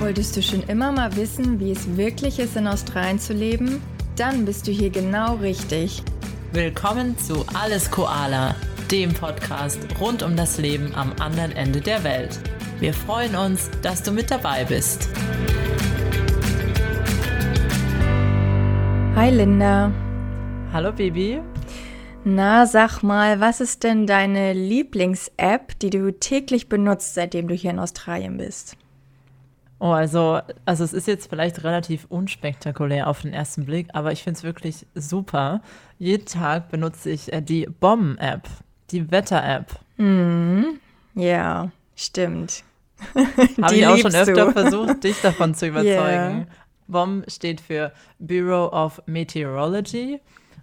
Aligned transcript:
Wolltest 0.00 0.34
du 0.34 0.42
schon 0.42 0.62
immer 0.62 0.92
mal 0.92 1.14
wissen, 1.14 1.60
wie 1.60 1.72
es 1.72 1.98
wirklich 1.98 2.38
ist, 2.38 2.56
in 2.56 2.66
Australien 2.66 3.18
zu 3.18 3.34
leben? 3.34 3.82
Dann 4.16 4.46
bist 4.46 4.66
du 4.66 4.72
hier 4.72 4.88
genau 4.88 5.34
richtig. 5.34 6.02
Willkommen 6.52 7.18
zu 7.18 7.44
Alles 7.52 7.90
Koala, 7.90 8.56
dem 8.90 9.12
Podcast 9.12 9.78
rund 10.00 10.22
um 10.22 10.36
das 10.36 10.56
Leben 10.56 10.94
am 10.94 11.12
anderen 11.20 11.52
Ende 11.52 11.82
der 11.82 12.02
Welt. 12.02 12.40
Wir 12.78 12.94
freuen 12.94 13.36
uns, 13.36 13.70
dass 13.82 14.02
du 14.02 14.10
mit 14.10 14.30
dabei 14.30 14.64
bist. 14.64 15.06
Hi 19.16 19.28
Linda. 19.28 19.92
Hallo 20.72 20.92
Baby. 20.92 21.42
Na, 22.24 22.64
sag 22.64 23.02
mal, 23.02 23.40
was 23.40 23.60
ist 23.60 23.84
denn 23.84 24.06
deine 24.06 24.54
Lieblings-App, 24.54 25.78
die 25.78 25.90
du 25.90 26.10
täglich 26.18 26.70
benutzt, 26.70 27.12
seitdem 27.12 27.48
du 27.48 27.54
hier 27.54 27.72
in 27.72 27.78
Australien 27.78 28.38
bist? 28.38 28.78
Oh, 29.80 29.90
also, 29.90 30.40
also 30.66 30.84
es 30.84 30.92
ist 30.92 31.08
jetzt 31.08 31.28
vielleicht 31.28 31.64
relativ 31.64 32.06
unspektakulär 32.08 33.08
auf 33.08 33.22
den 33.22 33.32
ersten 33.32 33.64
Blick, 33.64 33.88
aber 33.92 34.12
ich 34.12 34.22
finde 34.22 34.38
es 34.38 34.44
wirklich 34.44 34.86
super. 34.94 35.62
Jeden 35.98 36.26
Tag 36.26 36.68
benutze 36.68 37.10
ich 37.10 37.32
äh, 37.32 37.40
die 37.40 37.66
Bomben-App, 37.66 38.48
die 38.90 39.10
Wetter-App. 39.10 39.80
Mhm. 39.96 40.78
Ja, 41.14 41.70
stimmt. 41.96 42.62
Habe 43.62 43.74
ich 43.74 43.86
auch 43.86 43.96
schon 43.96 44.14
öfter 44.14 44.46
du. 44.46 44.52
versucht, 44.52 45.02
dich 45.02 45.20
davon 45.22 45.54
zu 45.54 45.66
überzeugen. 45.68 45.96
Yeah. 45.96 46.46
BOM 46.86 47.24
steht 47.26 47.60
für 47.60 47.92
Bureau 48.18 48.70
of 48.72 49.00
Meteorology 49.06 50.20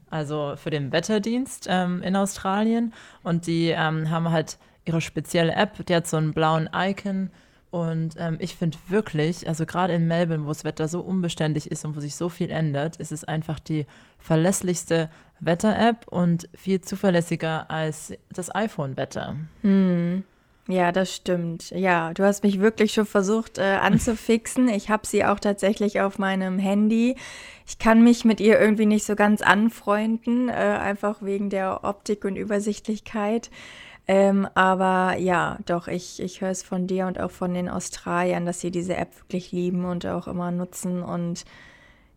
also 0.09 0.53
für 0.55 0.69
den 0.69 0.91
Wetterdienst 0.91 1.67
ähm, 1.69 2.01
in 2.01 2.15
Australien. 2.15 2.93
Und 3.23 3.47
die 3.47 3.69
ähm, 3.69 4.09
haben 4.09 4.31
halt 4.31 4.57
ihre 4.85 5.01
spezielle 5.01 5.53
App, 5.53 5.85
die 5.85 5.95
hat 5.95 6.07
so 6.07 6.17
einen 6.17 6.33
blauen 6.33 6.69
Icon. 6.73 7.29
Und 7.69 8.15
ähm, 8.17 8.37
ich 8.39 8.55
finde 8.55 8.77
wirklich, 8.87 9.47
also 9.47 9.65
gerade 9.65 9.93
in 9.93 10.07
Melbourne, 10.07 10.45
wo 10.45 10.49
das 10.49 10.63
Wetter 10.63 10.87
so 10.87 11.01
unbeständig 11.01 11.69
ist 11.69 11.83
und 11.83 11.95
wo 11.95 11.99
sich 11.99 12.15
so 12.15 12.29
viel 12.29 12.49
ändert, 12.49 12.95
ist 12.97 13.11
es 13.11 13.23
einfach 13.23 13.59
die 13.59 13.85
verlässlichste 14.19 15.09
Wetter-App 15.39 16.07
und 16.07 16.49
viel 16.55 16.81
zuverlässiger 16.81 17.69
als 17.69 18.13
das 18.31 18.53
iPhone-Wetter. 18.53 19.35
Hm. 19.61 20.23
Ja, 20.69 20.91
das 20.91 21.15
stimmt. 21.15 21.69
Ja, 21.69 22.13
du 22.13 22.23
hast 22.23 22.43
mich 22.43 22.59
wirklich 22.59 22.91
schon 22.91 23.05
versucht 23.05 23.57
äh, 23.57 23.77
anzufixen. 23.81 24.67
Ich 24.67 24.89
habe 24.89 25.07
sie 25.07 25.23
auch 25.23 25.39
tatsächlich 25.39 26.01
auf 26.01 26.19
meinem 26.19 26.59
Handy. 26.59 27.15
Ich 27.65 27.79
kann 27.79 28.03
mich 28.03 28.25
mit 28.25 28.41
ihr 28.41 28.59
irgendwie 28.59 28.85
nicht 28.85 29.05
so 29.05 29.15
ganz 29.15 29.41
anfreunden, 29.41 30.49
äh, 30.49 30.51
einfach 30.51 31.21
wegen 31.21 31.49
der 31.49 31.85
Optik 31.85 32.25
und 32.25 32.35
Übersichtlichkeit. 32.35 33.49
Ähm, 34.07 34.47
aber 34.53 35.17
ja, 35.17 35.57
doch, 35.65 35.87
ich, 35.87 36.21
ich 36.21 36.39
höre 36.39 36.49
es 36.49 36.63
von 36.63 36.87
dir 36.87 37.07
und 37.07 37.19
auch 37.19 37.31
von 37.31 37.53
den 37.53 37.67
Australiern, 37.67 38.45
dass 38.45 38.61
sie 38.61 38.71
diese 38.71 38.95
App 38.95 39.09
wirklich 39.19 39.51
lieben 39.51 39.83
und 39.83 40.05
auch 40.05 40.27
immer 40.27 40.49
nutzen. 40.51 41.03
Und 41.03 41.43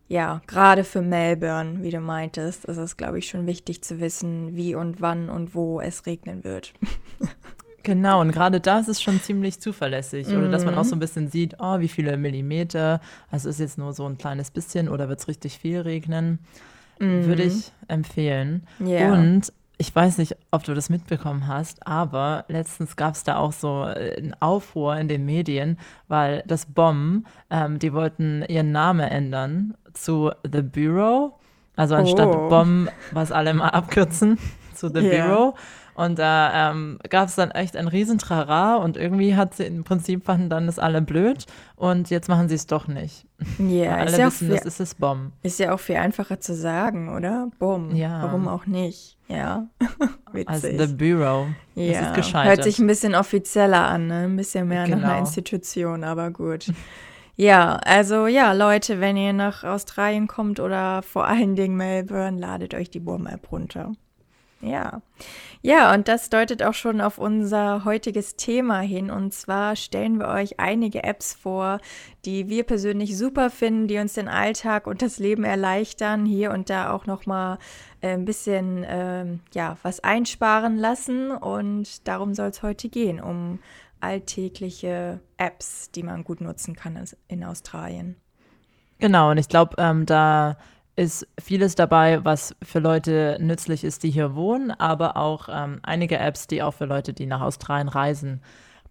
ja, 0.07 0.41
gerade 0.47 0.85
für 0.85 1.01
Melbourne, 1.01 1.83
wie 1.83 1.89
du 1.89 1.99
meintest, 1.99 2.65
ist 2.65 2.77
es, 2.77 2.95
glaube 2.95 3.19
ich, 3.19 3.27
schon 3.27 3.45
wichtig 3.45 3.83
zu 3.83 3.99
wissen, 3.99 4.55
wie 4.55 4.73
und 4.73 5.01
wann 5.01 5.29
und 5.29 5.53
wo 5.53 5.81
es 5.81 6.05
regnen 6.05 6.43
wird. 6.43 6.73
Genau, 7.83 8.21
und 8.21 8.31
gerade 8.31 8.59
das 8.59 8.87
ist 8.87 9.01
schon 9.01 9.19
ziemlich 9.19 9.59
zuverlässig. 9.59 10.27
Mhm. 10.27 10.37
Oder 10.37 10.49
dass 10.49 10.65
man 10.65 10.75
auch 10.75 10.83
so 10.83 10.95
ein 10.95 10.99
bisschen 10.99 11.29
sieht, 11.29 11.55
oh, 11.59 11.79
wie 11.79 11.87
viele 11.87 12.15
Millimeter, 12.15 13.01
also 13.31 13.49
ist 13.49 13.59
jetzt 13.59 13.79
nur 13.79 13.93
so 13.93 14.05
ein 14.05 14.19
kleines 14.19 14.51
bisschen 14.51 14.87
oder 14.87 15.09
wird 15.09 15.19
es 15.19 15.27
richtig 15.27 15.57
viel 15.57 15.79
regnen. 15.81 16.39
Mhm. 16.99 17.25
Würde 17.25 17.41
ich 17.41 17.71
empfehlen. 17.87 18.67
Yeah. 18.79 19.13
Und 19.13 19.51
ich 19.81 19.95
weiß 19.95 20.19
nicht, 20.19 20.37
ob 20.51 20.63
du 20.63 20.75
das 20.75 20.91
mitbekommen 20.91 21.47
hast, 21.47 21.87
aber 21.87 22.45
letztens 22.47 22.95
gab 22.95 23.15
es 23.15 23.23
da 23.23 23.37
auch 23.37 23.51
so 23.51 23.85
äh, 23.85 24.15
einen 24.15 24.35
Aufruhr 24.39 24.95
in 24.95 25.07
den 25.07 25.25
Medien, 25.25 25.79
weil 26.07 26.43
das 26.45 26.67
BOM, 26.67 27.25
ähm, 27.49 27.79
die 27.79 27.91
wollten 27.91 28.45
ihren 28.47 28.71
Namen 28.71 29.09
ändern 29.09 29.73
zu 29.93 30.29
The 30.43 30.61
Bureau. 30.61 31.39
Also 31.75 31.95
anstatt 31.95 32.27
oh. 32.27 32.47
BOM, 32.47 32.89
was 33.11 33.31
alle 33.31 33.55
mal 33.55 33.69
abkürzen, 33.69 34.37
zu 34.75 34.89
The 34.89 34.99
yeah. 34.99 35.25
Bureau. 35.25 35.55
Und 35.93 36.19
da 36.19 36.71
ähm, 36.71 36.99
gab 37.09 37.27
es 37.27 37.35
dann 37.35 37.51
echt 37.51 37.75
ein 37.75 37.87
Riesentrara 37.87 38.77
und 38.77 38.97
irgendwie 38.97 39.35
hat 39.35 39.55
sie 39.55 39.65
im 39.65 39.83
Prinzip 39.83 40.25
fanden 40.25 40.49
dann 40.49 40.65
das 40.65 40.79
alle 40.79 41.01
blöd 41.01 41.45
und 41.75 42.09
jetzt 42.09 42.29
machen 42.29 42.49
sie 42.49 42.55
es 42.55 42.65
doch 42.67 42.87
nicht. 42.87 43.25
Ja, 43.59 43.97
alle 43.97 44.17
ja 44.17 44.27
wissen, 44.27 44.47
viel, 44.47 44.55
das 44.55 44.65
ist 44.65 44.79
das 44.79 44.95
Bomb. 44.95 45.33
Ist 45.43 45.59
ja 45.59 45.73
auch 45.73 45.79
viel 45.79 45.97
einfacher 45.97 46.39
zu 46.39 46.55
sagen, 46.55 47.09
oder? 47.15 47.49
Bumm. 47.59 47.95
Ja. 47.95 48.23
Warum 48.23 48.47
auch 48.47 48.65
nicht? 48.65 49.17
Ja. 49.27 49.67
also 50.45 50.67
The 50.67 50.93
Bureau. 50.93 51.47
Ja. 51.75 51.99
Das 51.99 52.09
ist 52.09 52.15
gescheitert. 52.15 52.57
Hört 52.57 52.63
sich 52.63 52.79
ein 52.79 52.87
bisschen 52.87 53.15
offizieller 53.15 53.85
an, 53.87 54.07
ne? 54.07 54.23
Ein 54.25 54.35
bisschen 54.35 54.67
mehr 54.67 54.85
genau. 54.85 54.97
nach 54.97 55.09
einer 55.09 55.19
Institution, 55.19 56.03
aber 56.03 56.31
gut. 56.31 56.67
Ja, 57.35 57.77
also 57.85 58.27
ja, 58.27 58.53
Leute, 58.53 58.99
wenn 58.99 59.17
ihr 59.17 59.33
nach 59.33 59.63
Australien 59.63 60.27
kommt 60.27 60.59
oder 60.59 61.01
vor 61.01 61.25
allen 61.25 61.55
Dingen 61.55 61.75
Melbourne, 61.75 62.39
ladet 62.39 62.73
euch 62.73 62.89
die 62.89 62.99
Burm-App 62.99 63.51
runter. 63.51 63.93
Ja. 64.61 65.01
Ja, 65.63 65.93
und 65.93 66.07
das 66.07 66.29
deutet 66.29 66.63
auch 66.63 66.73
schon 66.73 67.01
auf 67.01 67.17
unser 67.17 67.85
heutiges 67.85 68.35
Thema 68.35 68.79
hin. 68.79 69.11
Und 69.11 69.33
zwar 69.33 69.75
stellen 69.75 70.19
wir 70.19 70.27
euch 70.27 70.59
einige 70.59 71.03
Apps 71.03 71.33
vor, 71.33 71.79
die 72.25 72.49
wir 72.49 72.63
persönlich 72.63 73.17
super 73.17 73.49
finden, 73.49 73.87
die 73.87 73.99
uns 73.99 74.13
den 74.13 74.27
Alltag 74.27 74.87
und 74.87 75.01
das 75.01 75.19
Leben 75.19 75.43
erleichtern, 75.43 76.25
hier 76.25 76.51
und 76.51 76.69
da 76.69 76.91
auch 76.91 77.05
nochmal 77.05 77.59
äh, 78.01 78.13
ein 78.13 78.25
bisschen 78.25 78.83
äh, 78.83 79.25
ja, 79.53 79.77
was 79.83 79.99
einsparen 80.03 80.77
lassen. 80.77 81.31
Und 81.31 82.07
darum 82.07 82.33
soll 82.33 82.49
es 82.49 82.63
heute 82.63 82.89
gehen, 82.89 83.19
um 83.19 83.59
alltägliche 83.99 85.19
Apps, 85.37 85.91
die 85.91 86.03
man 86.03 86.23
gut 86.23 86.41
nutzen 86.41 86.75
kann 86.75 87.03
in 87.27 87.43
Australien. 87.43 88.15
Genau, 88.97 89.31
und 89.31 89.37
ich 89.37 89.47
glaube, 89.47 89.75
ähm, 89.77 90.05
da 90.05 90.57
ist 91.01 91.27
vieles 91.41 91.73
dabei, 91.73 92.23
was 92.23 92.55
für 92.61 92.77
Leute 92.77 93.37
nützlich 93.41 93.83
ist, 93.83 94.03
die 94.03 94.11
hier 94.11 94.35
wohnen, 94.35 94.69
aber 94.69 95.17
auch 95.17 95.49
ähm, 95.51 95.79
einige 95.81 96.19
Apps, 96.19 96.45
die 96.45 96.61
auch 96.61 96.75
für 96.75 96.85
Leute, 96.85 97.11
die 97.11 97.25
nach 97.25 97.41
Australien 97.41 97.89
reisen, 97.89 98.41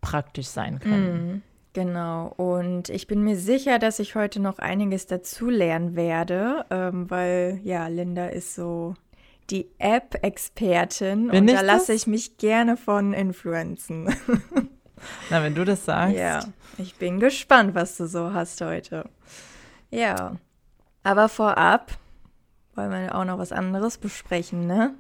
praktisch 0.00 0.48
sein 0.48 0.81
können. 0.81 1.34
Mm, 1.37 1.43
genau. 1.72 2.34
Und 2.37 2.88
ich 2.88 3.06
bin 3.06 3.22
mir 3.22 3.37
sicher, 3.37 3.78
dass 3.78 4.00
ich 4.00 4.16
heute 4.16 4.41
noch 4.41 4.59
einiges 4.59 5.06
dazu 5.06 5.50
lernen 5.50 5.94
werde, 5.94 6.65
ähm, 6.71 7.09
weil 7.09 7.60
ja, 7.62 7.87
Linda 7.87 8.27
ist 8.27 8.56
so 8.56 8.94
die 9.50 9.69
App-Expertin 9.78 11.31
und 11.31 11.47
da 11.47 11.60
lasse 11.60 11.92
ich 11.92 12.09
mich 12.09 12.38
gerne 12.38 12.77
von 12.77 13.12
influenzen. 13.12 14.12
Na, 15.31 15.42
wenn 15.44 15.54
du 15.54 15.65
das 15.65 15.84
sagst. 15.84 16.16
Ja, 16.16 16.44
ich 16.77 16.97
bin 16.97 17.21
gespannt, 17.21 17.77
was 17.77 17.97
du 17.97 18.06
so 18.06 18.32
hast 18.32 18.60
heute. 18.60 19.09
Ja. 19.91 20.37
Aber 21.03 21.28
vorab 21.28 22.00
wollen 22.75 22.91
wir 22.91 23.14
auch 23.14 23.25
noch 23.25 23.38
was 23.38 23.53
anderes 23.53 23.98
besprechen, 23.98 24.66
ne? 24.66 24.94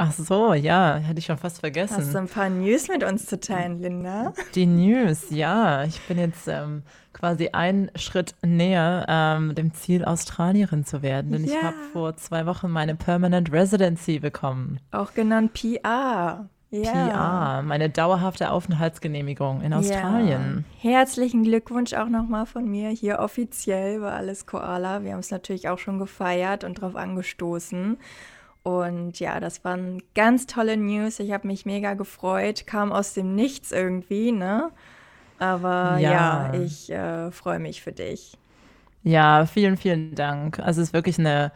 Ach 0.00 0.12
so, 0.12 0.54
ja, 0.54 0.94
hätte 0.94 1.18
ich 1.18 1.26
schon 1.26 1.38
fast 1.38 1.58
vergessen. 1.58 1.96
Hast 1.96 2.14
du 2.14 2.18
ein 2.18 2.28
paar 2.28 2.48
News 2.48 2.86
mit 2.86 3.02
uns 3.02 3.26
zu 3.26 3.40
teilen, 3.40 3.80
Linda? 3.80 4.32
Die 4.54 4.64
News, 4.64 5.30
ja. 5.30 5.82
Ich 5.82 6.00
bin 6.02 6.18
jetzt 6.18 6.46
ähm, 6.46 6.84
quasi 7.12 7.48
einen 7.48 7.90
Schritt 7.96 8.36
näher 8.46 9.06
ähm, 9.08 9.56
dem 9.56 9.74
Ziel, 9.74 10.04
Australierin 10.04 10.84
zu 10.84 11.02
werden, 11.02 11.32
denn 11.32 11.44
ja. 11.44 11.50
ich 11.50 11.62
habe 11.62 11.76
vor 11.92 12.16
zwei 12.16 12.46
Wochen 12.46 12.70
meine 12.70 12.94
Permanent 12.94 13.50
Residency 13.50 14.20
bekommen. 14.20 14.78
Auch 14.92 15.14
genannt 15.14 15.52
PR. 15.54 16.48
Ja. 16.70 16.92
PR, 16.92 17.62
meine 17.62 17.88
dauerhafte 17.88 18.50
Aufenthaltsgenehmigung 18.50 19.62
in 19.62 19.72
Australien. 19.72 20.66
Ja. 20.82 20.90
Herzlichen 20.90 21.42
Glückwunsch 21.42 21.94
auch 21.94 22.08
nochmal 22.08 22.44
von 22.44 22.68
mir 22.68 22.90
hier 22.90 23.20
offiziell 23.20 24.00
bei 24.00 24.12
Alles 24.12 24.44
Koala. 24.44 25.02
Wir 25.02 25.12
haben 25.12 25.20
es 25.20 25.30
natürlich 25.30 25.68
auch 25.68 25.78
schon 25.78 25.98
gefeiert 25.98 26.64
und 26.64 26.78
darauf 26.78 26.94
angestoßen. 26.94 27.96
Und 28.64 29.18
ja, 29.18 29.40
das 29.40 29.64
waren 29.64 30.02
ganz 30.14 30.46
tolle 30.46 30.76
News. 30.76 31.20
Ich 31.20 31.32
habe 31.32 31.46
mich 31.46 31.64
mega 31.64 31.94
gefreut. 31.94 32.66
Kam 32.66 32.92
aus 32.92 33.14
dem 33.14 33.34
Nichts 33.34 33.72
irgendwie, 33.72 34.30
ne? 34.30 34.70
Aber 35.38 35.96
ja, 35.98 36.52
ja 36.52 36.54
ich 36.54 36.90
äh, 36.90 37.30
freue 37.30 37.60
mich 37.60 37.82
für 37.82 37.92
dich. 37.92 38.36
Ja, 39.04 39.46
vielen, 39.46 39.78
vielen 39.78 40.14
Dank. 40.14 40.58
Also 40.58 40.82
es 40.82 40.88
ist 40.88 40.92
wirklich 40.92 41.18
eine 41.18 41.50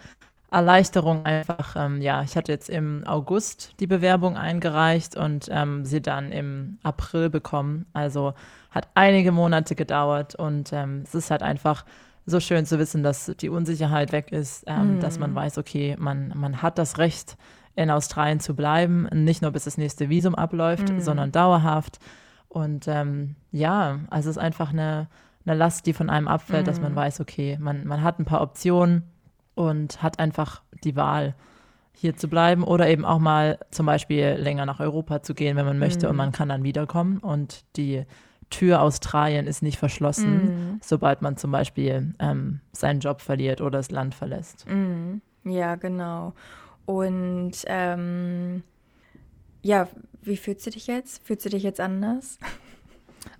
Erleichterung 0.52 1.24
einfach, 1.24 1.76
ähm, 1.76 2.00
ja, 2.02 2.22
ich 2.22 2.36
hatte 2.36 2.52
jetzt 2.52 2.68
im 2.68 3.04
August 3.06 3.74
die 3.80 3.86
Bewerbung 3.86 4.36
eingereicht 4.36 5.16
und 5.16 5.48
ähm, 5.50 5.84
sie 5.84 6.02
dann 6.02 6.30
im 6.30 6.78
April 6.82 7.30
bekommen. 7.30 7.86
Also 7.92 8.34
hat 8.70 8.88
einige 8.94 9.32
Monate 9.32 9.74
gedauert 9.74 10.34
und 10.34 10.72
ähm, 10.72 11.02
es 11.04 11.14
ist 11.14 11.30
halt 11.30 11.42
einfach 11.42 11.84
so 12.26 12.38
schön 12.38 12.66
zu 12.66 12.78
wissen, 12.78 13.02
dass 13.02 13.32
die 13.40 13.48
Unsicherheit 13.48 14.12
weg 14.12 14.30
ist, 14.30 14.66
mm. 14.68 15.00
dass 15.00 15.18
man 15.18 15.34
weiß, 15.34 15.58
okay, 15.58 15.96
man, 15.98 16.32
man 16.36 16.62
hat 16.62 16.78
das 16.78 16.98
Recht, 16.98 17.36
in 17.74 17.90
Australien 17.90 18.40
zu 18.40 18.54
bleiben, 18.54 19.08
nicht 19.12 19.42
nur 19.42 19.50
bis 19.50 19.64
das 19.64 19.78
nächste 19.78 20.08
Visum 20.08 20.34
abläuft, 20.34 20.92
mm. 20.92 21.00
sondern 21.00 21.32
dauerhaft. 21.32 21.98
Und 22.48 22.86
ähm, 22.86 23.36
ja, 23.50 24.00
also 24.10 24.28
es 24.28 24.36
ist 24.36 24.42
einfach 24.42 24.70
eine, 24.70 25.08
eine 25.46 25.56
Last, 25.56 25.86
die 25.86 25.94
von 25.94 26.10
einem 26.10 26.28
abfällt, 26.28 26.64
mm. 26.64 26.66
dass 26.66 26.80
man 26.80 26.94
weiß, 26.94 27.20
okay, 27.20 27.56
man, 27.58 27.86
man 27.86 28.02
hat 28.02 28.18
ein 28.18 28.26
paar 28.26 28.42
Optionen 28.42 29.04
und 29.54 30.02
hat 30.02 30.18
einfach 30.18 30.62
die 30.84 30.96
Wahl, 30.96 31.34
hier 31.94 32.16
zu 32.16 32.28
bleiben 32.28 32.64
oder 32.64 32.88
eben 32.88 33.04
auch 33.04 33.18
mal 33.18 33.58
zum 33.70 33.86
Beispiel 33.86 34.36
länger 34.38 34.66
nach 34.66 34.80
Europa 34.80 35.22
zu 35.22 35.34
gehen, 35.34 35.56
wenn 35.56 35.66
man 35.66 35.78
möchte 35.78 36.06
mhm. 36.06 36.10
und 36.10 36.16
man 36.16 36.32
kann 36.32 36.48
dann 36.48 36.64
wiederkommen. 36.64 37.18
Und 37.18 37.64
die 37.76 38.04
Tür 38.50 38.82
Australien 38.82 39.46
ist 39.46 39.62
nicht 39.62 39.78
verschlossen, 39.78 40.74
mm. 40.74 40.80
sobald 40.82 41.22
man 41.22 41.38
zum 41.38 41.50
Beispiel 41.52 42.12
ähm, 42.18 42.60
seinen 42.72 43.00
Job 43.00 43.22
verliert 43.22 43.62
oder 43.62 43.78
das 43.78 43.90
Land 43.90 44.14
verlässt. 44.14 44.66
Mm. 44.68 45.22
Ja, 45.44 45.76
genau. 45.76 46.34
Und 46.84 47.52
ähm, 47.64 48.62
ja, 49.62 49.88
wie 50.20 50.36
fühlst 50.36 50.66
du 50.66 50.70
dich 50.70 50.86
jetzt? 50.86 51.24
Fühlst 51.26 51.46
du 51.46 51.48
dich 51.48 51.62
jetzt 51.62 51.80
anders? 51.80 52.38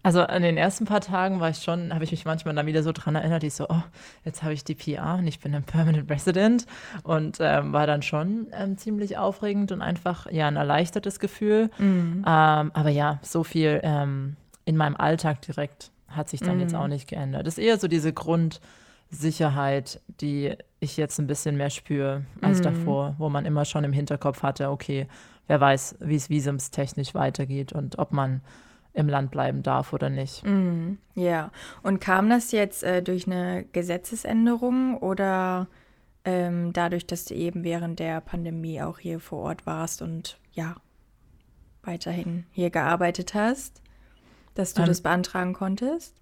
Also 0.02 0.22
in 0.22 0.42
den 0.42 0.56
ersten 0.56 0.84
paar 0.84 1.00
Tagen 1.00 1.38
war 1.38 1.50
ich 1.50 1.58
schon, 1.58 1.94
habe 1.94 2.02
ich 2.02 2.10
mich 2.10 2.24
manchmal 2.24 2.54
dann 2.54 2.66
wieder 2.66 2.82
so 2.82 2.90
dran 2.92 3.14
erinnert, 3.14 3.44
ich 3.44 3.54
so, 3.54 3.66
oh, 3.68 3.82
jetzt 4.24 4.42
habe 4.42 4.52
ich 4.52 4.64
die 4.64 4.74
PR 4.74 5.16
und 5.18 5.26
ich 5.26 5.38
bin 5.38 5.54
ein 5.54 5.62
Permanent 5.62 6.10
Resident 6.10 6.66
und 7.04 7.38
ähm, 7.40 7.72
war 7.72 7.86
dann 7.86 8.02
schon 8.02 8.48
ähm, 8.52 8.76
ziemlich 8.76 9.16
aufregend 9.16 9.70
und 9.70 9.80
einfach 9.80 10.30
ja 10.30 10.48
ein 10.48 10.56
erleichtertes 10.56 11.20
Gefühl. 11.20 11.70
Mhm. 11.78 12.24
Ähm, 12.26 12.70
aber 12.74 12.88
ja, 12.88 13.20
so 13.22 13.44
viel 13.44 13.80
ähm, 13.84 14.36
in 14.64 14.76
meinem 14.76 14.96
Alltag 14.96 15.40
direkt 15.42 15.92
hat 16.08 16.28
sich 16.28 16.40
dann 16.40 16.56
mhm. 16.56 16.62
jetzt 16.62 16.74
auch 16.74 16.88
nicht 16.88 17.08
geändert. 17.08 17.46
Das 17.46 17.58
ist 17.58 17.64
eher 17.64 17.78
so 17.78 17.86
diese 17.88 18.12
Grundsicherheit, 18.12 20.00
die 20.20 20.56
ich 20.80 20.96
jetzt 20.96 21.18
ein 21.20 21.28
bisschen 21.28 21.56
mehr 21.56 21.70
spüre 21.70 22.24
als 22.40 22.58
mhm. 22.58 22.64
davor, 22.64 23.14
wo 23.18 23.28
man 23.28 23.44
immer 23.44 23.64
schon 23.64 23.84
im 23.84 23.92
Hinterkopf 23.92 24.42
hatte, 24.42 24.70
okay, 24.70 25.06
wer 25.46 25.60
weiß, 25.60 25.96
wie 26.00 26.16
es 26.16 26.28
visumstechnisch 26.28 27.14
weitergeht 27.14 27.72
und 27.72 27.98
ob 27.98 28.12
man 28.12 28.40
im 28.94 29.08
Land 29.08 29.30
bleiben 29.30 29.62
darf 29.62 29.92
oder 29.92 30.10
nicht. 30.10 30.44
Mm, 30.44 30.98
ja, 31.14 31.50
und 31.82 32.00
kam 32.00 32.28
das 32.28 32.52
jetzt 32.52 32.82
äh, 32.82 33.02
durch 33.02 33.26
eine 33.26 33.64
Gesetzesänderung 33.72 34.98
oder 34.98 35.68
ähm, 36.24 36.72
dadurch, 36.72 37.06
dass 37.06 37.24
du 37.24 37.34
eben 37.34 37.64
während 37.64 37.98
der 37.98 38.20
Pandemie 38.20 38.82
auch 38.82 38.98
hier 38.98 39.18
vor 39.18 39.40
Ort 39.40 39.66
warst 39.66 40.02
und 40.02 40.38
ja, 40.52 40.76
weiterhin 41.82 42.44
hier 42.52 42.70
gearbeitet 42.70 43.34
hast, 43.34 43.82
dass 44.54 44.74
du 44.74 44.82
ähm, 44.82 44.88
das 44.88 45.00
beantragen 45.00 45.52
konntest? 45.52 46.16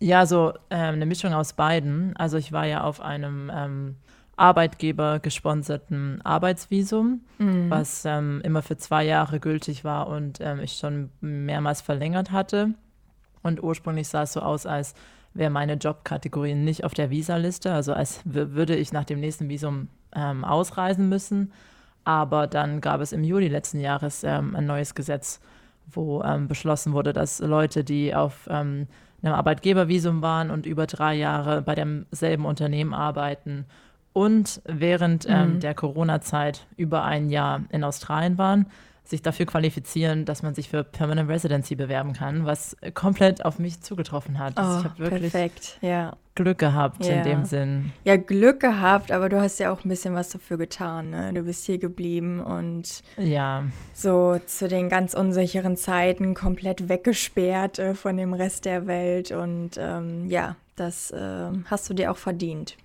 Ja, 0.00 0.26
so 0.26 0.54
ähm, 0.70 0.94
eine 0.94 1.06
Mischung 1.06 1.32
aus 1.34 1.52
beiden. 1.52 2.16
Also 2.16 2.36
ich 2.36 2.52
war 2.52 2.66
ja 2.66 2.82
auf 2.82 3.00
einem 3.00 3.50
ähm, 3.54 3.96
Arbeitgeber 4.38 5.18
gesponserten 5.18 6.20
Arbeitsvisum, 6.22 7.22
mhm. 7.38 7.70
was 7.70 8.04
ähm, 8.04 8.40
immer 8.44 8.62
für 8.62 8.76
zwei 8.76 9.04
Jahre 9.04 9.40
gültig 9.40 9.84
war 9.84 10.08
und 10.08 10.40
ähm, 10.40 10.60
ich 10.60 10.74
schon 10.74 11.10
mehrmals 11.20 11.80
verlängert 11.80 12.30
hatte. 12.30 12.74
Und 13.42 13.62
ursprünglich 13.62 14.08
sah 14.08 14.22
es 14.22 14.32
so 14.32 14.40
aus, 14.40 14.66
als 14.66 14.94
wäre 15.34 15.50
meine 15.50 15.74
Jobkategorie 15.74 16.54
nicht 16.54 16.84
auf 16.84 16.94
der 16.94 17.10
Visaliste, 17.10 17.72
also 17.72 17.92
als 17.92 18.20
würde 18.24 18.76
ich 18.76 18.92
nach 18.92 19.04
dem 19.04 19.20
nächsten 19.20 19.48
Visum 19.48 19.88
ähm, 20.14 20.44
ausreisen 20.44 21.08
müssen. 21.08 21.52
Aber 22.04 22.46
dann 22.46 22.80
gab 22.80 23.00
es 23.00 23.12
im 23.12 23.24
Juli 23.24 23.48
letzten 23.48 23.80
Jahres 23.80 24.24
ähm, 24.24 24.56
ein 24.56 24.66
neues 24.66 24.94
Gesetz, 24.94 25.40
wo 25.90 26.22
ähm, 26.22 26.48
beschlossen 26.48 26.92
wurde, 26.92 27.12
dass 27.12 27.40
Leute, 27.40 27.84
die 27.84 28.14
auf 28.14 28.48
ähm, 28.50 28.86
einem 29.22 29.34
Arbeitgebervisum 29.34 30.22
waren 30.22 30.50
und 30.50 30.64
über 30.64 30.86
drei 30.86 31.14
Jahre 31.14 31.62
bei 31.62 31.74
demselben 31.74 32.44
Unternehmen 32.44 32.94
arbeiten 32.94 33.66
und 34.12 34.60
während 34.64 35.28
ähm, 35.28 35.54
mhm. 35.54 35.60
der 35.60 35.74
Corona-Zeit 35.74 36.66
über 36.76 37.04
ein 37.04 37.30
Jahr 37.30 37.62
in 37.70 37.84
Australien 37.84 38.38
waren, 38.38 38.66
sich 39.08 39.22
dafür 39.22 39.46
qualifizieren, 39.46 40.26
dass 40.26 40.42
man 40.42 40.54
sich 40.54 40.68
für 40.68 40.84
Permanent 40.84 41.30
Residency 41.30 41.74
bewerben 41.74 42.12
kann, 42.12 42.44
was 42.44 42.76
komplett 42.92 43.42
auf 43.42 43.58
mich 43.58 43.80
zugetroffen 43.80 44.38
hat. 44.38 44.58
Also 44.58 44.70
oh, 44.70 44.78
ich 44.78 44.84
habe 44.84 44.98
wirklich 44.98 45.32
perfekt. 45.32 45.78
Ja. 45.80 46.16
Glück 46.34 46.58
gehabt 46.58 47.04
ja. 47.04 47.14
in 47.14 47.24
dem 47.24 47.44
Sinn. 47.44 47.92
Ja, 48.04 48.16
Glück 48.16 48.60
gehabt, 48.60 49.10
aber 49.10 49.28
du 49.28 49.40
hast 49.40 49.58
ja 49.58 49.72
auch 49.72 49.84
ein 49.84 49.88
bisschen 49.88 50.14
was 50.14 50.28
dafür 50.28 50.58
getan. 50.58 51.10
Ne? 51.10 51.32
Du 51.32 51.42
bist 51.42 51.64
hier 51.64 51.78
geblieben 51.78 52.40
und 52.40 53.02
ja. 53.16 53.64
so 53.94 54.38
zu 54.46 54.68
den 54.68 54.88
ganz 54.88 55.14
unsicheren 55.14 55.76
Zeiten 55.76 56.34
komplett 56.34 56.88
weggesperrt 56.88 57.78
äh, 57.78 57.94
von 57.94 58.16
dem 58.16 58.34
Rest 58.34 58.66
der 58.66 58.86
Welt. 58.86 59.32
Und 59.32 59.70
ähm, 59.78 60.28
ja, 60.28 60.54
das 60.76 61.10
äh, 61.10 61.48
hast 61.64 61.88
du 61.90 61.94
dir 61.94 62.12
auch 62.12 62.18
verdient. 62.18 62.76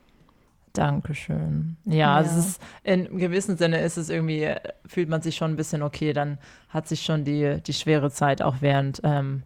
Dankeschön. 0.74 1.78
Ja, 1.86 1.96
ja. 1.96 2.22
Es 2.22 2.36
ist, 2.36 2.62
in 2.84 3.18
gewissem 3.18 3.58
Sinne 3.58 3.81
ist 3.81 3.98
es 3.98 4.10
irgendwie, 4.10 4.54
fühlt 4.86 5.08
man 5.08 5.22
sich 5.22 5.36
schon 5.36 5.52
ein 5.52 5.56
bisschen 5.56 5.84
okay, 5.84 6.14
dann 6.14 6.40
hat 6.70 6.88
sich 6.88 7.04
schon 7.04 7.24
die, 7.24 7.62
die 7.62 7.74
schwere 7.74 8.10
Zeit 8.10 8.42
auch 8.42 8.58
während 8.60 9.00
ähm, 9.04 9.44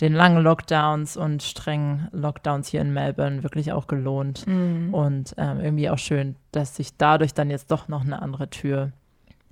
den 0.00 0.14
langen 0.14 0.42
Lockdowns 0.42 1.16
und 1.16 1.42
strengen 1.42 2.08
Lockdowns 2.12 2.68
hier 2.68 2.80
in 2.80 2.92
Melbourne 2.92 3.42
wirklich 3.42 3.72
auch 3.72 3.86
gelohnt. 3.86 4.46
Mhm. 4.46 4.94
Und 4.94 5.34
ähm, 5.36 5.60
irgendwie 5.60 5.90
auch 5.90 5.98
schön, 5.98 6.36
dass 6.52 6.76
sich 6.76 6.96
dadurch 6.96 7.34
dann 7.34 7.50
jetzt 7.50 7.70
doch 7.70 7.88
noch 7.88 8.02
eine 8.02 8.22
andere 8.22 8.48
Tür 8.48 8.92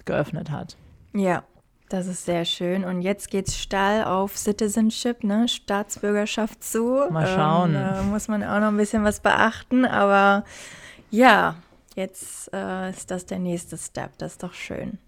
geöffnet 0.04 0.50
hat. 0.50 0.76
Ja, 1.12 1.42
das 1.88 2.06
ist 2.06 2.24
sehr 2.24 2.44
schön. 2.44 2.84
Und 2.84 3.02
jetzt 3.02 3.30
geht's 3.30 3.58
steil 3.58 4.04
auf 4.04 4.36
Citizenship, 4.36 5.24
ne? 5.24 5.48
Staatsbürgerschaft 5.48 6.62
zu. 6.62 7.06
Mal 7.10 7.26
schauen. 7.26 7.70
Ähm, 7.70 7.74
da 7.74 8.02
muss 8.02 8.28
man 8.28 8.42
auch 8.42 8.60
noch 8.60 8.68
ein 8.68 8.76
bisschen 8.76 9.04
was 9.04 9.20
beachten, 9.20 9.84
aber 9.84 10.44
ja, 11.10 11.56
jetzt 11.94 12.52
äh, 12.52 12.90
ist 12.90 13.10
das 13.10 13.26
der 13.26 13.38
nächste 13.38 13.76
Step. 13.76 14.16
Das 14.18 14.32
ist 14.32 14.42
doch 14.42 14.54
schön. 14.54 14.98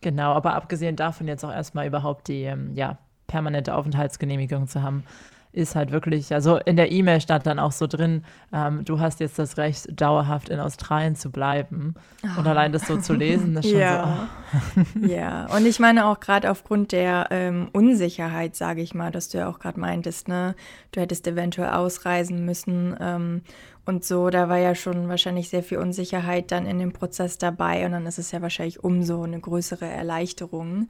Genau, 0.00 0.32
aber 0.32 0.54
abgesehen 0.54 0.96
davon 0.96 1.28
jetzt 1.28 1.44
auch 1.44 1.52
erstmal 1.52 1.86
überhaupt 1.86 2.28
die 2.28 2.42
ähm, 2.42 2.74
ja, 2.74 2.98
permanente 3.26 3.74
Aufenthaltsgenehmigung 3.74 4.66
zu 4.66 4.82
haben, 4.82 5.04
ist 5.52 5.76
halt 5.76 5.92
wirklich, 5.92 6.32
also 6.32 6.56
in 6.56 6.76
der 6.76 6.90
E-Mail 6.90 7.20
stand 7.20 7.46
dann 7.46 7.58
auch 7.58 7.72
so 7.72 7.86
drin, 7.86 8.24
ähm, 8.52 8.84
du 8.84 9.00
hast 9.00 9.20
jetzt 9.20 9.38
das 9.38 9.58
Recht, 9.58 9.88
dauerhaft 10.00 10.48
in 10.48 10.58
Australien 10.58 11.14
zu 11.14 11.30
bleiben. 11.30 11.94
Oh. 12.24 12.40
Und 12.40 12.46
allein 12.46 12.72
das 12.72 12.86
so 12.86 12.96
zu 12.96 13.12
lesen, 13.12 13.56
ist 13.56 13.68
schon 13.68 13.78
ja. 13.78 14.28
so. 14.74 14.80
Oh. 14.80 15.06
ja, 15.06 15.46
und 15.54 15.66
ich 15.66 15.78
meine 15.78 16.06
auch 16.06 16.20
gerade 16.20 16.50
aufgrund 16.50 16.92
der 16.92 17.28
ähm, 17.30 17.68
Unsicherheit, 17.72 18.56
sage 18.56 18.80
ich 18.80 18.94
mal, 18.94 19.10
dass 19.10 19.28
du 19.28 19.38
ja 19.38 19.48
auch 19.48 19.58
gerade 19.58 19.78
meintest, 19.78 20.28
ne, 20.28 20.54
du 20.92 21.00
hättest 21.00 21.26
eventuell 21.26 21.70
ausreisen 21.70 22.46
müssen 22.46 22.96
ähm, 22.98 23.42
und 23.84 24.04
so, 24.04 24.30
da 24.30 24.48
war 24.48 24.58
ja 24.58 24.74
schon 24.74 25.08
wahrscheinlich 25.08 25.50
sehr 25.50 25.62
viel 25.62 25.78
Unsicherheit 25.78 26.50
dann 26.50 26.64
in 26.64 26.78
dem 26.78 26.92
Prozess 26.92 27.36
dabei 27.36 27.84
und 27.84 27.92
dann 27.92 28.06
ist 28.06 28.18
es 28.18 28.32
ja 28.32 28.40
wahrscheinlich 28.40 28.82
umso 28.82 29.22
eine 29.22 29.40
größere 29.40 29.86
Erleichterung. 29.86 30.88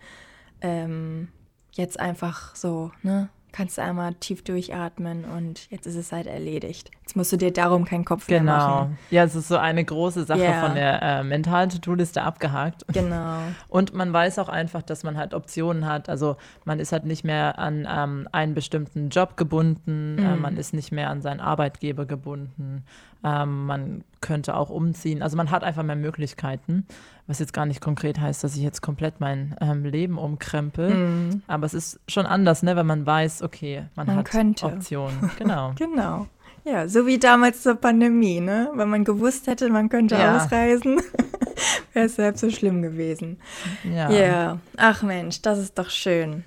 Ähm, 0.61 1.29
jetzt 1.73 1.99
einfach 1.99 2.55
so, 2.55 2.93
ne? 3.03 3.29
Kannst 3.53 3.79
du 3.79 3.83
einmal 3.83 4.15
tief 4.15 4.43
durchatmen 4.43 5.25
und 5.25 5.71
jetzt 5.71 5.87
ist 5.87 5.97
es 5.97 6.11
halt 6.11 6.27
erledigt. 6.27 6.91
Jetzt 7.03 7.17
musst 7.17 7.33
du 7.33 7.37
dir 7.37 7.53
darum 7.53 7.85
keinen 7.85 8.05
Kopf 8.05 8.27
genau. 8.27 8.43
mehr 8.45 8.55
machen. 8.55 8.85
Genau. 8.89 8.99
Ja, 9.11 9.25
es 9.25 9.35
ist 9.35 9.49
so 9.49 9.57
eine 9.59 9.85
große 9.85 10.25
Sache 10.25 10.41
yeah. 10.41 10.67
von 10.67 10.75
der 10.75 11.03
äh, 11.03 11.23
mentalen 11.23 11.69
To-Do-Liste 11.69 12.23
abgehakt. 12.23 12.85
Genau. 12.93 13.39
Und 13.69 13.93
man 13.95 14.13
weiß 14.13 14.39
auch 14.39 14.49
einfach, 14.49 14.83
dass 14.83 15.03
man 15.03 15.17
halt 15.17 15.35
Optionen 15.35 15.87
hat. 15.87 16.09
Also 16.09 16.37
man 16.65 16.81
ist 16.81 16.93
halt 16.93 17.05
nicht 17.05 17.25
mehr 17.25 17.59
an 17.59 17.87
ähm, 17.91 18.29
einen 18.33 18.55
bestimmten 18.55 19.11
Job 19.11 19.37
gebunden, 19.37 20.19
äh, 20.19 20.35
mhm. 20.35 20.41
man 20.41 20.57
ist 20.57 20.73
nicht 20.73 20.93
mehr 20.93 21.11
an 21.11 21.21
seinen 21.21 21.41
Arbeitgeber 21.41 22.07
gebunden. 22.07 22.85
Ähm, 23.25 23.67
man 23.67 24.05
könnte 24.21 24.57
auch 24.57 24.71
umziehen. 24.71 25.23
Also 25.23 25.37
man 25.37 25.51
hat 25.51 25.63
einfach 25.65 25.83
mehr 25.83 25.97
Möglichkeiten, 25.97 26.87
was 27.27 27.39
jetzt 27.39 27.53
gar 27.53 27.67
nicht 27.67 27.81
konkret 27.81 28.19
heißt, 28.19 28.43
dass 28.43 28.57
ich 28.57 28.63
jetzt 28.63 28.81
komplett 28.81 29.21
mein 29.21 29.55
ähm, 29.61 29.85
Leben 29.85 30.19
umkrempel. 30.19 30.91
Mm. 30.91 31.43
Aber 31.47 31.67
es 31.67 31.75
ist 31.75 32.01
schon 32.09 32.27
anders, 32.27 32.63
ne, 32.63 32.75
wenn 32.75 32.87
man 32.87 33.07
weiß, 33.07 33.43
okay, 33.43 33.85
man, 33.95 34.07
man 34.07 34.17
hat 34.17 34.27
könnte. 34.27 34.67
Optionen. 34.67 35.31
Genau. 35.39 35.73
genau. 35.77 36.27
Ja, 36.65 36.87
so 36.87 37.07
wie 37.07 37.19
damals 37.19 37.63
zur 37.63 37.75
Pandemie, 37.75 38.41
ne? 38.41 38.71
Wenn 38.75 38.89
man 38.89 39.05
gewusst 39.05 39.49
hätte, 39.49 39.69
man 39.69 39.89
könnte 39.89 40.15
ja. 40.15 40.37
ausreisen, 40.37 41.01
wäre 41.93 42.07
es 42.07 42.15
selbst 42.15 42.41
so 42.41 42.51
schlimm 42.51 42.83
gewesen. 42.83 43.39
Ja. 43.83 44.11
Ja. 44.11 44.59
Ach 44.77 45.03
Mensch, 45.03 45.43
das 45.43 45.59
ist 45.59 45.77
doch 45.77 45.91
schön. 45.91 46.45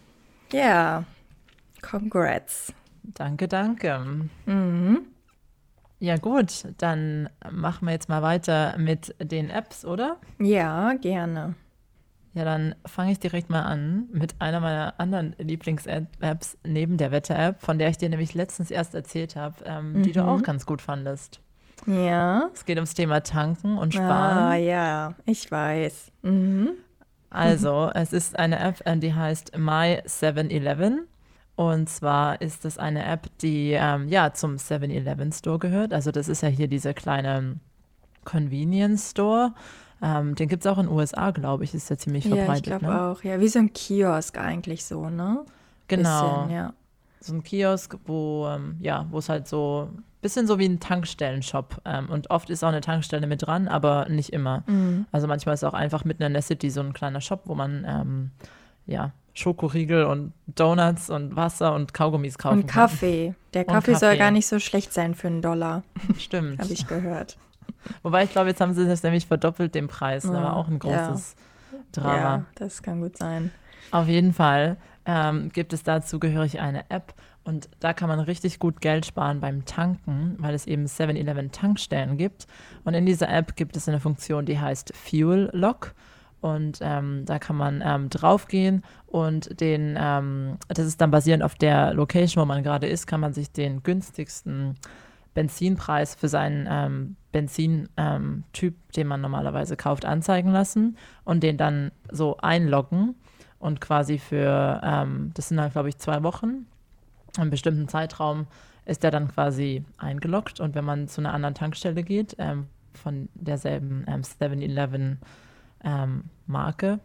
Ja. 0.54 1.04
Congrats. 1.82 2.72
Danke, 3.04 3.48
danke. 3.48 4.00
Mhm. 4.46 5.06
Ja, 6.00 6.18
gut, 6.18 6.66
dann 6.78 7.30
machen 7.52 7.88
wir 7.88 7.94
jetzt 7.94 8.10
mal 8.10 8.22
weiter 8.22 8.76
mit 8.78 9.16
den 9.20 9.50
Apps, 9.50 9.86
oder? 9.86 10.18
Ja, 10.40 10.94
gerne. 10.94 11.56
Ja, 12.34 12.44
dann 12.44 12.76
fange 12.86 13.14
ich 13.14 13.20
direkt 13.20 13.50
mal 13.50 13.62
an 13.62 14.10
mit 14.12 14.36
einer 14.40 14.60
meiner 14.60 14.94
anderen 14.98 15.36
Lieblings-Apps 15.38 16.58
neben 16.66 16.98
der 16.98 17.12
Wetter-App, 17.12 17.62
von 17.62 17.80
der 17.80 17.90
ich 17.90 17.98
dir 17.98 18.10
nämlich 18.10 18.34
letztens 18.34 18.72
erst 18.72 18.94
erzählt 18.94 19.38
habe, 19.38 19.56
ähm, 19.64 19.94
mhm. 19.94 20.04
die 20.04 20.12
du 20.12 20.22
mhm. 20.22 20.30
auch 20.30 20.44
ganz 20.44 20.66
gut 20.66 20.82
fandest. 20.82 21.40
Ja. 21.88 22.50
Es 22.54 22.66
geht 22.66 22.76
ums 22.76 22.94
Thema 22.94 23.22
Tanken 23.22 23.78
und 23.78 23.94
Sparen. 23.94 24.38
Ah, 24.38 24.56
ja, 24.56 25.14
ich 25.26 25.50
weiß. 25.50 26.12
Mhm. 26.24 26.72
Also, 27.30 27.90
es 27.94 28.12
ist 28.12 28.38
eine 28.38 28.60
App, 28.60 28.82
äh, 28.86 28.98
die 28.98 29.14
heißt 29.14 29.58
My 29.58 30.02
7-Eleven. 30.06 31.08
Und 31.56 31.90
zwar 31.90 32.42
ist 32.42 32.66
das 32.66 32.78
eine 32.78 33.06
App, 33.06 33.30
die 33.42 33.72
ähm, 33.72 34.10
ja 34.10 34.34
zum 34.34 34.56
7-Eleven 34.56 35.32
Store 35.32 35.58
gehört. 35.58 35.94
Also 35.94 36.12
das 36.12 36.28
ist 36.28 36.42
ja 36.42 36.50
hier 36.50 36.68
dieser 36.68 36.94
kleine 36.94 37.60
Convenience 38.26 39.12
Store. 39.12 39.54
Ähm, 40.02 40.36
den 40.36 40.50
gibt 40.50 40.66
es 40.66 40.72
auch 40.72 40.78
in 40.78 40.88
den 40.88 40.94
USA, 40.94 41.32
glaube 41.32 41.64
ich, 41.64 41.74
ist 41.74 41.90
ja 41.90 41.98
ziemlich 41.98 42.28
verbreitet. 42.28 42.68
Ja, 42.68 42.76
ich 42.76 42.80
glaube 42.82 42.86
ne? 42.86 43.02
auch. 43.02 43.24
Ja, 43.24 43.40
wie 43.40 43.48
so 43.48 43.60
ein 43.60 43.72
Kiosk 43.72 44.38
eigentlich 44.38 44.84
so, 44.84 45.10
ne? 45.10 45.46
Genau. 45.88 46.42
Bisschen, 46.42 46.56
ja. 46.56 46.74
So 47.22 47.34
ein 47.34 47.44
Kiosk, 47.44 47.98
wo 48.06 48.48
ähm, 48.48 48.76
ja, 48.82 49.08
wo 49.10 49.20
es 49.20 49.30
halt 49.30 49.48
so 49.48 49.90
ein 49.92 50.04
bisschen 50.22 50.48
so 50.48 50.60
wie 50.60 50.68
ein 50.68 50.80
Tankstellenshop 50.80 51.82
ähm, 51.86 52.10
und 52.10 52.30
oft 52.30 52.50
ist 52.50 52.64
auch 52.64 52.70
eine 52.70 52.82
Tankstelle 52.82 53.26
mit 53.26 53.48
dran, 53.48 53.68
aber 53.68 54.08
nicht 54.10 54.34
immer. 54.34 54.64
Mhm. 54.68 55.06
Also 55.12 55.28
manchmal 55.28 55.56
ist 55.56 55.64
auch 55.64 55.74
einfach 55.74 56.04
mitten 56.04 56.24
in 56.24 56.34
der 56.34 56.42
City 56.42 56.70
so 56.70 56.82
ein 56.82 56.94
kleiner 56.94 57.22
Shop, 57.22 57.44
wo 57.46 57.56
man 57.56 57.86
ähm, 57.88 58.32
ja 58.86 59.12
Schokoriegel 59.36 60.06
und 60.06 60.34
Donuts 60.48 61.10
und 61.10 61.36
Wasser 61.36 61.74
und 61.74 61.94
Kaugummis 61.94 62.38
kaufen 62.38 62.62
Und 62.62 62.68
Kaffee. 62.68 63.28
Kann. 63.28 63.36
Der 63.54 63.66
Kaffee, 63.66 63.92
Kaffee, 63.92 63.96
soll 63.96 64.18
gar 64.18 64.32
nicht 64.32 64.48
so 64.48 64.60
schlecht 64.60 64.94
sein 64.94 65.14
für 65.14 65.28
einen 65.28 65.42
Dollar. 65.42 65.84
Stimmt. 66.18 66.60
Habe 66.60 66.74
ich 66.74 66.88
gehört. 66.88 67.38
Wobei 68.02 68.24
ich 68.24 68.32
glaube, 68.32 68.50
jetzt 68.50 68.62
haben 68.62 68.74
sie 68.74 68.88
das 68.88 69.04
nämlich 69.04 69.28
verdoppelt, 69.28 69.76
den 69.76 69.88
Preis. 69.88 70.24
Ja, 70.24 70.32
da 70.32 70.44
war 70.44 70.56
auch 70.56 70.68
ein 70.68 70.80
großes 70.80 71.36
ja. 71.72 71.80
Drama. 71.92 72.16
Ja, 72.16 72.46
das 72.56 72.82
kann 72.82 73.02
gut 73.02 73.18
sein. 73.18 73.52
Auf 73.92 74.08
jeden 74.08 74.34
Fall 74.34 74.78
ähm, 75.06 75.50
gibt 75.52 75.74
es 75.74 75.84
dazu 75.84 76.20
gehörig 76.20 76.60
eine 76.60 76.90
App 76.90 77.14
und 77.46 77.70
da 77.80 77.94
kann 77.94 78.10
man 78.10 78.20
richtig 78.20 78.58
gut 78.58 78.82
Geld 78.82 79.06
sparen 79.06 79.40
beim 79.40 79.66
Tanken, 79.66 80.36
weil 80.40 80.56
es 80.56 80.66
eben 80.66 80.86
7-Eleven 80.86 81.52
Tankstellen 81.52 82.18
gibt. 82.18 82.48
Und 82.84 82.96
in 82.96 83.06
dieser 83.06 83.30
App 83.30 83.56
gibt 83.56 83.78
es 83.78 83.88
eine 83.88 84.00
Funktion, 84.00 84.48
die 84.48 84.60
heißt 84.60 84.94
Fuel 84.96 85.52
Lock. 85.54 85.94
Und 86.46 86.78
ähm, 86.82 87.24
da 87.26 87.40
kann 87.40 87.56
man 87.56 87.82
ähm, 87.84 88.08
draufgehen 88.12 88.84
und 89.08 89.60
den, 89.60 89.98
ähm, 90.00 90.60
das 90.68 90.86
ist 90.86 91.02
dann 91.02 91.10
basierend 91.10 91.42
auf 91.42 91.56
der 91.56 91.96
Location, 91.96 92.40
wo 92.40 92.46
man 92.46 92.62
gerade 92.62 92.86
ist, 92.86 93.08
kann 93.08 93.20
man 93.20 93.34
sich 93.34 93.52
den 93.52 93.82
günstigsten 93.82 94.76
Benzinpreis 95.34 96.14
für 96.14 96.28
seinen 96.28 96.68
ähm, 96.70 97.16
Benzintyp, 97.32 97.90
ähm, 97.98 98.44
den 98.96 99.08
man 99.08 99.22
normalerweise 99.22 99.76
kauft, 99.76 100.06
anzeigen 100.06 100.52
lassen 100.52 100.98
und 101.24 101.42
den 101.42 101.58
dann 101.58 101.92
so 102.12 102.38
einloggen 102.38 103.16
und 103.58 103.82
quasi 103.82 104.20
für, 104.20 104.82
ähm, 104.84 105.32
das 105.34 105.48
sind 105.48 105.58
dann 105.58 105.72
glaube 105.72 105.90
ich 105.90 105.98
zwei 105.98 106.22
Wochen, 106.22 106.68
einen 107.40 107.50
bestimmten 107.50 107.88
Zeitraum 107.88 108.46
ist 108.86 109.02
der 109.02 109.10
dann 109.10 109.30
quasi 109.30 109.84
eingeloggt 109.98 110.60
und 110.60 110.76
wenn 110.76 110.86
man 110.86 111.08
zu 111.08 111.22
einer 111.22 111.34
anderen 111.34 111.56
Tankstelle 111.56 112.04
geht, 112.04 112.38
von 112.94 113.30
derselben 113.34 114.06
7-Eleven 114.06 115.18
ähm, 115.86 116.26
Marke, 116.46 117.00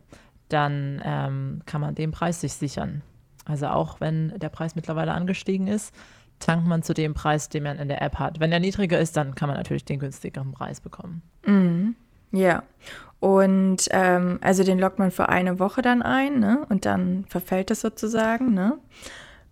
dann 0.49 1.01
ähm, 1.05 1.63
kann 1.67 1.81
man 1.81 1.95
den 1.95 2.11
Preis 2.11 2.41
sich 2.41 2.55
sichern. 2.55 3.03
Also 3.45 3.69
auch 3.69 4.01
wenn 4.01 4.39
der 4.39 4.49
Preis 4.49 4.75
mittlerweile 4.75 5.13
angestiegen 5.13 5.67
ist, 5.67 5.95
tankt 6.41 6.67
man 6.67 6.83
zu 6.83 6.95
dem 6.95 7.15
Preis, 7.15 7.49
den 7.49 7.63
man 7.63 7.79
in 7.79 7.89
der 7.89 8.03
App 8.03 8.19
hat. 8.19 8.41
Wenn 8.41 8.51
er 8.51 8.61
niedriger 8.61 8.99
ist, 8.99 9.17
dann 9.17 9.35
kann 9.35 9.49
man 9.49 9.57
natürlich 9.57 9.85
den 9.85 10.01
günstigeren 10.01 10.53
Preis 10.53 10.81
bekommen. 10.81 11.23
Mhm. 11.47 11.95
Ja. 12.33 12.63
Und 13.21 13.89
ähm, 13.91 14.39
also 14.41 14.65
den 14.65 14.79
lockt 14.79 14.99
man 14.99 15.11
für 15.11 15.29
eine 15.29 15.59
Woche 15.59 15.83
dann 15.83 16.01
ein, 16.01 16.41
ne? 16.41 16.65
Und 16.71 16.87
dann 16.87 17.27
verfällt 17.29 17.71
es 17.71 17.83
sozusagen, 17.83 18.55
ne? 18.55 18.79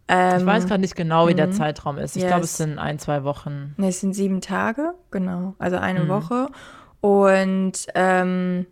Ähm, 0.08 0.38
ich 0.38 0.47
weiß 0.47 0.66
gerade 0.66 0.80
nicht 0.80 0.97
genau, 0.97 1.28
wie 1.28 1.35
der 1.35 1.49
mhm. 1.49 1.52
Zeitraum 1.52 1.99
ist. 1.99 2.16
Ich 2.16 2.23
yes. 2.23 2.30
glaube, 2.30 2.44
es 2.44 2.56
sind 2.56 2.78
ein, 2.78 2.99
zwei 2.99 3.25
Wochen. 3.25 3.75
Ne, 3.76 3.88
es 3.88 4.00
sind 4.00 4.14
sieben 4.14 4.40
Tage, 4.40 4.94
genau. 5.11 5.54
Also 5.58 5.76
eine 5.76 6.04
mhm. 6.04 6.08
Woche. 6.08 6.49
Und 7.00 7.87
ähm, 7.94 8.66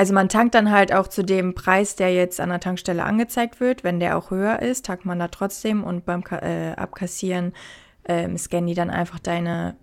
also 0.00 0.14
man 0.14 0.30
tankt 0.30 0.54
dann 0.54 0.70
halt 0.70 0.94
auch 0.94 1.08
zu 1.08 1.22
dem 1.22 1.54
Preis, 1.54 1.94
der 1.94 2.14
jetzt 2.14 2.40
an 2.40 2.48
der 2.48 2.58
Tankstelle 2.58 3.04
angezeigt 3.04 3.60
wird. 3.60 3.84
Wenn 3.84 4.00
der 4.00 4.16
auch 4.16 4.30
höher 4.30 4.60
ist, 4.62 4.86
tankt 4.86 5.04
man 5.04 5.18
da 5.18 5.28
trotzdem 5.28 5.84
und 5.84 6.06
beim 6.06 6.24
äh, 6.30 6.72
Abkassieren 6.72 7.52
ähm, 8.06 8.38
scannen 8.38 8.66
die 8.66 8.72
dann 8.72 8.88
einfach 8.88 9.18
deine 9.18 9.76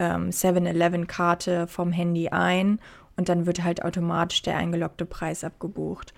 ähm, 0.00 0.30
7-Eleven-Karte 0.30 1.68
vom 1.68 1.92
Handy 1.92 2.30
ein 2.30 2.80
und 3.16 3.28
dann 3.28 3.46
wird 3.46 3.62
halt 3.62 3.84
automatisch 3.84 4.42
der 4.42 4.56
eingeloggte 4.56 5.06
Preis 5.06 5.44
abgebucht. 5.44 6.12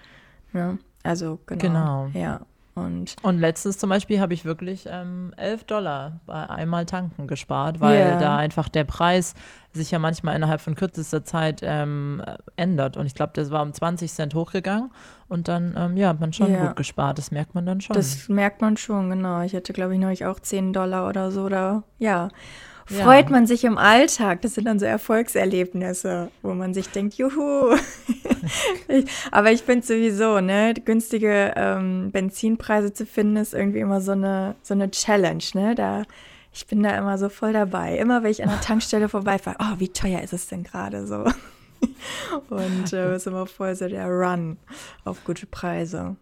Ne? 0.54 0.78
Also 1.02 1.38
genau. 1.44 2.08
Genau. 2.10 2.10
Ja. 2.14 2.40
Und, 2.78 3.16
und 3.22 3.38
letztens 3.38 3.78
zum 3.78 3.90
Beispiel 3.90 4.20
habe 4.20 4.34
ich 4.34 4.44
wirklich 4.44 4.86
ähm, 4.90 5.32
11 5.36 5.64
Dollar 5.64 6.20
bei 6.26 6.48
einmal 6.48 6.86
tanken 6.86 7.26
gespart, 7.26 7.80
weil 7.80 7.98
yeah. 7.98 8.18
da 8.18 8.36
einfach 8.36 8.68
der 8.68 8.84
Preis 8.84 9.34
sich 9.72 9.90
ja 9.90 9.98
manchmal 9.98 10.36
innerhalb 10.36 10.60
von 10.60 10.74
kürzester 10.74 11.24
Zeit 11.24 11.60
ähm, 11.62 12.22
ändert. 12.56 12.96
Und 12.96 13.06
ich 13.06 13.14
glaube, 13.14 13.32
das 13.34 13.50
war 13.50 13.62
um 13.62 13.72
20 13.72 14.12
Cent 14.12 14.34
hochgegangen 14.34 14.90
und 15.28 15.48
dann, 15.48 15.74
ähm, 15.76 15.96
ja, 15.96 16.08
hat 16.08 16.20
man 16.20 16.32
schon 16.32 16.50
yeah. 16.50 16.66
gut 16.66 16.76
gespart. 16.76 17.18
Das 17.18 17.30
merkt 17.30 17.54
man 17.54 17.66
dann 17.66 17.80
schon. 17.80 17.94
Das 17.94 18.28
merkt 18.28 18.60
man 18.60 18.76
schon, 18.76 19.10
genau. 19.10 19.42
Ich 19.42 19.54
hatte, 19.54 19.72
glaube 19.72 19.94
ich, 19.94 20.00
neulich 20.00 20.24
auch 20.24 20.40
10 20.40 20.72
Dollar 20.72 21.08
oder 21.08 21.30
so. 21.30 21.42
Oder, 21.42 21.84
ja 21.98 22.28
freut 22.88 23.26
ja. 23.26 23.30
man 23.30 23.46
sich 23.46 23.64
im 23.64 23.78
Alltag. 23.78 24.42
Das 24.42 24.54
sind 24.54 24.66
dann 24.66 24.78
so 24.78 24.86
Erfolgserlebnisse, 24.86 26.30
wo 26.42 26.54
man 26.54 26.74
sich 26.74 26.88
denkt, 26.88 27.14
juhu. 27.14 27.76
aber 29.30 29.52
ich 29.52 29.62
finde 29.62 29.86
sowieso, 29.86 30.40
ne, 30.40 30.74
günstige 30.74 31.52
ähm, 31.56 32.10
Benzinpreise 32.10 32.92
zu 32.92 33.06
finden, 33.06 33.36
ist 33.36 33.54
irgendwie 33.54 33.80
immer 33.80 34.00
so 34.00 34.12
eine, 34.12 34.54
so 34.62 34.74
eine 34.74 34.90
Challenge, 34.90 35.44
ne? 35.54 35.74
Da, 35.74 36.04
ich 36.52 36.66
bin 36.66 36.82
da 36.82 36.96
immer 36.96 37.18
so 37.18 37.28
voll 37.28 37.52
dabei. 37.52 37.98
Immer 37.98 38.22
wenn 38.22 38.30
ich 38.30 38.42
an 38.42 38.48
der 38.48 38.60
Tankstelle 38.60 39.08
vorbeifahre, 39.10 39.56
oh, 39.60 39.78
wie 39.78 39.90
teuer 39.90 40.22
ist 40.22 40.32
es 40.32 40.48
denn 40.48 40.64
gerade 40.64 41.06
so? 41.06 41.24
Und 42.50 42.92
äh, 42.92 43.14
ist 43.14 43.26
immer 43.26 43.46
voll 43.46 43.74
so 43.74 43.88
der 43.88 44.06
Run 44.06 44.56
auf 45.04 45.24
gute 45.24 45.46
Preise. 45.46 46.16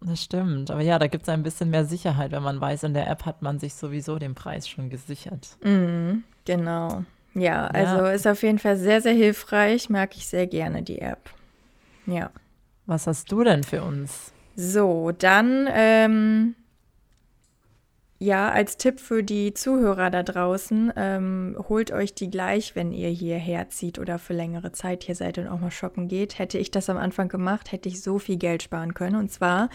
Das 0.00 0.22
stimmt. 0.22 0.70
Aber 0.70 0.80
ja, 0.80 0.98
da 0.98 1.08
gibt 1.08 1.24
es 1.24 1.28
ein 1.28 1.42
bisschen 1.42 1.70
mehr 1.70 1.84
Sicherheit, 1.84 2.30
wenn 2.32 2.42
man 2.42 2.60
weiß, 2.60 2.84
in 2.84 2.94
der 2.94 3.08
App 3.08 3.26
hat 3.26 3.42
man 3.42 3.58
sich 3.58 3.74
sowieso 3.74 4.18
den 4.18 4.34
Preis 4.34 4.68
schon 4.68 4.90
gesichert. 4.90 5.56
Mhm, 5.62 6.22
genau. 6.44 7.04
Ja, 7.34 7.66
also 7.66 7.96
ja. 7.96 8.10
ist 8.10 8.26
auf 8.26 8.42
jeden 8.42 8.58
Fall 8.58 8.76
sehr, 8.76 9.00
sehr 9.00 9.12
hilfreich. 9.12 9.90
Mag 9.90 10.16
ich 10.16 10.26
sehr 10.26 10.46
gerne 10.46 10.82
die 10.82 11.00
App. 11.00 11.30
Ja. 12.06 12.30
Was 12.86 13.06
hast 13.06 13.30
du 13.30 13.44
denn 13.44 13.64
für 13.64 13.82
uns? 13.82 14.32
So, 14.56 15.12
dann 15.12 15.68
ähm, 15.70 16.54
ja, 18.20 18.50
als 18.50 18.76
Tipp 18.76 18.98
für 18.98 19.22
die 19.22 19.54
Zuhörer 19.54 20.10
da 20.10 20.24
draußen, 20.24 20.92
ähm, 20.96 21.56
holt 21.68 21.92
euch 21.92 22.14
die 22.14 22.30
gleich, 22.30 22.74
wenn 22.74 22.92
ihr 22.92 23.10
hierher 23.10 23.68
zieht 23.68 24.00
oder 24.00 24.18
für 24.18 24.32
längere 24.32 24.72
Zeit 24.72 25.04
hier 25.04 25.14
seid 25.14 25.38
und 25.38 25.46
auch 25.46 25.60
mal 25.60 25.70
shoppen 25.70 26.08
geht. 26.08 26.38
Hätte 26.38 26.58
ich 26.58 26.72
das 26.72 26.90
am 26.90 26.96
Anfang 26.96 27.28
gemacht, 27.28 27.70
hätte 27.70 27.88
ich 27.88 28.02
so 28.02 28.18
viel 28.18 28.36
Geld 28.36 28.64
sparen 28.64 28.94
können. 28.94 29.14
Und 29.14 29.30
zwar 29.30 29.68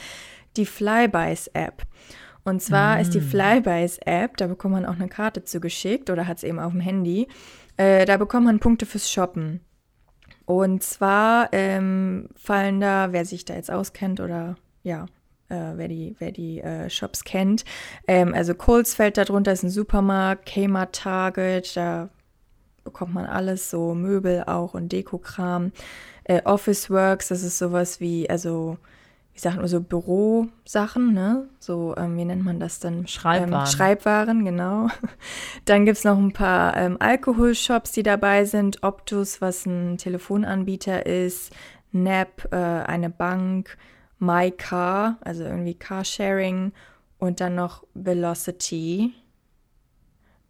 die 0.58 0.66
Flybuys-App. 0.66 1.84
Und 2.44 2.62
zwar 2.62 2.98
mm. 2.98 3.00
ist 3.00 3.14
die 3.14 3.22
mm. 3.22 3.30
Flybuys-App, 3.30 4.36
da 4.36 4.48
bekommt 4.48 4.74
man 4.74 4.86
auch 4.86 4.96
eine 4.96 5.08
Karte 5.08 5.46
zugeschickt 5.46 6.10
oder 6.10 6.28
hat 6.28 6.38
es 6.38 6.44
eben 6.44 6.60
auf 6.60 6.74
dem 6.74 6.82
Handy. 6.82 7.30
Äh, 7.78 8.04
da 8.04 8.18
bekommt 8.18 8.46
man 8.46 8.60
Punkte 8.60 8.86
fürs 8.86 9.10
Shoppen. 9.10 9.62
Und 10.46 10.84
zwar 10.84 11.48
ähm, 11.54 12.28
fallen 12.36 12.82
da, 12.82 13.14
wer 13.14 13.24
sich 13.24 13.46
da 13.46 13.54
jetzt 13.54 13.72
auskennt 13.72 14.20
oder 14.20 14.58
ja, 14.84 15.06
äh, 15.50 15.74
wer 15.76 15.88
die, 15.88 16.16
wer 16.20 16.32
die 16.32 16.62
äh, 16.62 16.90
Shops 16.90 17.24
kennt. 17.24 17.66
Ähm, 18.08 18.34
also 18.34 18.56
Kohl's 18.56 18.96
fällt 18.96 19.18
darunter, 19.18 19.52
ist 19.52 19.64
ein 19.64 19.70
Supermarkt, 19.70 20.46
Kmart, 20.46 20.96
Target, 20.96 21.76
da 21.76 22.10
bekommt 22.84 23.14
man 23.14 23.26
alles, 23.26 23.70
so 23.70 23.94
Möbel 23.94 24.44
auch 24.46 24.74
und 24.74 24.92
Dekokram. 24.92 25.72
Äh, 26.26 26.42
Office 26.46 26.90
Works, 26.90 27.30
das 27.30 27.44
ist 27.44 27.58
sowas 27.58 28.00
wie, 28.00 28.30
also 28.30 28.78
wie 29.34 29.40
sagt 29.40 29.58
man 29.58 29.68
so, 29.68 29.82
Bürosachen, 29.82 31.14
ne? 31.14 31.50
So, 31.60 31.96
ähm, 31.98 32.18
wie 32.18 32.26
nennt 32.26 32.46
man 32.46 32.60
das 32.60 32.80
dann? 32.80 33.08
Schreibwaren. 33.08 33.66
Ähm, 33.66 33.66
Schreibwaren, 33.66 34.46
genau. 34.46 34.90
Dann 35.66 35.86
gibt 35.86 35.98
es 35.98 36.04
noch 36.04 36.20
ein 36.20 36.34
paar 36.34 36.78
ähm, 36.78 36.98
Alkoholshops, 37.00 37.92
die 37.94 38.04
dabei 38.04 38.46
sind. 38.46 38.84
Optus, 38.84 39.42
was 39.42 39.66
ein 39.66 39.98
Telefonanbieter 39.98 41.08
ist. 41.08 41.52
NAP, 41.92 42.48
äh, 42.52 42.58
eine 42.58 43.10
Bank. 43.10 43.76
My 44.20 44.52
Car, 44.52 45.18
also 45.22 45.44
irgendwie 45.44 45.74
Carsharing 45.74 46.72
und 47.18 47.42
dann 47.42 47.56
noch 47.56 47.84
Velocity. 47.94 49.14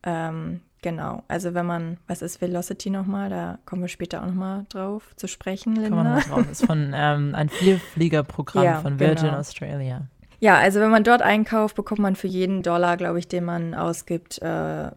Ähm, 0.03 0.61
genau, 0.81 1.23
also 1.27 1.53
wenn 1.53 1.65
man, 1.65 1.97
was 2.07 2.21
ist 2.21 2.41
Velocity 2.41 2.89
nochmal? 2.89 3.29
Da 3.29 3.59
kommen 3.65 3.81
wir 3.81 3.89
später 3.89 4.21
auch 4.21 4.27
nochmal 4.27 4.65
drauf 4.69 5.15
zu 5.15 5.27
sprechen, 5.27 5.75
Linda. 5.75 5.89
Kommen 5.89 6.15
wir 6.15 6.21
drauf. 6.21 6.45
Das 6.47 6.61
ist 6.61 6.65
von 6.65 6.93
ähm, 6.95 7.35
ein 7.35 7.49
Vierfliegerprogramm 7.49 8.63
ja, 8.63 8.81
von 8.81 8.99
Virgin 8.99 9.27
genau. 9.27 9.39
Australia. 9.39 10.07
Ja, 10.39 10.57
also 10.57 10.81
wenn 10.81 10.91
man 10.91 11.05
dort 11.05 11.21
einkauft, 11.21 11.75
bekommt 11.75 12.01
man 12.01 12.15
für 12.15 12.27
jeden 12.27 12.63
Dollar, 12.63 12.97
glaube 12.97 13.17
ich, 13.17 13.27
den 13.27 13.45
man 13.45 13.73
ausgibt, 13.73 14.41
äh, 14.41 14.91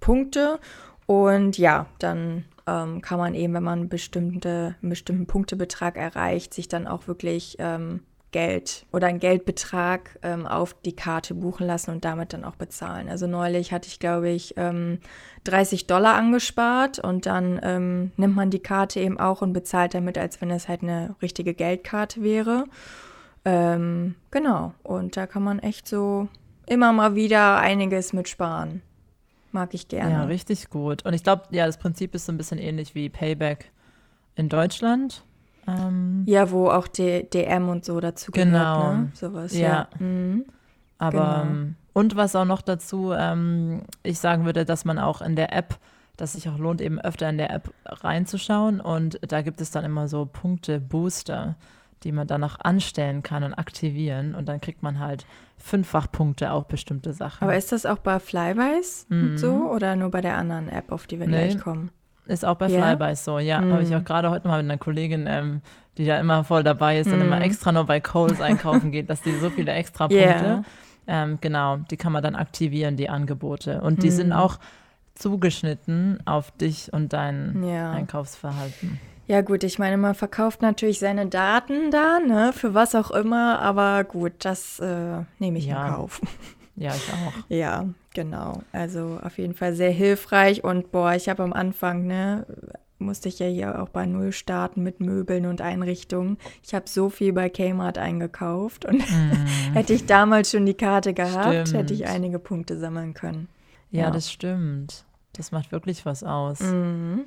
Punkte. 0.00 0.60
Und 1.06 1.56
ja, 1.56 1.86
dann 1.98 2.44
ähm, 2.66 3.00
kann 3.00 3.18
man 3.18 3.34
eben, 3.34 3.54
wenn 3.54 3.62
man 3.62 3.88
bestimmte, 3.88 4.76
einen 4.82 4.90
bestimmten 4.90 5.26
Punktebetrag 5.26 5.96
erreicht, 5.96 6.54
sich 6.54 6.68
dann 6.68 6.86
auch 6.86 7.06
wirklich 7.08 7.56
ähm, 7.58 8.00
Geld 8.32 8.86
oder 8.92 9.06
einen 9.06 9.20
Geldbetrag 9.20 10.18
ähm, 10.22 10.46
auf 10.46 10.74
die 10.84 10.96
Karte 10.96 11.34
buchen 11.34 11.66
lassen 11.66 11.90
und 11.90 12.04
damit 12.04 12.32
dann 12.32 12.44
auch 12.44 12.56
bezahlen. 12.56 13.08
Also 13.08 13.26
neulich 13.26 13.72
hatte 13.72 13.88
ich, 13.88 14.00
glaube 14.00 14.30
ich, 14.30 14.54
ähm, 14.56 14.98
30 15.44 15.86
Dollar 15.86 16.14
angespart 16.14 16.98
und 16.98 17.26
dann 17.26 17.60
ähm, 17.62 18.12
nimmt 18.16 18.34
man 18.34 18.50
die 18.50 18.62
Karte 18.62 19.00
eben 19.00 19.20
auch 19.20 19.42
und 19.42 19.52
bezahlt 19.52 19.94
damit, 19.94 20.18
als 20.18 20.40
wenn 20.40 20.50
es 20.50 20.66
halt 20.66 20.82
eine 20.82 21.14
richtige 21.20 21.54
Geldkarte 21.54 22.22
wäre. 22.22 22.64
Ähm, 23.44 24.14
genau, 24.30 24.72
und 24.82 25.16
da 25.16 25.26
kann 25.26 25.42
man 25.42 25.58
echt 25.58 25.86
so 25.86 26.28
immer 26.66 26.92
mal 26.92 27.14
wieder 27.14 27.58
einiges 27.58 28.12
mitsparen. 28.12 28.82
Mag 29.52 29.74
ich 29.74 29.88
gerne. 29.88 30.12
Ja, 30.12 30.24
richtig 30.24 30.70
gut. 30.70 31.04
Und 31.04 31.12
ich 31.12 31.22
glaube, 31.22 31.44
ja, 31.50 31.66
das 31.66 31.78
Prinzip 31.78 32.14
ist 32.14 32.26
so 32.26 32.32
ein 32.32 32.38
bisschen 32.38 32.58
ähnlich 32.58 32.94
wie 32.94 33.08
Payback 33.08 33.70
in 34.34 34.48
Deutschland. 34.48 35.24
Ähm, 35.68 36.24
ja, 36.26 36.50
wo 36.50 36.68
auch 36.68 36.88
D 36.88 37.24
DM 37.24 37.68
und 37.68 37.84
so 37.84 38.00
dazu 38.00 38.32
gehört, 38.32 38.48
genau. 38.48 38.92
ne? 38.94 39.12
Sowas, 39.14 39.54
ja. 39.54 39.60
ja. 39.60 39.88
Mhm. 39.98 40.46
Aber, 40.98 41.42
genau. 41.42 41.42
Ähm, 41.42 41.76
und 41.92 42.16
was 42.16 42.34
auch 42.34 42.46
noch 42.46 42.62
dazu, 42.62 43.12
ähm, 43.12 43.82
ich 44.02 44.18
sagen 44.18 44.44
würde, 44.46 44.64
dass 44.64 44.84
man 44.84 44.98
auch 44.98 45.20
in 45.20 45.36
der 45.36 45.52
App, 45.52 45.78
dass 46.16 46.32
sich 46.32 46.48
auch 46.48 46.58
lohnt, 46.58 46.80
eben 46.80 46.98
öfter 46.98 47.28
in 47.28 47.38
der 47.38 47.50
App 47.50 47.72
reinzuschauen. 47.84 48.80
Und 48.80 49.20
da 49.30 49.42
gibt 49.42 49.60
es 49.60 49.70
dann 49.70 49.84
immer 49.84 50.08
so 50.08 50.26
Punkte-Booster. 50.26 51.56
Die 52.04 52.12
man 52.12 52.26
dann 52.26 52.40
noch 52.40 52.60
anstellen 52.60 53.22
kann 53.22 53.44
und 53.44 53.54
aktivieren. 53.54 54.34
Und 54.34 54.46
dann 54.46 54.60
kriegt 54.60 54.82
man 54.82 54.98
halt 54.98 55.26
fünffach 55.56 56.10
Punkte 56.10 56.52
auf 56.52 56.66
bestimmte 56.66 57.12
Sachen. 57.12 57.44
Aber 57.44 57.56
ist 57.56 57.72
das 57.72 57.86
auch 57.86 57.98
bei 57.98 58.18
Flybys 58.18 59.06
mhm. 59.08 59.38
so 59.38 59.70
oder 59.70 59.96
nur 59.96 60.10
bei 60.10 60.20
der 60.20 60.36
anderen 60.36 60.68
App, 60.68 60.92
auf 60.92 61.06
die 61.06 61.18
wir 61.18 61.26
nee, 61.26 61.48
gleich 61.48 61.58
kommen? 61.58 61.90
Ist 62.26 62.44
auch 62.44 62.56
bei 62.56 62.68
yeah? 62.68 62.96
Flybys 62.96 63.24
so, 63.24 63.38
ja. 63.38 63.60
Mhm. 63.60 63.72
Habe 63.72 63.82
ich 63.82 63.94
auch 63.94 64.04
gerade 64.04 64.30
heute 64.30 64.46
mal 64.48 64.62
mit 64.62 64.70
einer 64.70 64.78
Kollegin, 64.78 65.26
ähm, 65.28 65.60
die 65.98 66.06
da 66.06 66.18
immer 66.18 66.44
voll 66.44 66.62
dabei 66.62 66.98
ist 66.98 67.08
mhm. 67.08 67.14
und 67.14 67.20
immer 67.22 67.40
extra 67.40 67.72
nur 67.72 67.84
bei 67.84 68.00
Coles 68.00 68.40
einkaufen 68.40 68.92
geht, 68.92 69.10
dass 69.10 69.22
die 69.22 69.32
so 69.38 69.50
viele 69.50 69.72
extra 69.72 70.04
Punkte. 70.08 70.24
Yeah. 70.24 70.64
Ähm, 71.06 71.38
genau, 71.40 71.78
die 71.78 71.96
kann 71.96 72.12
man 72.12 72.22
dann 72.22 72.36
aktivieren, 72.36 72.96
die 72.96 73.08
Angebote. 73.08 73.80
Und 73.80 74.02
die 74.02 74.10
sind 74.10 74.28
mhm. 74.28 74.34
auch 74.34 74.58
zugeschnitten 75.14 76.20
auf 76.26 76.50
dich 76.52 76.92
und 76.92 77.12
dein 77.12 77.62
ja. 77.64 77.90
Einkaufsverhalten. 77.90 79.00
Ja, 79.26 79.40
gut, 79.40 79.64
ich 79.64 79.78
meine, 79.78 79.96
man 79.96 80.14
verkauft 80.14 80.62
natürlich 80.62 80.98
seine 80.98 81.26
Daten 81.26 81.90
da, 81.90 82.18
ne, 82.18 82.52
für 82.52 82.74
was 82.74 82.94
auch 82.94 83.10
immer, 83.10 83.60
aber 83.60 84.04
gut, 84.04 84.32
das 84.40 84.80
äh, 84.80 85.22
nehme 85.38 85.58
ich 85.58 85.66
ja. 85.66 85.86
in 85.86 85.94
Kauf. 85.94 86.20
Ja, 86.76 86.94
ich 86.94 87.08
auch. 87.12 87.32
Ja, 87.48 87.86
genau. 88.14 88.62
Also 88.72 89.20
auf 89.22 89.38
jeden 89.38 89.54
Fall 89.54 89.74
sehr 89.74 89.90
hilfreich 89.90 90.64
und 90.64 90.90
boah, 90.90 91.14
ich 91.14 91.28
habe 91.28 91.42
am 91.42 91.52
Anfang, 91.52 92.06
ne, 92.06 92.46
musste 92.98 93.28
ich 93.28 93.38
ja 93.38 93.46
hier 93.46 93.82
auch 93.82 93.88
bei 93.88 94.06
Null 94.06 94.32
starten 94.32 94.82
mit 94.82 95.00
Möbeln 95.00 95.46
und 95.46 95.60
Einrichtungen. 95.60 96.38
Ich 96.62 96.74
habe 96.74 96.88
so 96.88 97.10
viel 97.10 97.32
bei 97.32 97.48
Kmart 97.48 97.98
eingekauft 97.98 98.84
und 98.84 98.98
mm. 98.98 99.46
hätte 99.74 99.92
ich 99.92 100.06
damals 100.06 100.50
schon 100.50 100.66
die 100.66 100.74
Karte 100.74 101.12
gehabt, 101.12 101.68
stimmt. 101.68 101.74
hätte 101.74 101.94
ich 101.94 102.06
einige 102.06 102.38
Punkte 102.38 102.78
sammeln 102.78 103.12
können. 103.14 103.48
Ja, 103.90 104.04
ja, 104.04 104.10
das 104.10 104.30
stimmt. 104.30 105.04
Das 105.34 105.52
macht 105.52 105.72
wirklich 105.72 106.06
was 106.06 106.22
aus. 106.22 106.60
Mhm. 106.60 107.24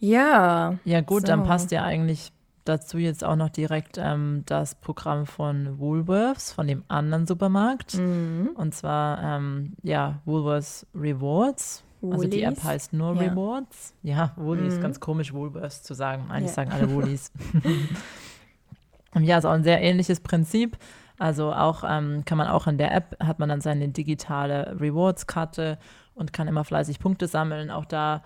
Ja. 0.00 0.78
Ja, 0.84 1.00
gut, 1.02 1.22
so. 1.22 1.26
dann 1.28 1.44
passt 1.44 1.70
ja 1.70 1.84
eigentlich 1.84 2.32
dazu 2.64 2.98
jetzt 2.98 3.24
auch 3.24 3.36
noch 3.36 3.50
direkt 3.50 3.98
ähm, 3.98 4.42
das 4.46 4.74
Programm 4.74 5.26
von 5.26 5.78
Woolworths, 5.78 6.52
von 6.52 6.66
dem 6.66 6.84
anderen 6.88 7.26
Supermarkt. 7.26 7.94
Mhm. 7.94 8.50
Und 8.54 8.74
zwar, 8.74 9.22
ähm, 9.22 9.74
ja, 9.82 10.20
Woolworths 10.24 10.86
Rewards. 10.94 11.84
Woolies. 12.00 12.18
Also 12.18 12.30
die 12.30 12.42
App 12.42 12.64
heißt 12.64 12.92
nur 12.94 13.14
ja. 13.14 13.30
Rewards. 13.30 13.94
Ja, 14.02 14.32
Woolies, 14.36 14.76
mhm. 14.76 14.80
ganz 14.80 15.00
komisch, 15.00 15.34
Woolworths 15.34 15.82
zu 15.82 15.94
sagen. 15.94 16.30
Eigentlich 16.30 16.50
ja. 16.50 16.54
sagen 16.54 16.72
alle 16.72 16.90
Woolies. 16.94 17.30
ja, 19.18 19.38
ist 19.38 19.44
auch 19.44 19.52
ein 19.52 19.64
sehr 19.64 19.82
ähnliches 19.82 20.20
Prinzip. 20.20 20.78
Also 21.18 21.52
auch 21.52 21.84
ähm, 21.86 22.24
kann 22.24 22.38
man 22.38 22.48
auch 22.48 22.66
in 22.66 22.78
der 22.78 22.94
App, 22.94 23.16
hat 23.20 23.38
man 23.38 23.50
dann 23.50 23.60
seine 23.60 23.88
digitale 23.88 24.76
Rewards-Karte 24.80 25.78
und 26.14 26.32
kann 26.32 26.48
immer 26.48 26.64
fleißig 26.64 26.98
Punkte 26.98 27.26
sammeln. 27.26 27.70
Auch 27.70 27.84
da 27.84 28.22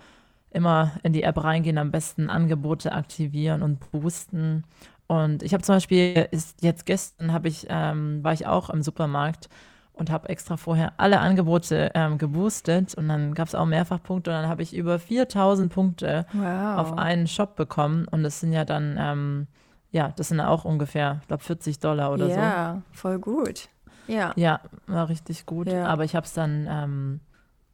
immer 0.54 0.92
in 1.02 1.12
die 1.12 1.22
App 1.22 1.42
reingehen, 1.42 1.78
am 1.78 1.90
besten 1.90 2.30
Angebote 2.30 2.92
aktivieren 2.92 3.62
und 3.62 3.90
boosten. 3.90 4.64
Und 5.06 5.42
ich 5.42 5.52
habe 5.52 5.62
zum 5.62 5.76
Beispiel, 5.76 6.28
ist 6.30 6.62
jetzt 6.62 6.86
gestern 6.86 7.32
habe 7.32 7.48
ich, 7.48 7.66
ähm, 7.68 8.22
war 8.22 8.32
ich 8.32 8.46
auch 8.46 8.70
im 8.70 8.82
Supermarkt 8.82 9.48
und 9.92 10.10
habe 10.10 10.28
extra 10.28 10.56
vorher 10.56 10.92
alle 10.96 11.20
Angebote 11.20 11.92
ähm, 11.94 12.18
geboostet 12.18 12.94
und 12.94 13.08
dann 13.08 13.34
gab 13.34 13.48
es 13.48 13.54
auch 13.54 13.66
mehrfach 13.66 14.02
Punkte 14.02 14.30
und 14.30 14.36
dann 14.36 14.48
habe 14.48 14.62
ich 14.62 14.74
über 14.74 14.98
4000 14.98 15.72
Punkte 15.72 16.26
wow. 16.32 16.78
auf 16.78 16.98
einen 16.98 17.26
Shop 17.26 17.54
bekommen 17.54 18.06
und 18.10 18.22
das 18.22 18.40
sind 18.40 18.52
ja 18.52 18.64
dann, 18.64 18.96
ähm, 18.98 19.46
ja, 19.92 20.12
das 20.16 20.28
sind 20.28 20.40
auch 20.40 20.64
ungefähr, 20.64 21.18
ich 21.22 21.28
glaube 21.28 21.44
40 21.44 21.78
Dollar 21.78 22.12
oder 22.12 22.26
ja, 22.26 22.34
so. 22.34 22.40
Ja, 22.40 22.82
voll 22.92 23.18
gut. 23.18 23.68
Ja. 24.08 24.32
Ja, 24.36 24.60
war 24.86 25.08
richtig 25.08 25.46
gut, 25.46 25.68
ja. 25.68 25.86
aber 25.86 26.04
ich 26.04 26.16
habe 26.16 26.26
es 26.26 26.32
dann, 26.32 26.66
ähm, 26.68 27.20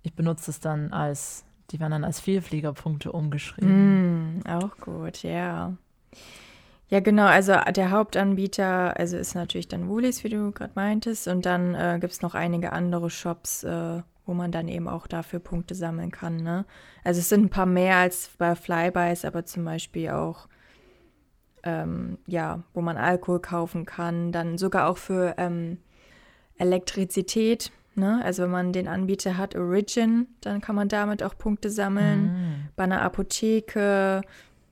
ich 0.03 0.15
benutze 0.15 0.51
es 0.51 0.61
dann 0.61 0.93
als 0.93 1.45
die 1.71 1.81
werden 1.81 1.93
dann 1.93 2.05
als 2.05 2.21
Vielfliegerpunkte 2.21 3.13
umgeschrieben. 3.13 4.39
Mm, 4.39 4.47
auch 4.47 4.77
gut, 4.79 5.23
ja. 5.23 5.75
Ja, 6.89 6.99
genau. 6.99 7.27
Also 7.27 7.55
der 7.71 7.93
Hauptanbieter, 7.93 8.97
also 8.99 9.17
ist 9.17 9.35
natürlich 9.35 9.69
dann 9.69 9.89
Woolies, 9.89 10.25
wie 10.25 10.29
du 10.29 10.51
gerade 10.51 10.73
meintest. 10.75 11.29
Und 11.29 11.47
dann 11.47 11.75
äh, 11.75 11.99
gibt 12.01 12.13
es 12.13 12.21
noch 12.21 12.35
einige 12.35 12.73
andere 12.73 13.11
Shops, 13.11 13.63
äh, 13.63 14.03
wo 14.27 14.35
man 14.35 14.51
dann 14.51 14.67
eben 14.67 14.89
auch 14.89 15.07
dafür 15.07 15.39
Punkte 15.39 15.77
sammeln 15.77 16.11
kann. 16.11 16.39
Ne? 16.39 16.65
Also 17.05 17.21
es 17.21 17.29
sind 17.29 17.45
ein 17.45 17.51
paar 17.51 17.67
mehr 17.67 17.97
als 17.97 18.31
bei 18.39 18.57
Flybys, 18.57 19.25
aber 19.25 19.45
zum 19.45 19.65
Beispiel 19.65 20.11
auch, 20.11 20.49
ähm, 21.63 22.19
ja, 22.27 22.65
wo 22.75 22.81
man 22.81 22.97
Alkohol 22.97 23.41
kaufen 23.41 23.87
kann. 23.87 24.33
Dann 24.33 24.59
sogar 24.59 24.89
auch 24.89 24.99
für 24.99 25.37
ähm, 25.39 25.79
Elektrizität 26.59 27.71
Ne? 28.01 28.21
Also 28.25 28.43
wenn 28.43 28.51
man 28.51 28.73
den 28.73 28.89
Anbieter 28.89 29.37
hat, 29.37 29.55
Origin, 29.55 30.27
dann 30.41 30.61
kann 30.61 30.75
man 30.75 30.89
damit 30.89 31.23
auch 31.23 31.39
Punkte 31.39 31.71
sammeln. 31.71 32.23
Mhm. 32.23 32.69
Bei 32.75 32.85
einer 32.85 33.03
Apotheke, 33.03 34.23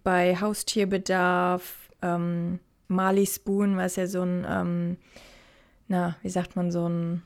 bei 0.02 0.34
Haustierbedarf, 0.36 1.90
ähm, 2.02 2.58
Mali 2.88 3.26
Spoon, 3.26 3.76
was 3.76 3.94
ja 3.96 4.06
so 4.06 4.22
ein, 4.22 4.44
ähm, 4.48 4.96
na, 5.86 6.16
wie 6.22 6.30
sagt 6.30 6.56
man, 6.56 6.72
so 6.72 6.88
ein 6.88 7.22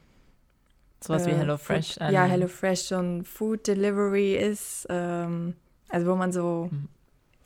Sowas 1.02 1.26
äh, 1.26 1.30
wie 1.30 1.34
HelloFresh. 1.34 1.94
Food, 1.94 2.10
ja, 2.10 2.24
HelloFresh, 2.24 2.80
so 2.80 2.96
ein 2.96 3.24
Food 3.24 3.66
Delivery 3.66 4.34
ist, 4.34 4.86
ähm, 4.88 5.54
also 5.88 6.10
wo 6.10 6.14
man 6.14 6.32
so 6.32 6.68
mhm. 6.70 6.88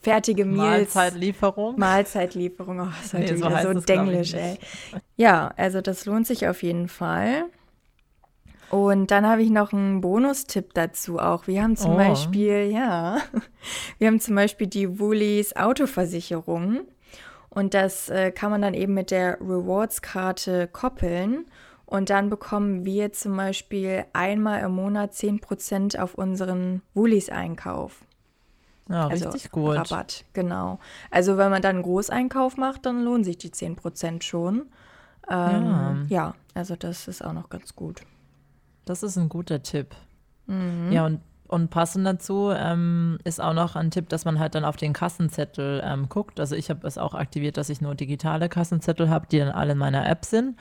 fertige 0.01 0.45
Meals. 0.45 0.95
Mahlzeitlieferung. 0.95 1.79
Mahlzeitlieferung, 1.79 2.81
oh, 2.81 2.89
ist 3.03 3.15
nee, 3.15 3.27
so, 3.35 3.73
so 3.73 3.81
denglisch, 3.81 4.35
ey. 4.35 4.59
Ja, 5.17 5.53
also 5.57 5.81
das 5.81 6.05
lohnt 6.05 6.27
sich 6.27 6.49
auf 6.49 6.63
jeden 6.63 6.89
Fall. 6.89 7.47
Und 8.71 9.11
dann 9.11 9.27
habe 9.27 9.43
ich 9.43 9.51
noch 9.51 9.73
einen 9.73 10.01
Bonustipp 10.01 10.75
dazu 10.75 11.19
auch. 11.19 11.47
Wir 11.47 11.63
haben 11.63 11.77
zum 11.77 11.93
oh. 11.93 11.97
Beispiel, 11.97 12.71
ja, 12.73 13.19
wir 13.99 14.09
haben 14.09 14.21
zum 14.21 14.35
Beispiel 14.35 14.67
die 14.67 14.99
Woolies 14.99 15.55
Autoversicherung. 15.55 16.81
Und 17.49 17.75
das 17.75 18.09
äh, 18.11 18.33
kann 18.33 18.51
man 18.51 18.63
dann 18.63 18.75
eben 18.75 18.93
mit 18.93 19.11
der 19.11 19.41
Rewards-Karte 19.41 20.69
koppeln. 20.69 21.47
Und 21.87 22.11
dann 22.11 22.29
bekommen 22.29 22.85
wir 22.85 23.13
zum 23.13 23.37
Beispiel 23.37 24.05
einmal 24.13 24.63
im 24.63 24.73
Monat 24.73 25.13
10% 25.13 25.99
auf 26.01 26.17
unseren 26.17 26.83
Woolies-Einkauf. 26.95 28.05
Ja, 28.89 29.09
also 29.09 29.31
richtig 29.31 29.51
gut. 29.53 29.77
Rabatt, 29.77 30.25
genau. 30.33 30.79
Also 31.11 31.39
wenn 31.39 31.51
man 31.51 31.63
dann 31.63 31.77
einen 31.77 31.85
Großeinkauf 31.85 32.57
macht, 32.57 32.87
dann 32.87 33.05
lohnen 33.05 33.25
sich 33.25 33.39
die 33.39 33.51
10% 33.51 34.23
schon. 34.23 34.67
Ähm, 35.29 35.65
ja. 35.65 35.97
ja, 36.09 36.35
also 36.55 36.77
das 36.77 37.09
ist 37.09 37.25
auch 37.25 37.33
noch 37.33 37.49
ganz 37.49 37.75
gut. 37.75 38.03
Das 38.87 39.03
ist 39.03 39.19
ein 39.19 39.29
guter 39.29 39.63
Tipp. 39.63 39.95
Mhm. 40.47 40.91
Ja, 40.93 41.05
und, 41.05 41.21
und 41.49 41.71
passend 41.71 42.07
dazu 42.07 42.51
ähm, 42.57 43.19
ist 43.25 43.43
auch 43.43 43.53
noch 43.53 43.77
ein 43.77 43.91
Tipp, 43.91 44.09
dass 44.09 44.25
man 44.25 44.39
halt 44.39 44.55
dann 44.55 44.65
auf 44.65 44.77
den 44.77 44.93
Kassenzettel 44.95 45.83
ähm, 45.85 46.09
guckt. 46.09 46.41
Also 46.41 46.55
ich 46.55 46.71
habe 46.71 46.87
es 46.87 46.97
auch 46.97 47.15
aktiviert, 47.15 47.57
dass 47.57 47.69
ich 47.69 47.81
nur 47.81 47.95
digitale 47.95 48.49
Kassenzettel 48.49 49.11
habe, 49.11 49.27
die 49.31 49.39
dann 49.39 49.51
alle 49.51 49.73
in 49.73 49.79
meiner 49.79 50.09
App 50.09 50.25
sind. 50.25 50.57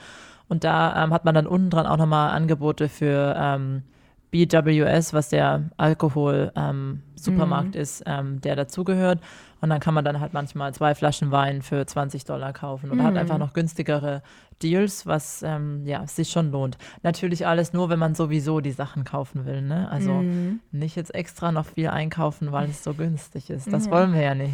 Und 0.49 0.63
da 0.63 1.03
ähm, 1.03 1.13
hat 1.13 1.23
man 1.23 1.35
dann 1.35 1.47
unten 1.47 1.69
dran 1.69 1.85
auch 1.85 1.97
nochmal 1.97 2.31
Angebote 2.31 2.89
für 2.89 3.35
ähm, 3.38 3.83
BWS, 4.31 5.13
was 5.13 5.29
der 5.29 5.69
Alkohol-Supermarkt 5.77 7.75
ähm, 7.75 7.81
ist, 7.81 8.03
ähm, 8.05 8.41
der 8.41 8.55
dazugehört. 8.55 9.19
Und 9.65 9.71
dann 9.71 9.80
kann 9.80 9.95
man 9.95 10.06
dann 10.06 10.19
halt 10.19 10.32
manchmal 10.32 10.75
zwei 10.75 10.93
Flaschen 10.93 11.32
Wein 11.32 11.63
für 11.63 11.84
20 11.84 12.23
Dollar 12.23 12.54
kaufen 12.54 12.91
oder 12.91 13.01
mhm. 13.01 13.08
hat 13.08 13.17
einfach 13.17 13.39
noch 13.39 13.54
günstigere 13.54 14.21
Deals, 14.62 15.08
was 15.08 15.41
ähm, 15.41 15.88
ja 15.88 16.06
sich 16.06 16.30
schon 16.30 16.51
lohnt. 16.51 16.78
Natürlich 17.01 17.47
alles 17.47 17.73
nur, 17.73 17.89
wenn 17.89 17.97
man 17.97 18.13
sowieso 18.13 18.60
die 18.60 18.73
Sachen 18.73 19.06
kaufen 19.06 19.47
will. 19.47 19.63
Ne? 19.63 19.89
Also 19.89 20.12
mhm. 20.12 20.60
nicht 20.71 20.95
jetzt 20.95 21.15
extra 21.15 21.51
noch 21.51 21.65
viel 21.65 21.88
einkaufen, 21.88 22.51
weil 22.51 22.69
es 22.69 22.84
so 22.84 22.93
günstig 22.93 23.49
ist. 23.49 23.73
Das 23.73 23.88
ja. 23.88 23.91
wollen 23.91 24.13
wir 24.13 24.21
ja 24.21 24.36
nicht. 24.36 24.54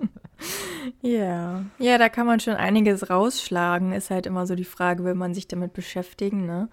ja. 1.02 1.62
Ja, 1.78 1.98
da 1.98 2.08
kann 2.08 2.26
man 2.26 2.40
schon 2.40 2.54
einiges 2.54 3.10
rausschlagen. 3.10 3.92
Ist 3.92 4.08
halt 4.08 4.24
immer 4.24 4.46
so 4.46 4.54
die 4.54 4.64
Frage, 4.64 5.04
will 5.04 5.16
man 5.16 5.34
sich 5.34 5.48
damit 5.48 5.74
beschäftigen, 5.74 6.46
ne? 6.46 6.70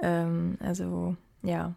Ähm, 0.00 0.58
also, 0.60 1.16
ja. 1.42 1.74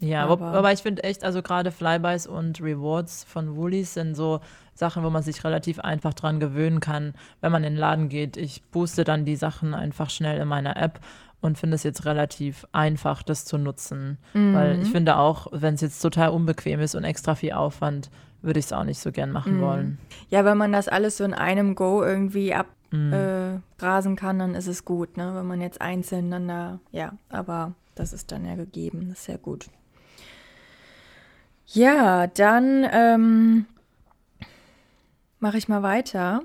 Ja, 0.00 0.26
aber, 0.26 0.46
aber 0.46 0.72
ich 0.72 0.80
finde 0.80 1.04
echt, 1.04 1.24
also 1.24 1.42
gerade 1.42 1.70
Flybys 1.70 2.26
und 2.26 2.60
Rewards 2.60 3.24
von 3.24 3.54
Woolies 3.56 3.94
sind 3.94 4.14
so 4.14 4.40
Sachen, 4.74 5.04
wo 5.04 5.10
man 5.10 5.22
sich 5.22 5.44
relativ 5.44 5.78
einfach 5.78 6.14
dran 6.14 6.40
gewöhnen 6.40 6.80
kann, 6.80 7.12
wenn 7.42 7.52
man 7.52 7.64
in 7.64 7.74
den 7.74 7.78
Laden 7.78 8.08
geht. 8.08 8.38
Ich 8.38 8.62
booste 8.70 9.04
dann 9.04 9.26
die 9.26 9.36
Sachen 9.36 9.74
einfach 9.74 10.08
schnell 10.08 10.40
in 10.40 10.48
meiner 10.48 10.76
App 10.78 11.00
und 11.42 11.58
finde 11.58 11.74
es 11.74 11.82
jetzt 11.82 12.06
relativ 12.06 12.66
einfach, 12.72 13.22
das 13.22 13.44
zu 13.44 13.58
nutzen. 13.58 14.18
Mhm. 14.32 14.54
Weil 14.54 14.82
ich 14.82 14.90
finde 14.90 15.16
auch, 15.16 15.48
wenn 15.52 15.74
es 15.74 15.82
jetzt 15.82 16.00
total 16.00 16.30
unbequem 16.30 16.80
ist 16.80 16.94
und 16.94 17.04
extra 17.04 17.34
viel 17.34 17.52
Aufwand, 17.52 18.10
würde 18.42 18.58
ich 18.58 18.66
es 18.66 18.72
auch 18.72 18.84
nicht 18.84 19.00
so 19.00 19.12
gern 19.12 19.30
machen 19.30 19.58
mhm. 19.58 19.60
wollen. 19.60 19.98
Ja, 20.30 20.44
wenn 20.46 20.56
man 20.56 20.72
das 20.72 20.88
alles 20.88 21.18
so 21.18 21.24
in 21.24 21.34
einem 21.34 21.74
Go 21.74 22.02
irgendwie 22.02 22.54
abgrasen 22.54 24.12
mhm. 24.12 24.16
äh, 24.16 24.20
kann, 24.20 24.38
dann 24.38 24.54
ist 24.54 24.66
es 24.66 24.86
gut, 24.86 25.18
ne? 25.18 25.32
Wenn 25.34 25.46
man 25.46 25.60
jetzt 25.60 25.80
einzeln 25.80 26.30
dann 26.30 26.48
da, 26.48 26.80
ja, 26.90 27.12
aber 27.28 27.74
das 27.94 28.14
ist 28.14 28.32
dann 28.32 28.46
ja 28.46 28.54
gegeben, 28.54 29.08
das 29.10 29.18
ist 29.18 29.24
sehr 29.24 29.38
gut. 29.38 29.66
Ja, 31.72 32.26
dann 32.26 32.86
ähm, 32.92 33.66
mache 35.38 35.58
ich 35.58 35.68
mal 35.68 35.82
weiter. 35.82 36.42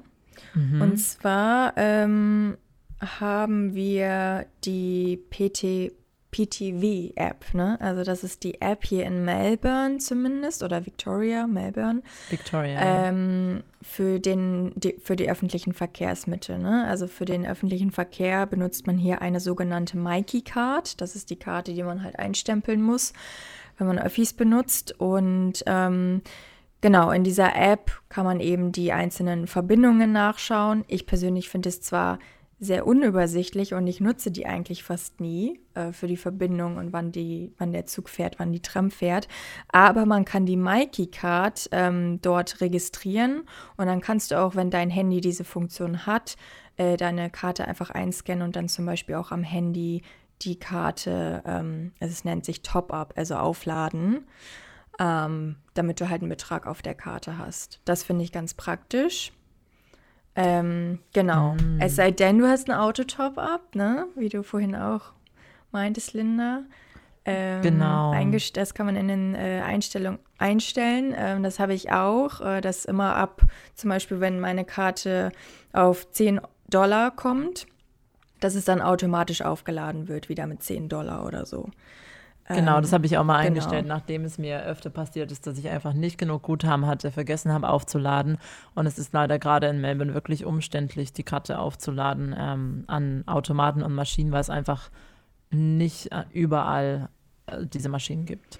Mhm. 0.54 0.82
Und 0.82 0.98
zwar 0.98 1.74
ähm, 1.78 2.58
haben 3.00 3.74
wir 3.74 4.46
die 4.64 5.18
PT 5.30 5.94
PTV-App, 6.36 7.54
ne? 7.54 7.80
Also 7.80 8.04
das 8.04 8.26
ist 8.26 8.44
die 8.44 8.60
App 8.60 8.84
hier 8.84 9.06
in 9.06 9.24
Melbourne 9.24 10.00
zumindest 10.00 10.64
oder 10.64 10.86
Victoria, 10.86 11.48
Melbourne. 11.48 12.02
Victoria. 12.30 13.08
Ähm, 13.08 13.64
für, 13.82 14.20
den, 14.20 14.74
die, 14.76 14.98
für 15.02 15.16
die 15.16 15.30
öffentlichen 15.30 15.72
Verkehrsmittel, 15.72 16.60
ne? 16.60 16.86
Also 16.90 17.08
für 17.08 17.24
den 17.24 17.46
öffentlichen 17.46 17.92
Verkehr 17.92 18.46
benutzt 18.48 18.86
man 18.86 18.98
hier 18.98 19.22
eine 19.22 19.40
sogenannte 19.40 19.98
Mikey-Card. 19.98 21.00
Das 21.00 21.16
ist 21.16 21.30
die 21.30 21.38
Karte, 21.38 21.74
die 21.74 21.84
man 21.84 22.04
halt 22.04 22.20
einstempeln 22.20 22.82
muss, 22.82 23.14
wenn 23.78 23.88
man 23.88 24.00
Öffis 24.00 24.34
benutzt. 24.34 25.00
Und 25.00 25.64
ähm, 25.66 26.22
genau, 26.82 27.12
in 27.12 27.24
dieser 27.24 27.56
App 27.56 27.92
kann 28.10 28.26
man 28.26 28.40
eben 28.40 28.72
die 28.72 28.92
einzelnen 28.92 29.48
Verbindungen 29.48 30.12
nachschauen. 30.12 30.84
Ich 30.88 31.06
persönlich 31.06 31.50
finde 31.50 31.70
es 31.70 31.82
zwar 31.82 32.20
sehr 32.60 32.88
unübersichtlich 32.88 33.74
und 33.74 33.86
ich 33.86 34.00
nutze 34.00 34.32
die 34.32 34.46
eigentlich 34.46 34.84
fast 34.84 35.20
nie 35.20 35.60
äh, 35.74 35.92
für 35.92 36.08
die 36.08 36.18
Verbindung 36.18 36.78
und 36.78 36.94
wann, 36.94 37.12
die, 37.12 37.54
wann 37.58 37.74
der 37.74 37.86
Zug 37.86 38.08
fährt, 38.08 38.40
wann 38.40 38.54
die 38.54 38.62
Tram 38.62 38.92
fährt. 38.92 39.28
Aber 39.68 40.06
man 40.06 40.24
kann 40.24 40.46
die 40.46 40.56
Mikey 40.56 41.08
Card 41.08 41.68
ähm, 41.72 42.20
dort 42.22 42.62
registrieren 42.62 43.44
und 43.76 43.88
dann 43.88 44.00
kannst 44.00 44.32
du 44.32 44.40
auch, 44.40 44.56
wenn 44.56 44.70
dein 44.70 44.90
Handy 44.90 45.20
diese 45.20 45.44
Funktion 45.44 46.06
hat, 46.06 46.38
äh, 46.78 46.96
deine 46.96 47.30
Karte 47.30 47.68
einfach 47.68 47.90
einscannen 47.90 48.44
und 48.44 48.56
dann 48.56 48.70
zum 48.70 48.86
Beispiel 48.86 49.16
auch 49.16 49.32
am 49.32 49.44
Handy 49.44 50.02
die 50.42 50.60
Karte, 50.60 51.42
ähm, 51.46 51.92
also 52.00 52.12
es 52.12 52.26
nennt 52.26 52.46
sich 52.46 52.62
Top-up, 52.62 53.14
also 53.16 53.36
aufladen, 53.36 54.26
ähm, 55.00 55.58
damit 55.74 56.00
du 56.00 56.10
halt 56.10 56.22
einen 56.22 56.30
Betrag 56.30 56.68
auf 56.68 56.82
der 56.82 56.96
Karte 56.96 57.38
hast. 57.38 57.80
Das 57.86 58.04
finde 58.04 58.24
ich 58.24 58.32
ganz 58.32 58.54
praktisch. 58.54 59.32
Ähm, 60.36 61.00
genau. 61.14 61.54
Mm. 61.54 61.80
Es 61.80 61.96
sei 61.96 62.12
denn, 62.12 62.40
du 62.40 62.48
hast 62.48 62.70
ein 62.70 62.78
Auto-Top-Up, 62.78 63.76
ne? 63.76 64.08
Wie 64.16 64.30
du 64.30 64.44
vorhin 64.44 64.76
auch 64.76 65.14
meintest, 65.72 66.14
Linda. 66.14 66.64
Ähm, 67.26 67.62
genau. 67.62 68.14
Das 68.54 68.74
kann 68.74 68.86
man 68.86 68.96
in 68.96 69.08
den 69.08 69.36
äh, 69.36 69.62
Einstellungen 69.66 70.20
einstellen. 70.38 71.14
Ähm, 71.18 71.42
das 71.42 71.60
habe 71.60 71.74
ich 71.74 71.92
auch. 71.92 72.42
Äh, 72.42 72.62
dass 72.62 72.86
immer 72.86 73.16
ab, 73.16 73.42
zum 73.74 73.90
Beispiel, 73.90 74.20
wenn 74.20 74.40
meine 74.40 74.66
Karte 74.66 75.32
auf 75.74 76.10
10 76.12 76.42
Dollar 76.70 77.12
kommt, 77.12 77.66
dass 78.40 78.56
es 78.56 78.66
dann 78.66 78.82
automatisch 78.82 79.42
aufgeladen 79.42 80.08
wird, 80.08 80.30
wieder 80.30 80.48
mit 80.48 80.64
10 80.64 80.90
Dollar 80.90 81.26
oder 81.26 81.46
so. 81.46 81.70
Genau, 82.48 82.80
das 82.80 82.92
ähm, 82.92 82.96
habe 82.96 83.06
ich 83.08 83.18
auch 83.18 83.24
mal 83.24 83.38
genau. 83.38 83.48
eingestellt, 83.48 83.88
nachdem 83.88 84.24
es 84.24 84.38
mir 84.38 84.64
öfter 84.66 84.92
passiert 84.92 85.32
ist, 85.32 85.48
dass 85.48 85.58
ich 85.58 85.70
einfach 85.70 85.94
nicht 85.94 86.20
genug 86.20 86.44
Guthaben 86.44 86.86
hatte, 86.86 87.12
vergessen 87.12 87.52
habe 87.52 87.70
aufzuladen. 87.70 88.38
Und 88.76 88.86
es 88.86 89.00
ist 89.00 89.14
leider 89.14 89.40
gerade 89.40 89.68
in 89.68 89.82
Melbourne 89.82 90.14
wirklich 90.14 90.46
umständlich, 90.46 91.12
die 91.12 91.24
Karte 91.24 91.58
aufzuladen 91.58 92.36
ähm, 92.38 92.84
an 92.86 93.24
Automaten 93.26 93.82
und 93.82 93.96
Maschinen, 93.96 94.32
weil 94.32 94.42
es 94.42 94.52
einfach 94.52 94.92
nicht 95.50 96.12
äh, 96.12 96.26
überall 96.34 97.10
äh, 97.48 97.66
diese 97.66 97.90
Maschinen 97.90 98.26
gibt. 98.26 98.60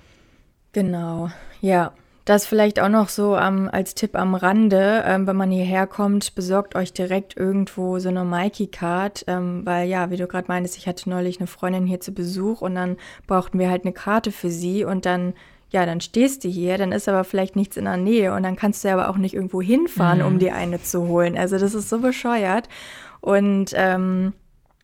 Genau, 0.72 1.30
ja. 1.62 1.94
Das 2.26 2.48
vielleicht 2.48 2.80
auch 2.80 2.90
noch 2.90 3.10
so 3.10 3.38
ähm, 3.38 3.70
als 3.72 3.94
Tipp 3.94 4.16
am 4.16 4.34
Rande, 4.34 5.04
ähm, 5.06 5.28
wenn 5.28 5.36
man 5.36 5.52
hierher 5.52 5.86
kommt, 5.86 6.34
besorgt 6.34 6.76
euch 6.76 6.92
direkt 6.92 7.38
irgendwo 7.38 8.00
so 8.00 8.10
eine 8.10 8.26
Mikey-Card, 8.26 9.26
ähm, 9.28 9.62
weil 9.64 9.88
ja, 9.88 10.10
wie 10.10 10.18
du 10.18 10.26
gerade 10.26 10.48
meintest, 10.48 10.76
ich 10.78 10.88
hatte 10.88 11.08
neulich 11.08 11.40
eine 11.40 11.46
Freundin 11.46 11.86
hier 11.86 12.00
zu 12.02 12.12
Besuch 12.12 12.62
und 12.62 12.74
dann 12.74 12.98
brauchten 13.28 13.60
wir 13.60 13.70
halt 13.70 13.84
eine 13.84 13.94
Karte 13.94 14.32
für 14.32 14.50
sie 14.50 14.84
und 14.84 15.06
dann 15.06 15.36
ja, 15.70 15.86
dann 15.86 16.00
stehst 16.00 16.44
du 16.44 16.48
hier, 16.48 16.78
dann 16.78 16.92
ist 16.92 17.10
aber 17.10 17.24
vielleicht 17.24 17.56
nichts 17.56 17.76
in 17.76 17.86
der 17.86 17.98
Nähe 17.98 18.34
und 18.34 18.44
dann 18.44 18.56
kannst 18.56 18.84
du 18.86 18.90
aber 18.90 19.10
auch 19.10 19.18
nicht 19.18 19.34
irgendwo 19.34 19.62
hinfahren, 19.62 20.20
mhm. 20.20 20.26
um 20.26 20.40
dir 20.40 20.56
eine 20.56 20.82
zu 20.82 21.08
holen. 21.08 21.38
Also 21.38 21.58
das 21.58 21.74
ist 21.74 21.90
so 21.90 22.00
bescheuert. 22.00 22.70
Und 23.20 23.72
ähm, 23.76 24.34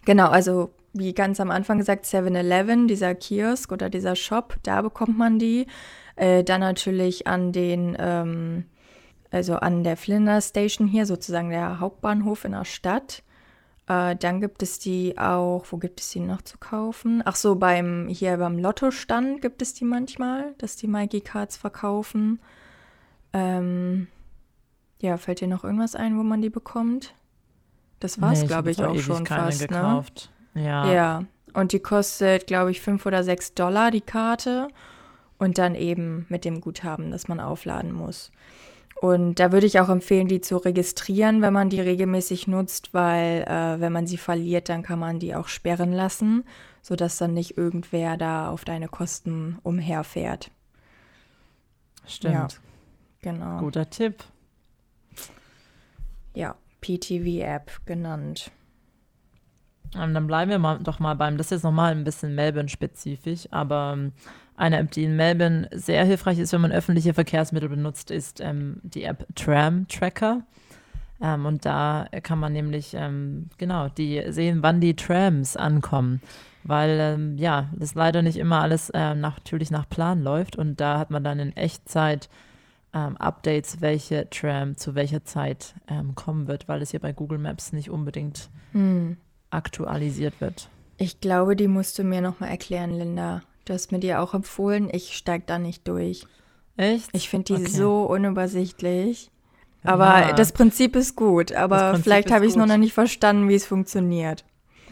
genau, 0.04 0.27
also 0.27 0.71
wie 0.93 1.13
ganz 1.13 1.39
am 1.39 1.51
Anfang 1.51 1.77
gesagt, 1.77 2.06
7-Eleven, 2.06 2.88
dieser 2.88 3.15
Kiosk 3.15 3.71
oder 3.71 3.89
dieser 3.89 4.15
Shop, 4.15 4.56
da 4.63 4.82
bekommt 4.82 5.17
man 5.17 5.39
die. 5.39 5.67
Äh, 6.15 6.43
dann 6.43 6.62
natürlich 6.62 7.28
an 7.28 7.52
den, 7.52 7.95
ähm, 8.00 8.65
also 9.32 9.56
an 9.56 9.84
der 9.84 9.97
Flinders 9.97 10.50
Station 10.50 10.88
hier, 10.88 11.06
sozusagen 11.06 11.50
der 11.50 11.80
Hauptbahnhof 11.80 12.45
in 12.45 12.52
der 12.52 12.65
Stadt. 12.65 13.24
Äh, 13.88 14.15
dann 14.15 14.41
gibt 14.41 14.62
es 14.62 14.80
die 14.80 15.17
auch, 15.17 15.65
wo 15.69 15.78
gibt 15.78 16.00
es 16.00 16.10
die 16.10 16.19
noch 16.19 16.41
zu 16.41 16.58
kaufen? 16.58 17.21
Ach 17.26 17.36
so, 17.36 17.56
beim, 17.56 18.08
hier 18.08 18.38
beim 18.38 18.58
Lottostand 18.58 19.41
gibt 19.41 19.62
es 19.62 19.74
die 19.74 19.86
manchmal, 19.86 20.54
dass 20.58 20.76
die 20.76 20.88
Mikey 20.88 21.21
Cards 21.21 21.58
verkaufen. 21.58 22.39
Ähm, 23.34 24.08
ja, 25.02 25.17
fällt 25.17 25.41
dir 25.41 25.47
noch 25.47 25.63
irgendwas 25.63 25.95
ein, 25.95 26.17
wo 26.17 26.24
man 26.24 26.41
die 26.41 26.50
bekommt? 26.50 27.15
Das 28.00 28.19
war 28.19 28.34
es, 28.34 28.41
nee, 28.41 28.47
glaube 28.47 28.71
ich, 28.71 28.84
auch 28.84 28.97
schon 28.97 29.26
fast. 29.26 29.62
Ne? 29.62 29.67
Gekauft. 29.67 30.32
Ne? 30.54 30.65
Ja. 30.65 30.91
Ja. 30.91 31.24
Und 31.54 31.71
die 31.71 31.80
kostet, 31.80 32.47
glaube 32.47 32.71
ich, 32.71 32.82
5 32.82 33.06
oder 33.06 33.24
6 33.24 33.54
Dollar, 33.56 33.91
die 33.91 34.02
Karte 34.02 34.69
und 35.41 35.58
dann 35.58 35.73
eben 35.73 36.27
mit 36.30 36.45
dem 36.45 36.62
Guthaben, 36.62 37.10
das 37.10 37.27
man 37.27 37.39
aufladen 37.39 37.91
muss. 37.91 38.32
Und 39.01 39.39
da 39.39 39.51
würde 39.51 39.65
ich 39.65 39.80
auch 39.80 39.89
empfehlen, 39.89 40.27
die 40.27 40.39
zu 40.39 40.58
registrieren, 40.58 41.41
wenn 41.41 41.51
man 41.51 41.71
die 41.71 41.82
regelmäßig 41.82 42.47
nutzt, 42.47 42.93
weil 42.93 43.41
äh, 43.47 43.80
wenn 43.80 43.91
man 43.91 44.06
sie 44.06 44.17
verliert, 44.17 44.69
dann 44.69 44.84
kann 44.84 44.99
man 44.99 45.17
die 45.17 45.34
auch 45.34 45.47
sperren 45.47 45.93
lassen, 45.93 46.43
sodass 46.84 47.17
dann 47.17 47.34
nicht 47.34 47.58
irgendwer 47.58 48.17
da 48.17 48.51
auf 48.51 48.65
deine 48.65 48.88
Kosten 48.88 49.58
umherfährt. 49.63 50.51
Stimmt. 52.06 52.34
Ja, 52.36 52.47
genau. 53.21 53.62
Guter 53.62 53.89
Tipp. 53.89 54.23
Ja, 56.36 56.54
PTV-App 56.82 57.84
genannt. 57.88 58.51
Und 59.95 60.13
dann 60.13 60.27
bleiben 60.27 60.51
wir 60.51 60.60
mal, 60.60 60.77
doch 60.77 60.99
mal 60.99 61.15
beim, 61.15 61.39
das 61.39 61.47
ist 61.47 61.51
jetzt 61.51 61.63
nochmal 61.63 61.93
ein 61.93 62.04
bisschen 62.04 62.36
Melbourne-spezifisch, 62.36 63.47
aber 63.49 63.93
ähm, 63.95 64.13
eine 64.56 64.78
App, 64.80 64.92
die 64.92 65.04
in 65.04 65.16
Melbourne 65.16 65.70
sehr 65.72 66.06
hilfreich 66.06 66.40
ist, 66.40 66.54
wenn 66.54 66.62
man 66.62 66.72
öffentliche 66.72 67.14
Verkehrsmittel 67.14 67.70
benutzt, 67.70 68.12
ist 68.12 68.42
ähm, 68.42 68.80
die 68.84 69.04
App 69.04 69.26
Tram 69.36 69.88
Tracker. 69.88 70.44
Ähm, 71.22 71.46
und 71.46 71.66
da 71.66 72.08
kann 72.24 72.40
man 72.40 72.54
nämlich 72.54 72.94
ähm, 72.96 73.50
genau 73.58 73.90
die 73.90 74.24
sehen, 74.30 74.60
wann 74.62 74.82
die 74.82 74.96
Trams 74.96 75.56
ankommen. 75.56 76.22
Weil 76.64 76.98
ähm, 77.00 77.38
ja, 77.38 77.70
das 77.74 77.96
leider 77.96 78.22
nicht 78.22 78.38
immer 78.38 78.62
alles 78.62 78.90
äh, 78.92 79.16
natürlich 79.16 79.72
nach 79.72 79.90
Plan 79.90 80.22
läuft. 80.22 80.56
Und 80.56 80.80
da 80.80 81.00
hat 81.00 81.10
man 81.10 81.24
dann 81.24 81.40
in 81.40 81.56
Echtzeit 81.56 82.30
ähm, 82.94 83.18
Updates, 83.18 83.82
welche 83.82 84.30
Tram 84.30 84.78
zu 84.78 84.96
welcher 84.96 85.24
Zeit 85.24 85.76
ähm, 85.88 86.16
kommen 86.16 86.48
wird, 86.48 86.68
weil 86.68 86.82
es 86.82 86.92
hier 86.92 87.00
bei 87.00 87.14
Google 87.14 87.40
Maps 87.40 87.74
nicht 87.74 87.90
unbedingt 87.90 88.50
hm. 88.74 89.18
aktualisiert 89.50 90.40
wird. 90.42 90.70
Ich 90.98 91.20
glaube, 91.20 91.56
die 91.56 91.68
musst 91.68 91.98
du 91.98 92.04
mir 92.04 92.22
nochmal 92.22 92.50
erklären, 92.50 92.92
Linda. 92.92 93.42
Du 93.65 93.74
hast 93.74 93.91
mir 93.91 94.00
die 94.00 94.13
auch 94.15 94.34
empfohlen. 94.34 94.89
Ich 94.91 95.15
steige 95.15 95.43
da 95.45 95.60
nicht 95.60 95.88
durch. 95.88 96.26
Echt? 96.78 97.10
Ich 97.13 97.30
finde 97.30 97.56
die 97.56 97.62
okay. 97.62 97.71
so 97.71 98.04
unübersichtlich. 98.04 99.32
Aber 99.84 100.19
ja. 100.19 100.34
das 100.34 100.52
Prinzip 100.52 100.95
ist 100.95 101.15
gut. 101.15 101.54
Aber 101.54 101.95
vielleicht 101.95 102.32
habe 102.32 102.45
ich 102.45 102.52
es 102.52 102.58
noch 102.58 102.78
nicht 102.78 102.93
verstanden, 102.93 103.50
wie 103.50 103.56
es 103.56 103.65
funktioniert. 103.65 104.45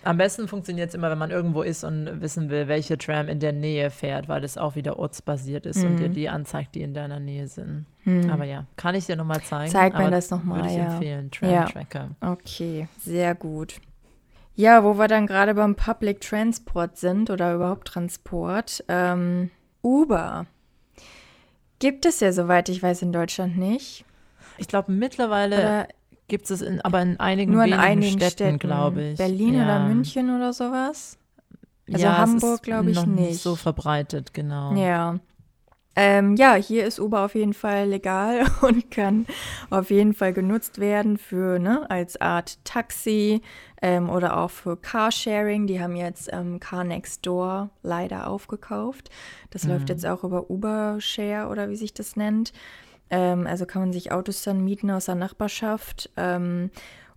Am 0.03 0.17
besten 0.17 0.47
funktioniert 0.47 0.89
es 0.89 0.95
immer, 0.95 1.11
wenn 1.11 1.17
man 1.17 1.29
irgendwo 1.29 1.61
ist 1.61 1.83
und 1.83 2.21
wissen 2.21 2.49
will, 2.49 2.67
welche 2.67 2.97
Tram 2.97 3.27
in 3.27 3.39
der 3.39 3.51
Nähe 3.51 3.89
fährt, 3.89 4.29
weil 4.29 4.39
das 4.39 4.57
auch 4.57 4.75
wieder 4.75 4.97
ortsbasiert 4.97 5.65
ist 5.65 5.83
mhm. 5.83 5.87
und 5.87 5.97
dir 5.97 6.09
die 6.09 6.29
anzeigt, 6.29 6.75
die 6.75 6.81
in 6.81 6.93
deiner 6.93 7.19
Nähe 7.19 7.47
sind. 7.47 7.85
Mhm. 8.05 8.29
Aber 8.29 8.45
ja, 8.45 8.65
kann 8.77 8.95
ich 8.95 9.07
dir 9.07 9.17
nochmal 9.17 9.41
zeigen. 9.41 9.71
Zeig 9.71 9.97
mir 9.97 10.09
das 10.09 10.29
nochmal. 10.29 10.59
Würde 10.59 10.69
ich 10.69 10.77
ja. 10.77 10.93
empfehlen, 10.93 11.31
Tram 11.31 11.65
Tracker. 11.65 12.09
Ja. 12.21 12.31
Okay, 12.31 12.87
sehr 12.99 13.35
gut. 13.35 13.75
Ja, 14.59 14.83
wo 14.83 14.97
wir 14.97 15.07
dann 15.07 15.25
gerade 15.25 15.55
beim 15.55 15.75
Public 15.75 16.19
Transport 16.19 16.97
sind 16.97 17.29
oder 17.29 17.55
überhaupt 17.55 17.87
Transport. 17.87 18.83
Ähm, 18.89 19.51
Uber. 19.81 20.47
Gibt 21.79 22.05
es 22.05 22.19
ja, 22.19 22.33
soweit 22.33 22.67
ich 22.67 22.83
weiß, 22.83 23.03
in 23.03 23.13
Deutschland 23.13 23.57
nicht. 23.57 24.03
Ich 24.57 24.67
glaube, 24.67 24.91
mittlerweile 24.91 25.87
gibt 26.27 26.51
es 26.51 26.61
in, 26.61 26.81
aber 26.81 27.01
in 27.01 27.17
einigen, 27.21 27.53
nur 27.53 27.63
in 27.63 27.71
einigen 27.71 28.17
Städten, 28.17 28.31
Städten 28.31 28.59
glaube 28.59 29.01
ich. 29.03 29.17
Berlin 29.17 29.53
ja. 29.53 29.63
oder 29.63 29.79
München 29.87 30.35
oder 30.35 30.51
sowas? 30.51 31.17
Also 31.89 32.03
ja, 32.03 32.17
Hamburg, 32.17 32.61
glaube 32.61 32.89
ich, 32.91 32.97
noch 32.97 33.05
nicht. 33.05 33.29
nicht 33.29 33.41
so 33.41 33.55
verbreitet, 33.55 34.33
genau. 34.33 34.73
Ja. 34.73 35.21
Ähm, 36.01 36.37
ja, 36.37 36.55
hier 36.55 36.85
ist 36.85 36.97
Uber 36.97 37.25
auf 37.25 37.35
jeden 37.35 37.53
Fall 37.53 37.89
legal 37.89 38.45
und 38.61 38.89
kann 38.89 39.25
auf 39.69 39.89
jeden 39.89 40.13
Fall 40.13 40.31
genutzt 40.31 40.79
werden 40.79 41.17
für, 41.17 41.59
ne, 41.59 41.91
als 41.91 42.21
Art 42.21 42.63
Taxi 42.63 43.41
ähm, 43.81 44.09
oder 44.09 44.37
auch 44.37 44.49
für 44.49 44.77
Carsharing. 44.77 45.67
Die 45.67 45.81
haben 45.81 45.97
jetzt 45.97 46.29
ähm, 46.31 46.61
Car 46.61 46.85
Next 46.85 47.25
Door 47.25 47.71
leider 47.83 48.27
aufgekauft. 48.27 49.09
Das 49.49 49.65
mhm. 49.65 49.71
läuft 49.71 49.89
jetzt 49.89 50.05
auch 50.05 50.23
über 50.23 50.49
Uber 50.49 51.01
Share 51.01 51.49
oder 51.49 51.69
wie 51.69 51.75
sich 51.75 51.93
das 51.93 52.15
nennt. 52.15 52.53
Ähm, 53.09 53.45
also 53.45 53.65
kann 53.65 53.81
man 53.81 53.91
sich 53.91 54.13
Autos 54.13 54.41
dann 54.43 54.63
mieten 54.63 54.89
aus 54.91 55.07
der 55.07 55.15
Nachbarschaft. 55.15 56.11
Ähm, 56.15 56.71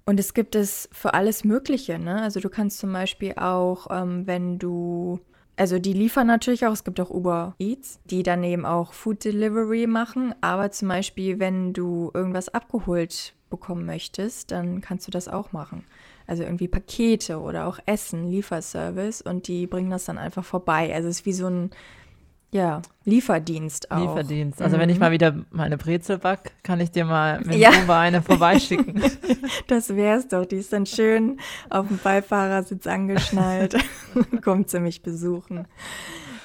und 0.06 0.18
es 0.18 0.34
gibt 0.34 0.56
es 0.56 0.88
für 0.90 1.14
alles 1.14 1.44
Mögliche, 1.44 2.00
ne? 2.00 2.20
Also 2.20 2.40
du 2.40 2.48
kannst 2.48 2.78
zum 2.78 2.92
Beispiel 2.92 3.34
auch, 3.36 3.86
ähm, 3.92 4.26
wenn 4.26 4.58
du 4.58 5.20
also 5.56 5.78
die 5.78 5.92
liefern 5.92 6.26
natürlich 6.26 6.66
auch, 6.66 6.72
es 6.72 6.84
gibt 6.84 7.00
auch 7.00 7.10
Uber 7.10 7.54
Eats, 7.58 8.00
die 8.04 8.22
dann 8.22 8.42
eben 8.42 8.64
auch 8.64 8.92
Food 8.92 9.24
Delivery 9.24 9.86
machen. 9.86 10.34
Aber 10.40 10.70
zum 10.70 10.88
Beispiel, 10.88 11.38
wenn 11.38 11.72
du 11.72 12.10
irgendwas 12.14 12.48
abgeholt 12.48 13.34
bekommen 13.50 13.84
möchtest, 13.84 14.50
dann 14.50 14.80
kannst 14.80 15.06
du 15.06 15.10
das 15.10 15.28
auch 15.28 15.52
machen. 15.52 15.84
also 16.26 16.42
irgendwie 16.44 16.68
Pakete 16.68 17.40
oder 17.40 17.66
auch 17.66 17.78
Essen, 17.86 18.30
Lieferservice 18.30 19.22
und 19.22 19.48
die 19.48 19.66
bringen 19.66 19.90
das 19.90 20.04
dann 20.06 20.18
einfach 20.18 20.44
vorbei. 20.44 20.94
Also 20.94 21.08
es 21.08 21.20
ist 21.20 21.26
wie 21.26 21.32
so 21.32 21.46
ein 21.46 21.70
ja, 22.52 22.82
Lieferdienst 23.04 23.90
auch. 23.90 23.98
Lieferdienst. 23.98 24.62
Also 24.62 24.76
mhm. 24.76 24.80
wenn 24.82 24.90
ich 24.90 24.96
mhm. 24.96 25.00
mal 25.00 25.10
wieder 25.10 25.34
meine 25.50 25.76
Brezel 25.76 26.18
back, 26.18 26.52
kann 26.62 26.80
ich 26.80 26.90
dir 26.90 27.04
mal 27.04 27.40
mit 27.40 27.56
ja. 27.56 27.70
Uber 27.82 27.96
eine 27.96 28.22
vorbeischicken. 28.22 29.02
das 29.66 29.96
wär's 29.96 30.28
doch. 30.28 30.44
Die 30.46 30.56
ist 30.56 30.72
dann 30.72 30.86
schön 30.86 31.40
auf 31.68 31.88
dem 31.88 31.98
Beifahrersitz 31.98 32.86
angeschnallt. 32.86 33.76
Kommt 34.44 34.70
sie 34.70 34.78
mich 34.78 35.02
besuchen. 35.02 35.66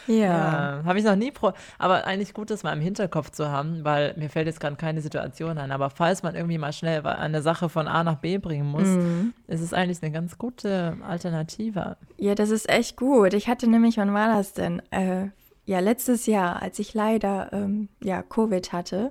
Ja. 0.08 0.16
ja 0.16 0.82
Habe 0.84 0.98
ich 0.98 1.06
noch 1.06 1.16
nie 1.16 1.32
pro. 1.32 1.52
Aber 1.78 2.08
eigentlich 2.08 2.34
gut, 2.34 2.50
das 2.50 2.64
mal 2.64 2.74
im 2.74 2.82
Hinterkopf 2.82 3.30
zu 3.30 3.52
haben, 3.52 3.84
weil 3.84 4.16
mir 4.18 4.30
fällt 4.30 4.48
jetzt 4.48 4.60
gerade 4.60 4.78
keine 4.78 5.02
Situation 5.02 5.60
ein. 5.60 5.72
Aber 5.72 5.92
falls 5.92 6.24
man 6.24 6.34
irgendwie 6.34 6.58
mal 6.58 6.74
schnell 6.74 7.06
eine 7.06 7.44
Sache 7.44 7.70
von 7.70 7.88
A 7.88 8.04
nach 8.04 8.16
B 8.16 8.40
bringen 8.40 8.66
muss, 8.66 8.88
mhm. 8.88 9.34
ist 9.48 9.62
es 9.62 9.74
eigentlich 9.74 10.02
eine 10.02 10.12
ganz 10.12 10.40
gute 10.40 10.98
Alternative. 11.08 11.98
Ja, 12.18 12.34
das 12.34 12.50
ist 12.50 12.68
echt 12.68 12.96
gut. 12.96 13.34
Ich 13.36 13.48
hatte 13.48 13.70
nämlich, 13.70 13.98
wann 13.98 14.14
war 14.14 14.30
das 14.34 14.54
denn? 14.54 14.82
Äh, 14.90 15.28
ja, 15.68 15.82
letztes 15.82 16.26
Jahr, 16.28 16.62
als 16.62 16.80
ich 16.80 16.94
leider 16.94 17.52
ähm, 17.52 17.90
ja, 18.02 18.24
Covid 18.24 18.72
hatte 18.72 19.10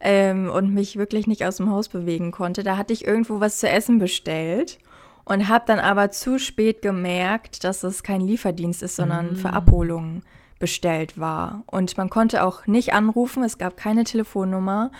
ähm, 0.00 0.50
und 0.50 0.72
mich 0.72 0.96
wirklich 0.96 1.26
nicht 1.26 1.44
aus 1.44 1.58
dem 1.58 1.70
Haus 1.70 1.88
bewegen 1.88 2.32
konnte, 2.32 2.62
da 2.62 2.78
hatte 2.78 2.94
ich 2.94 3.06
irgendwo 3.06 3.38
was 3.38 3.58
zu 3.58 3.68
essen 3.68 3.98
bestellt 3.98 4.78
und 5.24 5.48
habe 5.48 5.64
dann 5.66 5.78
aber 5.78 6.10
zu 6.10 6.38
spät 6.38 6.80
gemerkt, 6.80 7.64
dass 7.64 7.82
es 7.82 8.02
kein 8.02 8.22
Lieferdienst 8.22 8.82
ist, 8.82 8.96
sondern 8.96 9.34
mm. 9.34 9.36
für 9.36 9.52
Abholungen 9.52 10.22
bestellt 10.58 11.20
war. 11.20 11.64
Und 11.66 11.98
man 11.98 12.08
konnte 12.08 12.44
auch 12.44 12.66
nicht 12.66 12.94
anrufen, 12.94 13.42
es 13.44 13.58
gab 13.58 13.76
keine 13.76 14.04
Telefonnummer. 14.04 14.90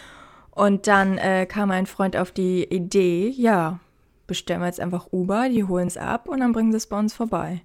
Und 0.50 0.86
dann 0.86 1.16
äh, 1.16 1.46
kam 1.46 1.70
ein 1.70 1.86
Freund 1.86 2.14
auf 2.14 2.30
die 2.30 2.64
Idee, 2.64 3.30
ja, 3.30 3.80
bestellen 4.26 4.60
wir 4.60 4.66
jetzt 4.66 4.80
einfach 4.80 5.08
Uber, 5.12 5.48
die 5.48 5.64
holen 5.64 5.88
es 5.88 5.96
ab 5.96 6.28
und 6.28 6.40
dann 6.40 6.52
bringen 6.52 6.72
sie 6.72 6.76
es 6.76 6.86
bei 6.86 6.98
uns 6.98 7.14
vorbei. 7.14 7.62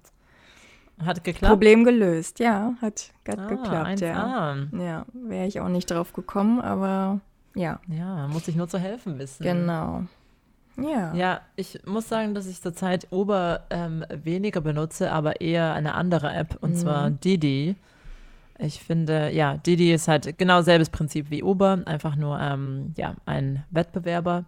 Hat 1.04 1.24
geklappt? 1.24 1.50
Problem 1.50 1.84
gelöst, 1.84 2.38
ja, 2.38 2.74
hat, 2.80 3.10
hat 3.28 3.38
ah, 3.38 3.46
geklappt, 3.46 4.00
ja. 4.00 4.56
Ja, 4.72 5.06
wäre 5.12 5.46
ich 5.46 5.60
auch 5.60 5.68
nicht 5.68 5.90
drauf 5.90 6.12
gekommen, 6.14 6.60
aber 6.60 7.20
ja. 7.54 7.80
Ja, 7.88 8.28
muss 8.28 8.48
ich 8.48 8.56
nur 8.56 8.68
zu 8.68 8.78
helfen 8.78 9.18
wissen. 9.18 9.42
Genau. 9.42 10.04
Ja. 10.78 11.14
Ja, 11.14 11.40
ich 11.56 11.80
muss 11.86 12.08
sagen, 12.08 12.34
dass 12.34 12.46
ich 12.46 12.60
zurzeit 12.60 13.08
Uber 13.10 13.64
ähm, 13.70 14.04
weniger 14.10 14.60
benutze, 14.60 15.10
aber 15.10 15.40
eher 15.40 15.72
eine 15.74 15.94
andere 15.94 16.32
App, 16.32 16.58
und 16.60 16.72
mhm. 16.72 16.76
zwar 16.76 17.10
Didi. 17.10 17.76
Ich 18.58 18.80
finde, 18.80 19.30
ja, 19.32 19.58
Didi 19.58 19.92
ist 19.92 20.08
halt 20.08 20.38
genau 20.38 20.62
selbes 20.62 20.88
Prinzip 20.88 21.30
wie 21.30 21.42
Uber, 21.42 21.82
einfach 21.84 22.16
nur 22.16 22.40
ähm, 22.40 22.94
ja, 22.96 23.14
ein 23.26 23.64
Wettbewerber 23.70 24.44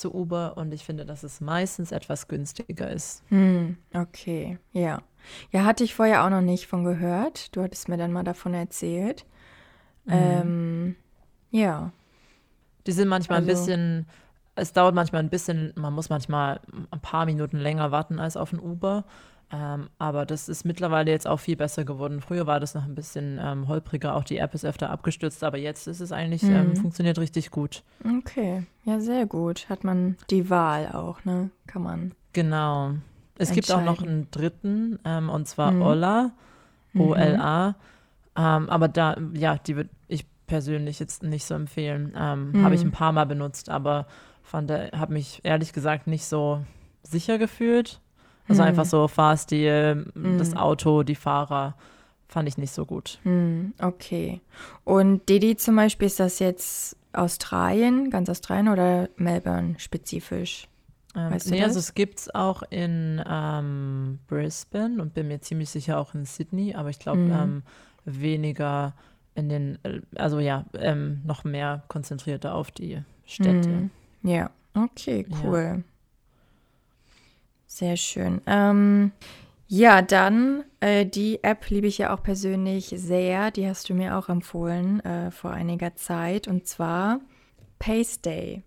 zu 0.00 0.14
Uber 0.14 0.56
und 0.56 0.72
ich 0.72 0.84
finde, 0.84 1.06
dass 1.06 1.22
es 1.22 1.40
meistens 1.40 1.92
etwas 1.92 2.28
günstiger 2.28 2.90
ist. 2.90 3.22
Hm, 3.28 3.76
okay, 3.94 4.58
ja. 4.72 5.02
Ja, 5.52 5.64
hatte 5.64 5.84
ich 5.84 5.94
vorher 5.94 6.24
auch 6.24 6.30
noch 6.30 6.40
nicht 6.40 6.66
von 6.66 6.84
gehört. 6.84 7.54
Du 7.54 7.62
hattest 7.62 7.88
mir 7.88 7.96
dann 7.96 8.12
mal 8.12 8.24
davon 8.24 8.54
erzählt. 8.54 9.26
Mhm. 10.06 10.12
Ähm, 10.12 10.96
ja. 11.50 11.92
Die 12.86 12.92
sind 12.92 13.08
manchmal 13.08 13.38
also, 13.38 13.50
ein 13.50 13.54
bisschen, 13.54 14.06
es 14.54 14.72
dauert 14.72 14.94
manchmal 14.94 15.22
ein 15.22 15.28
bisschen, 15.28 15.72
man 15.76 15.92
muss 15.92 16.08
manchmal 16.08 16.60
ein 16.90 17.00
paar 17.00 17.26
Minuten 17.26 17.58
länger 17.58 17.90
warten 17.90 18.18
als 18.18 18.36
auf 18.36 18.52
ein 18.52 18.60
Uber. 18.60 19.04
Ähm, 19.52 19.88
aber 19.98 20.26
das 20.26 20.48
ist 20.48 20.64
mittlerweile 20.64 21.10
jetzt 21.10 21.26
auch 21.26 21.40
viel 21.40 21.56
besser 21.56 21.84
geworden. 21.84 22.20
Früher 22.20 22.46
war 22.46 22.60
das 22.60 22.74
noch 22.74 22.84
ein 22.84 22.94
bisschen 22.94 23.40
ähm, 23.42 23.66
holpriger, 23.66 24.14
auch 24.14 24.22
die 24.22 24.38
App 24.38 24.54
ist 24.54 24.64
öfter 24.64 24.90
abgestürzt, 24.90 25.42
aber 25.42 25.58
jetzt 25.58 25.88
ist 25.88 26.00
es 26.00 26.12
eigentlich, 26.12 26.44
ähm, 26.44 26.50
mhm. 26.50 26.56
ähm, 26.56 26.76
funktioniert 26.76 27.18
richtig 27.18 27.50
gut. 27.50 27.82
Okay, 28.18 28.64
ja, 28.84 29.00
sehr 29.00 29.26
gut. 29.26 29.68
Hat 29.68 29.82
man 29.82 30.16
die 30.30 30.50
Wahl 30.50 30.92
auch, 30.92 31.24
ne? 31.24 31.50
Kann 31.66 31.82
man. 31.82 32.12
Genau. 32.32 32.92
Es 33.38 33.52
gibt 33.52 33.72
auch 33.72 33.82
noch 33.82 34.02
einen 34.02 34.30
dritten, 34.30 34.98
ähm, 35.04 35.28
und 35.30 35.48
zwar 35.48 35.72
mhm. 35.72 35.82
Ola, 35.82 36.30
O-L-A. 36.94 37.70
Mhm. 37.70 37.74
Ähm, 38.36 38.70
aber 38.70 38.86
da, 38.86 39.16
ja, 39.32 39.56
die 39.56 39.76
würde 39.76 39.90
ich 40.06 40.26
persönlich 40.46 41.00
jetzt 41.00 41.22
nicht 41.22 41.44
so 41.44 41.54
empfehlen. 41.54 42.12
Mhm. 42.12 42.62
Habe 42.62 42.74
ich 42.74 42.82
ein 42.82 42.92
paar 42.92 43.12
Mal 43.12 43.26
benutzt, 43.26 43.68
aber 43.68 44.06
fand, 44.42 44.70
habe 44.70 45.12
mich 45.12 45.40
ehrlich 45.42 45.72
gesagt 45.72 46.06
nicht 46.06 46.26
so 46.26 46.60
sicher 47.02 47.38
gefühlt. 47.38 48.00
Also 48.50 48.62
einfach 48.62 48.84
mhm. 48.84 48.88
so 48.88 49.08
Fahrstil, 49.08 50.12
das 50.14 50.50
mhm. 50.50 50.56
Auto, 50.56 51.02
die 51.02 51.14
Fahrer 51.14 51.74
fand 52.28 52.48
ich 52.48 52.58
nicht 52.58 52.72
so 52.72 52.84
gut. 52.84 53.18
Mhm, 53.24 53.74
okay. 53.80 54.40
Und 54.84 55.28
Didi 55.28 55.56
zum 55.56 55.76
Beispiel, 55.76 56.06
ist 56.06 56.20
das 56.20 56.38
jetzt 56.38 56.96
Australien, 57.12 58.10
ganz 58.10 58.28
Australien 58.28 58.68
oder 58.68 59.08
Melbourne 59.16 59.74
spezifisch? 59.78 60.68
Ähm, 61.16 61.32
weißt 61.32 61.46
du 61.46 61.50
nee, 61.50 61.60
das? 61.60 61.68
also 61.68 61.78
es 61.80 61.94
gibt 61.94 62.20
es 62.20 62.34
auch 62.34 62.62
in 62.70 63.22
ähm, 63.28 64.20
Brisbane 64.28 65.02
und 65.02 65.14
bin 65.14 65.28
mir 65.28 65.40
ziemlich 65.40 65.70
sicher 65.70 65.98
auch 65.98 66.14
in 66.14 66.24
Sydney, 66.24 66.74
aber 66.74 66.90
ich 66.90 66.98
glaube 66.98 67.18
mhm. 67.18 67.32
ähm, 67.32 67.62
weniger 68.04 68.94
in 69.34 69.48
den, 69.48 69.78
äh, 69.82 70.00
also 70.16 70.38
ja, 70.38 70.64
ähm, 70.74 71.20
noch 71.24 71.44
mehr 71.44 71.82
konzentrierter 71.88 72.54
auf 72.54 72.70
die 72.70 73.02
Städte. 73.26 73.68
Mhm. 73.68 73.90
Ja, 74.22 74.50
okay, 74.74 75.26
cool. 75.42 75.76
Ja. 75.78 75.82
Sehr 77.72 77.96
schön. 77.96 78.40
Ähm, 78.46 79.12
ja, 79.68 80.02
dann 80.02 80.64
äh, 80.80 81.06
die 81.06 81.44
App 81.44 81.70
liebe 81.70 81.86
ich 81.86 81.98
ja 81.98 82.12
auch 82.12 82.20
persönlich 82.20 82.92
sehr. 82.96 83.52
Die 83.52 83.66
hast 83.68 83.88
du 83.88 83.94
mir 83.94 84.18
auch 84.18 84.28
empfohlen 84.28 84.98
äh, 85.04 85.30
vor 85.30 85.52
einiger 85.52 85.94
Zeit 85.94 86.48
und 86.48 86.66
zwar 86.66 87.20
Paystay. 87.78 88.64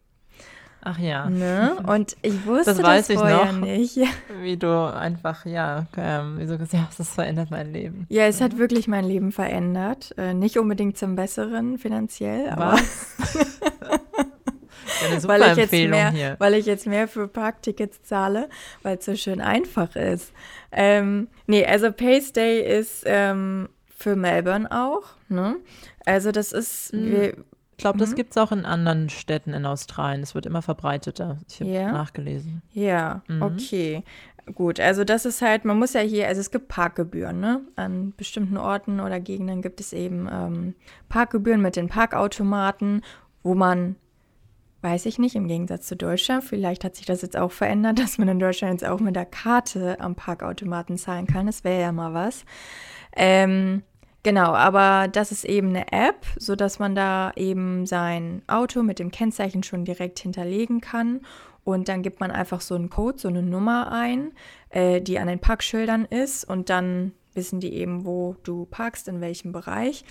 Ach 0.81 0.97
ja. 0.99 1.29
Ne? 1.29 1.77
Und 1.87 2.15
ich 2.21 2.45
wusste 2.45 2.75
das, 2.75 3.07
das 3.07 3.17
vorher 3.17 3.43
ich 3.43 3.51
noch, 3.51 3.59
nicht. 3.59 3.97
Wie 4.41 4.57
du 4.57 4.93
einfach, 4.93 5.45
ja, 5.45 5.85
ähm, 5.95 6.39
wie 6.39 6.45
so 6.45 6.57
gesagt, 6.57 6.73
ja, 6.73 6.89
das 6.97 7.09
verändert 7.09 7.51
mein 7.51 7.71
Leben. 7.71 8.05
Ja, 8.09 8.23
es 8.23 8.41
hat 8.41 8.57
wirklich 8.57 8.87
mein 8.89 9.05
Leben 9.05 9.31
verändert. 9.31 10.13
Äh, 10.17 10.33
nicht 10.33 10.57
unbedingt 10.57 10.97
zum 10.97 11.15
Besseren 11.15 11.77
finanziell, 11.77 12.49
aber. 12.49 12.77
weil, 15.23 15.41
ich 15.41 15.57
jetzt 15.57 15.71
mehr, 15.71 16.11
hier. 16.11 16.35
weil 16.39 16.53
ich 16.55 16.65
jetzt 16.65 16.87
mehr 16.87 17.07
für 17.07 17.27
Parktickets 17.27 18.03
zahle, 18.03 18.49
weil 18.81 18.97
es 18.97 19.05
so 19.05 19.15
schön 19.15 19.41
einfach 19.41 19.95
ist. 19.95 20.31
Ähm, 20.71 21.27
nee, 21.47 21.65
also 21.65 21.91
Paystay 21.91 22.61
ist 22.61 23.03
ähm, 23.05 23.69
für 23.95 24.15
Melbourne 24.15 24.69
auch. 24.71 25.03
Ne? 25.29 25.57
Also 26.05 26.31
das 26.31 26.51
ist, 26.51 26.93
mhm. 26.93 27.11
wir, 27.11 27.37
ich 27.71 27.77
glaube, 27.77 27.97
das 27.99 28.11
mhm. 28.11 28.15
gibt 28.15 28.31
es 28.31 28.37
auch 28.37 28.51
in 28.51 28.65
anderen 28.65 29.09
Städten 29.09 29.53
in 29.53 29.65
Australien. 29.65 30.21
Es 30.21 30.35
wird 30.35 30.45
immer 30.45 30.61
verbreiteter. 30.61 31.39
Ich 31.49 31.59
habe 31.59 31.69
ja. 31.71 31.91
nachgelesen. 31.91 32.61
Ja, 32.73 33.21
mhm. 33.27 33.41
okay. 33.41 34.03
Gut, 34.55 34.79
also 34.79 35.05
das 35.05 35.25
ist 35.25 35.41
halt, 35.41 35.63
man 35.63 35.79
muss 35.79 35.93
ja 35.93 36.01
hier, 36.01 36.27
also 36.27 36.41
es 36.41 36.51
gibt 36.51 36.67
Parkgebühren, 36.67 37.39
ne? 37.39 37.61
An 37.77 38.13
bestimmten 38.17 38.57
Orten 38.57 38.99
oder 38.99 39.21
Gegenden 39.21 39.61
gibt 39.61 39.79
es 39.79 39.93
eben 39.93 40.27
ähm, 40.29 40.75
Parkgebühren 41.07 41.61
mit 41.61 41.77
den 41.77 41.87
Parkautomaten, 41.87 43.03
wo 43.41 43.55
man, 43.55 43.95
weiß 44.83 45.05
ich 45.05 45.17
nicht, 45.17 45.35
im 45.35 45.47
Gegensatz 45.47 45.87
zu 45.87 45.95
Deutschland, 45.95 46.43
vielleicht 46.43 46.83
hat 46.83 46.95
sich 46.95 47.05
das 47.05 47.21
jetzt 47.21 47.37
auch 47.37 47.51
verändert, 47.51 47.99
dass 48.03 48.17
man 48.17 48.27
in 48.27 48.39
Deutschland 48.39 48.81
jetzt 48.81 48.89
auch 48.89 48.99
mit 48.99 49.15
der 49.15 49.25
Karte 49.25 49.99
am 49.99 50.15
Parkautomaten 50.15 50.97
zahlen 50.97 51.27
kann. 51.27 51.45
Das 51.45 51.63
wäre 51.63 51.81
ja 51.81 51.91
mal 51.91 52.13
was. 52.13 52.45
Ähm, 53.15 53.83
Genau, 54.25 54.53
aber 54.53 55.09
das 55.09 55.33
ist 55.33 55.43
eben 55.43 55.69
eine 55.69 55.91
App, 55.91 56.25
sodass 56.37 56.79
man 56.79 56.95
da 56.95 57.33
eben 57.35 57.85
sein 57.85 58.41
Auto 58.47 58.81
mit 58.81 58.99
dem 58.99 59.11
Kennzeichen 59.11 59.63
schon 59.63 59.83
direkt 59.83 60.17
hinterlegen 60.19 60.79
kann. 60.79 61.19
Und 61.65 61.89
dann 61.89 62.03
gibt 62.03 62.21
man 62.21 62.31
einfach 62.31 62.61
so 62.61 62.75
einen 62.75 62.89
Code, 62.89 63.19
so 63.19 63.27
eine 63.27 63.43
Nummer 63.43 63.91
ein, 63.91 64.31
äh, 64.69 65.01
die 65.01 65.19
an 65.19 65.27
den 65.27 65.39
Parkschildern 65.39 66.05
ist. 66.05 66.45
Und 66.45 66.69
dann 66.69 67.11
wissen 67.33 67.59
die 67.59 67.73
eben, 67.73 68.05
wo 68.05 68.37
du 68.43 68.65
parkst, 68.65 69.09
in 69.09 69.19
welchem 69.19 69.51
Bereich. 69.51 70.05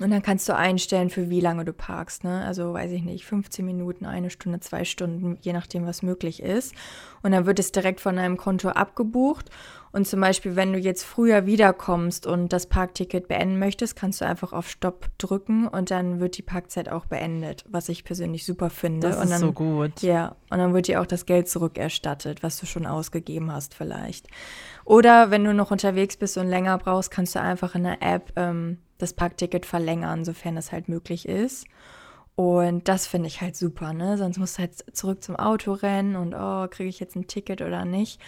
Und 0.00 0.10
dann 0.10 0.22
kannst 0.22 0.48
du 0.48 0.54
einstellen, 0.54 1.10
für 1.10 1.28
wie 1.30 1.40
lange 1.40 1.64
du 1.64 1.72
parkst. 1.72 2.24
Ne? 2.24 2.44
Also 2.44 2.72
weiß 2.72 2.92
ich 2.92 3.02
nicht, 3.02 3.24
15 3.24 3.64
Minuten, 3.64 4.06
eine 4.06 4.30
Stunde, 4.30 4.60
zwei 4.60 4.84
Stunden, 4.84 5.38
je 5.40 5.52
nachdem, 5.52 5.86
was 5.86 6.02
möglich 6.02 6.42
ist. 6.42 6.74
Und 7.22 7.32
dann 7.32 7.46
wird 7.46 7.58
es 7.58 7.72
direkt 7.72 8.00
von 8.00 8.16
deinem 8.16 8.36
Konto 8.36 8.68
abgebucht. 8.68 9.50
Und 9.90 10.06
zum 10.06 10.20
Beispiel, 10.20 10.54
wenn 10.54 10.72
du 10.72 10.78
jetzt 10.78 11.02
früher 11.02 11.46
wiederkommst 11.46 12.26
und 12.26 12.52
das 12.52 12.66
Parkticket 12.66 13.26
beenden 13.26 13.58
möchtest, 13.58 13.96
kannst 13.96 14.20
du 14.20 14.26
einfach 14.26 14.52
auf 14.52 14.68
Stopp 14.68 15.06
drücken 15.16 15.66
und 15.66 15.90
dann 15.90 16.20
wird 16.20 16.36
die 16.36 16.42
Parkzeit 16.42 16.90
auch 16.90 17.06
beendet, 17.06 17.64
was 17.68 17.88
ich 17.88 18.04
persönlich 18.04 18.44
super 18.44 18.70
finde. 18.70 19.08
Das 19.08 19.16
und 19.16 19.30
dann, 19.30 19.36
ist 19.36 19.40
so 19.40 19.52
gut. 19.52 20.02
Ja, 20.02 20.36
und 20.50 20.58
dann 20.58 20.74
wird 20.74 20.88
dir 20.88 21.00
auch 21.00 21.06
das 21.06 21.26
Geld 21.26 21.48
zurückerstattet, 21.48 22.42
was 22.42 22.60
du 22.60 22.66
schon 22.66 22.86
ausgegeben 22.86 23.50
hast 23.50 23.74
vielleicht. 23.74 24.28
Oder 24.84 25.30
wenn 25.30 25.44
du 25.44 25.54
noch 25.54 25.70
unterwegs 25.70 26.16
bist 26.16 26.36
und 26.36 26.48
länger 26.48 26.76
brauchst, 26.78 27.10
kannst 27.10 27.34
du 27.34 27.40
einfach 27.40 27.74
in 27.74 27.84
der 27.84 28.02
App 28.02 28.32
ähm, 28.36 28.78
das 28.98 29.12
Parkticket 29.12 29.64
verlängern, 29.64 30.24
sofern 30.24 30.56
das 30.56 30.72
halt 30.72 30.88
möglich 30.88 31.28
ist. 31.28 31.66
Und 32.34 32.86
das 32.86 33.06
finde 33.06 33.26
ich 33.26 33.40
halt 33.40 33.56
super, 33.56 33.92
ne? 33.92 34.16
Sonst 34.16 34.38
musst 34.38 34.58
du 34.58 34.60
halt 34.60 34.96
zurück 34.96 35.24
zum 35.24 35.34
Auto 35.36 35.72
rennen 35.72 36.14
und 36.14 36.34
oh, 36.34 36.68
kriege 36.68 36.88
ich 36.88 37.00
jetzt 37.00 37.16
ein 37.16 37.26
Ticket 37.26 37.62
oder 37.62 37.84
nicht? 37.84 38.20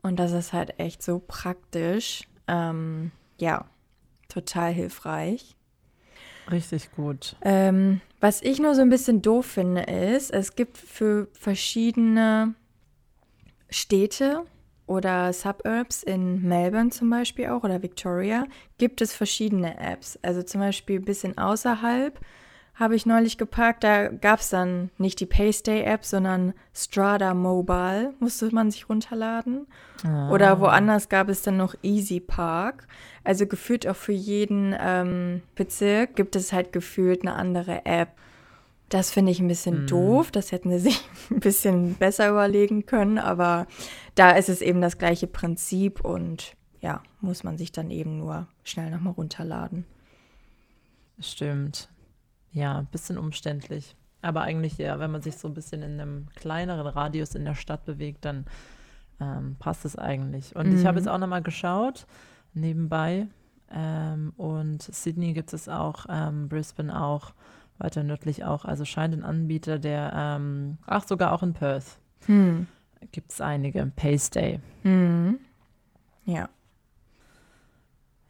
Und 0.00 0.18
das 0.18 0.32
ist 0.32 0.52
halt 0.52 0.78
echt 0.78 1.02
so 1.02 1.18
praktisch. 1.18 2.22
Ähm, 2.46 3.10
ja, 3.38 3.66
total 4.28 4.72
hilfreich. 4.72 5.54
Richtig 6.50 6.92
gut. 6.92 7.36
Ähm, 7.42 8.00
was 8.20 8.40
ich 8.40 8.58
nur 8.58 8.74
so 8.74 8.80
ein 8.80 8.88
bisschen 8.88 9.20
doof 9.20 9.44
finde, 9.44 9.82
ist, 9.82 10.30
es 10.30 10.54
gibt 10.56 10.78
für 10.78 11.28
verschiedene 11.32 12.54
Städte 13.68 14.44
oder 14.88 15.32
Suburbs 15.32 16.02
in 16.02 16.42
Melbourne 16.42 16.90
zum 16.90 17.10
Beispiel 17.10 17.48
auch 17.48 17.62
oder 17.62 17.82
Victoria 17.82 18.44
gibt 18.78 19.00
es 19.00 19.12
verschiedene 19.12 19.78
Apps. 19.78 20.18
Also 20.22 20.42
zum 20.42 20.60
Beispiel 20.60 20.98
ein 20.98 21.04
bisschen 21.04 21.38
außerhalb 21.38 22.18
habe 22.78 22.94
ich 22.94 23.06
neulich 23.06 23.38
geparkt. 23.38 23.82
Da 23.82 24.08
gab 24.08 24.40
es 24.40 24.50
dann 24.50 24.90
nicht 24.98 25.20
die 25.20 25.26
Paystay-App, 25.26 26.04
sondern 26.04 26.54
Strada 26.72 27.34
Mobile, 27.34 28.14
musste 28.20 28.54
man 28.54 28.70
sich 28.70 28.88
runterladen. 28.88 29.66
Ah. 30.04 30.30
Oder 30.30 30.60
woanders 30.60 31.08
gab 31.08 31.28
es 31.28 31.42
dann 31.42 31.56
noch 31.56 31.74
Easy 31.82 32.20
Park. 32.20 32.86
Also 33.24 33.46
gefühlt 33.46 33.86
auch 33.86 33.96
für 33.96 34.12
jeden 34.12 34.74
ähm, 34.78 35.42
Bezirk 35.56 36.14
gibt 36.14 36.36
es 36.36 36.52
halt 36.52 36.72
gefühlt 36.72 37.22
eine 37.22 37.34
andere 37.34 37.84
App. 37.84 38.10
Das 38.88 39.10
finde 39.10 39.32
ich 39.32 39.40
ein 39.40 39.48
bisschen 39.48 39.84
mm. 39.84 39.86
doof. 39.88 40.30
Das 40.30 40.52
hätten 40.52 40.70
sie 40.70 40.78
sich 40.90 41.00
ein 41.30 41.40
bisschen 41.40 41.94
besser 41.94 42.28
überlegen 42.28 42.86
können. 42.86 43.18
Aber 43.18 43.66
da 44.14 44.32
ist 44.32 44.48
es 44.48 44.60
eben 44.60 44.80
das 44.80 44.98
gleiche 44.98 45.26
Prinzip 45.26 46.04
und 46.04 46.54
ja, 46.80 47.02
muss 47.20 47.44
man 47.44 47.58
sich 47.58 47.72
dann 47.72 47.90
eben 47.90 48.18
nur 48.18 48.46
schnell 48.64 48.90
nochmal 48.90 49.14
runterladen. 49.14 49.84
Stimmt. 51.18 51.88
Ja, 52.52 52.78
ein 52.78 52.86
bisschen 52.86 53.18
umständlich. 53.18 53.96
Aber 54.22 54.42
eigentlich, 54.42 54.78
ja, 54.78 54.98
wenn 54.98 55.10
man 55.10 55.22
sich 55.22 55.36
so 55.36 55.48
ein 55.48 55.54
bisschen 55.54 55.82
in 55.82 56.00
einem 56.00 56.28
kleineren 56.34 56.86
Radius 56.86 57.34
in 57.34 57.44
der 57.44 57.54
Stadt 57.54 57.84
bewegt, 57.84 58.24
dann 58.24 58.46
ähm, 59.20 59.56
passt 59.58 59.84
es 59.84 59.96
eigentlich. 59.96 60.56
Und 60.56 60.70
mhm. 60.70 60.78
ich 60.78 60.86
habe 60.86 60.98
jetzt 60.98 61.08
auch 61.08 61.18
nochmal 61.18 61.42
geschaut, 61.42 62.06
nebenbei. 62.54 63.28
Ähm, 63.70 64.32
und 64.36 64.82
Sydney 64.82 65.34
gibt 65.34 65.52
es 65.52 65.68
auch, 65.68 66.06
ähm, 66.08 66.48
Brisbane 66.48 67.00
auch, 67.00 67.32
weiter 67.78 68.02
nördlich 68.02 68.44
auch. 68.44 68.64
Also 68.64 68.84
scheint 68.84 69.14
ein 69.14 69.24
Anbieter, 69.24 69.78
der, 69.78 70.12
ähm, 70.14 70.78
ach, 70.86 71.06
sogar 71.06 71.32
auch 71.32 71.42
in 71.42 71.54
Perth. 71.54 71.98
Mhm. 72.26 72.66
Gibt 73.12 73.32
es 73.32 73.40
einige. 73.40 73.86
Paystay. 73.94 74.60
Mhm. 74.82 75.38
Ja. 76.24 76.48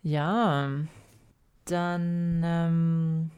Ja, 0.02 0.68
dann 1.64 2.42
ähm, 2.44 3.30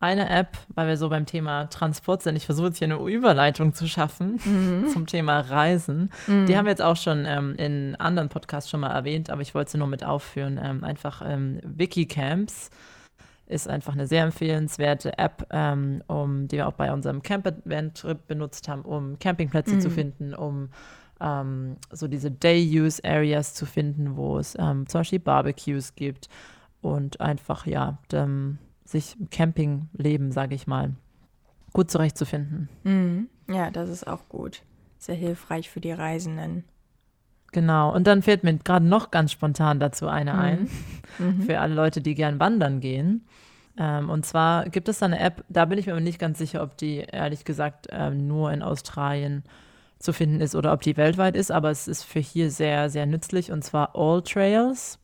eine 0.00 0.28
App, 0.30 0.56
weil 0.74 0.88
wir 0.88 0.96
so 0.96 1.08
beim 1.08 1.26
Thema 1.26 1.66
Transport 1.66 2.22
sind. 2.22 2.36
Ich 2.36 2.46
versuche 2.46 2.68
jetzt 2.68 2.78
hier 2.78 2.86
eine 2.86 2.96
Überleitung 2.96 3.74
zu 3.74 3.88
schaffen 3.88 4.40
mhm. 4.44 4.88
zum 4.92 5.06
Thema 5.06 5.40
Reisen. 5.40 6.10
Mhm. 6.26 6.46
Die 6.46 6.56
haben 6.56 6.66
wir 6.66 6.70
jetzt 6.70 6.82
auch 6.82 6.96
schon 6.96 7.24
ähm, 7.26 7.54
in 7.56 7.96
anderen 7.96 8.28
Podcasts 8.28 8.70
schon 8.70 8.80
mal 8.80 8.92
erwähnt, 8.92 9.30
aber 9.30 9.42
ich 9.42 9.54
wollte 9.54 9.72
sie 9.72 9.78
nur 9.78 9.88
mit 9.88 10.04
aufführen. 10.04 10.60
Ähm, 10.62 10.84
einfach 10.84 11.22
ähm, 11.24 11.60
Wikicamps 11.64 12.70
ist 13.48 13.68
einfach 13.68 13.94
eine 13.94 14.06
sehr 14.06 14.24
empfehlenswerte 14.24 15.16
App, 15.18 15.46
ähm, 15.50 16.02
um, 16.06 16.48
die 16.48 16.56
wir 16.56 16.68
auch 16.68 16.74
bei 16.74 16.92
unserem 16.92 17.22
Camp-Event-Trip 17.22 18.26
benutzt 18.26 18.68
haben, 18.68 18.82
um 18.82 19.18
Campingplätze 19.18 19.76
mhm. 19.76 19.80
zu 19.80 19.90
finden, 19.90 20.34
um 20.34 20.68
ähm, 21.20 21.76
so 21.90 22.08
diese 22.08 22.30
Day-Use-Areas 22.30 23.54
zu 23.54 23.66
finden, 23.66 24.16
wo 24.16 24.38
es 24.38 24.54
ähm, 24.58 24.86
zum 24.86 25.00
Beispiel 25.00 25.18
Barbecues 25.18 25.94
gibt 25.94 26.28
und 26.82 27.20
einfach, 27.20 27.66
ja, 27.66 27.98
dem, 28.12 28.58
sich 28.84 29.18
im 29.18 29.30
Campingleben, 29.30 30.30
sage 30.30 30.54
ich 30.54 30.66
mal, 30.66 30.94
gut 31.72 31.90
zurechtzufinden. 31.90 32.68
Mhm. 32.84 33.28
Ja, 33.48 33.70
das 33.70 33.88
ist 33.88 34.06
auch 34.06 34.28
gut. 34.28 34.62
Sehr 34.98 35.14
hilfreich 35.14 35.70
für 35.70 35.80
die 35.80 35.92
Reisenden. 35.92 36.64
Genau, 37.52 37.94
und 37.94 38.06
dann 38.06 38.22
fällt 38.22 38.44
mir 38.44 38.54
gerade 38.58 38.84
noch 38.84 39.10
ganz 39.10 39.32
spontan 39.32 39.80
dazu 39.80 40.06
eine 40.06 40.34
mhm. 40.34 40.38
ein, 40.38 40.70
mhm. 41.18 41.42
für 41.42 41.60
alle 41.60 41.74
Leute, 41.74 42.00
die 42.00 42.14
gern 42.14 42.38
wandern 42.38 42.80
gehen. 42.80 43.24
Ähm, 43.78 44.10
und 44.10 44.26
zwar 44.26 44.68
gibt 44.68 44.88
es 44.88 44.98
da 44.98 45.06
eine 45.06 45.18
App, 45.18 45.44
da 45.48 45.64
bin 45.64 45.78
ich 45.78 45.86
mir 45.86 45.92
aber 45.92 46.00
nicht 46.00 46.18
ganz 46.18 46.38
sicher, 46.38 46.62
ob 46.62 46.76
die 46.76 46.98
ehrlich 46.98 47.44
gesagt 47.44 47.86
ähm, 47.90 48.26
nur 48.26 48.52
in 48.52 48.62
Australien 48.62 49.44
zu 49.98 50.12
finden 50.12 50.40
ist 50.40 50.54
oder 50.54 50.72
ob 50.72 50.82
die 50.82 50.96
weltweit 50.96 51.36
ist, 51.36 51.50
aber 51.50 51.70
es 51.70 51.88
ist 51.88 52.04
für 52.04 52.20
hier 52.20 52.50
sehr, 52.50 52.90
sehr 52.90 53.06
nützlich 53.06 53.50
und 53.50 53.64
zwar 53.64 53.96
All 53.96 54.22
Trails. 54.22 54.98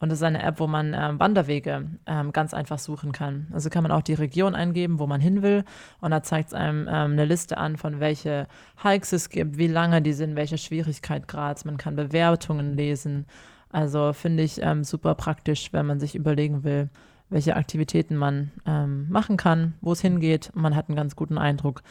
Und 0.00 0.08
das 0.08 0.18
ist 0.18 0.24
eine 0.24 0.42
App, 0.42 0.58
wo 0.58 0.66
man 0.66 0.94
ähm, 0.94 1.20
Wanderwege 1.20 1.86
ähm, 2.06 2.32
ganz 2.32 2.54
einfach 2.54 2.78
suchen 2.78 3.12
kann. 3.12 3.48
Also 3.52 3.68
kann 3.68 3.82
man 3.82 3.92
auch 3.92 4.02
die 4.02 4.14
Region 4.14 4.54
eingeben, 4.54 4.98
wo 4.98 5.06
man 5.06 5.20
hin 5.20 5.42
will. 5.42 5.64
Und 6.00 6.10
da 6.10 6.22
zeigt 6.22 6.48
es 6.48 6.54
einem 6.54 6.88
ähm, 6.88 7.12
eine 7.12 7.26
Liste 7.26 7.58
an, 7.58 7.76
von 7.76 8.00
welche 8.00 8.48
Hikes 8.82 9.12
es 9.12 9.28
gibt, 9.28 9.58
wie 9.58 9.66
lange 9.66 10.00
die 10.00 10.14
sind, 10.14 10.36
welche 10.36 10.56
Schwierigkeitsgrads. 10.56 11.66
Man 11.66 11.76
kann 11.76 11.96
Bewertungen 11.96 12.74
lesen. 12.74 13.26
Also 13.70 14.14
finde 14.14 14.42
ich 14.42 14.62
ähm, 14.62 14.84
super 14.84 15.14
praktisch, 15.14 15.72
wenn 15.72 15.84
man 15.84 16.00
sich 16.00 16.14
überlegen 16.14 16.64
will, 16.64 16.88
welche 17.28 17.54
Aktivitäten 17.56 18.16
man 18.16 18.50
ähm, 18.66 19.06
machen 19.10 19.36
kann, 19.36 19.74
wo 19.82 19.92
es 19.92 20.00
hingeht. 20.00 20.50
Und 20.54 20.62
man 20.62 20.74
hat 20.76 20.88
einen 20.88 20.96
ganz 20.96 21.14
guten 21.14 21.36
Eindruck, 21.36 21.82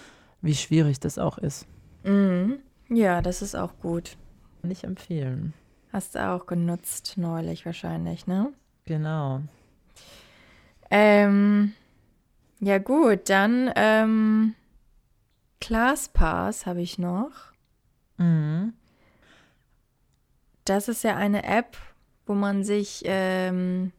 wie 0.42 0.56
schwierig 0.56 1.00
das 1.00 1.20
auch 1.20 1.38
ist. 1.38 1.68
Mhm. 2.04 2.58
Ja, 2.90 3.22
das 3.22 3.44
ist 3.44 3.56
auch 3.56 3.80
gut. 3.82 4.18
Nicht 4.64 4.84
empfehlen. 4.84 5.54
Hast 5.92 6.16
du 6.16 6.28
auch 6.28 6.46
genutzt 6.46 7.14
neulich 7.18 7.66
wahrscheinlich, 7.66 8.28
ne? 8.28 8.54
Genau. 8.86 9.42
Ähm, 10.92 11.74
ja 12.60 12.78
gut, 12.78 13.30
dann 13.30 13.72
ähm, 13.76 14.56
ClassPass 15.62 16.66
habe 16.66 16.82
ich 16.82 16.98
noch. 17.00 17.32
Mhm. 18.18 18.74
Das 20.66 20.88
ist 20.88 21.04
ja 21.04 21.16
eine 21.16 21.44
App, 21.44 21.78
wo 22.26 22.34
man 22.34 22.64
sich, 22.64 23.02
ähm, 23.06 23.92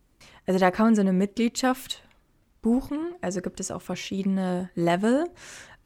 also 0.46 0.60
da 0.60 0.70
kann 0.70 0.86
man 0.86 0.94
so 0.94 1.00
eine 1.00 1.12
Mitgliedschaft 1.12 2.02
buchen. 2.62 3.14
Also 3.20 3.40
gibt 3.40 3.58
es 3.60 3.70
auch 3.70 3.82
verschiedene 3.82 4.70
Level 4.74 5.28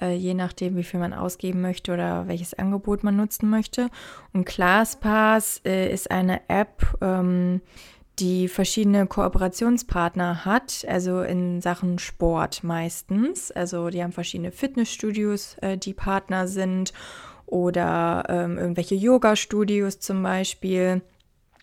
äh, 0.00 0.14
je 0.14 0.34
nachdem, 0.34 0.76
wie 0.76 0.84
viel 0.84 1.00
man 1.00 1.12
ausgeben 1.12 1.60
möchte 1.60 1.92
oder 1.92 2.28
welches 2.28 2.54
Angebot 2.54 3.04
man 3.04 3.16
nutzen 3.16 3.50
möchte. 3.50 3.88
Und 4.32 4.44
ClassPass 4.44 5.60
äh, 5.64 5.92
ist 5.92 6.10
eine 6.10 6.48
App, 6.48 6.96
ähm, 7.00 7.60
die 8.18 8.46
verschiedene 8.48 9.06
Kooperationspartner 9.06 10.44
hat, 10.44 10.84
also 10.88 11.22
in 11.22 11.60
Sachen 11.60 11.98
Sport 11.98 12.62
meistens. 12.62 13.50
Also 13.50 13.88
die 13.90 14.02
haben 14.02 14.12
verschiedene 14.12 14.52
Fitnessstudios, 14.52 15.56
äh, 15.60 15.76
die 15.76 15.94
Partner 15.94 16.46
sind 16.46 16.92
oder 17.46 18.24
ähm, 18.28 18.56
irgendwelche 18.56 18.94
Yoga-Studios 18.94 19.98
zum 19.98 20.22
Beispiel. 20.22 21.02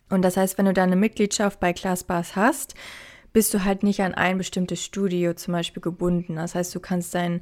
Und 0.10 0.24
das 0.24 0.36
heißt, 0.36 0.58
wenn 0.58 0.66
du 0.66 0.74
da 0.74 0.84
eine 0.84 0.98
Mitgliedschaft 0.98 1.60
bei 1.60 1.72
ClassPass 1.72 2.36
hast, 2.36 2.76
bist 3.34 3.54
du 3.54 3.64
halt 3.64 3.84
nicht 3.84 4.02
an 4.02 4.14
ein 4.14 4.38
bestimmtes 4.38 4.84
Studio 4.84 5.34
zum 5.34 5.54
Beispiel 5.54 5.82
gebunden. 5.82 6.36
Das 6.36 6.54
heißt, 6.54 6.76
du 6.76 6.82
kannst 6.82 7.16
dein 7.16 7.42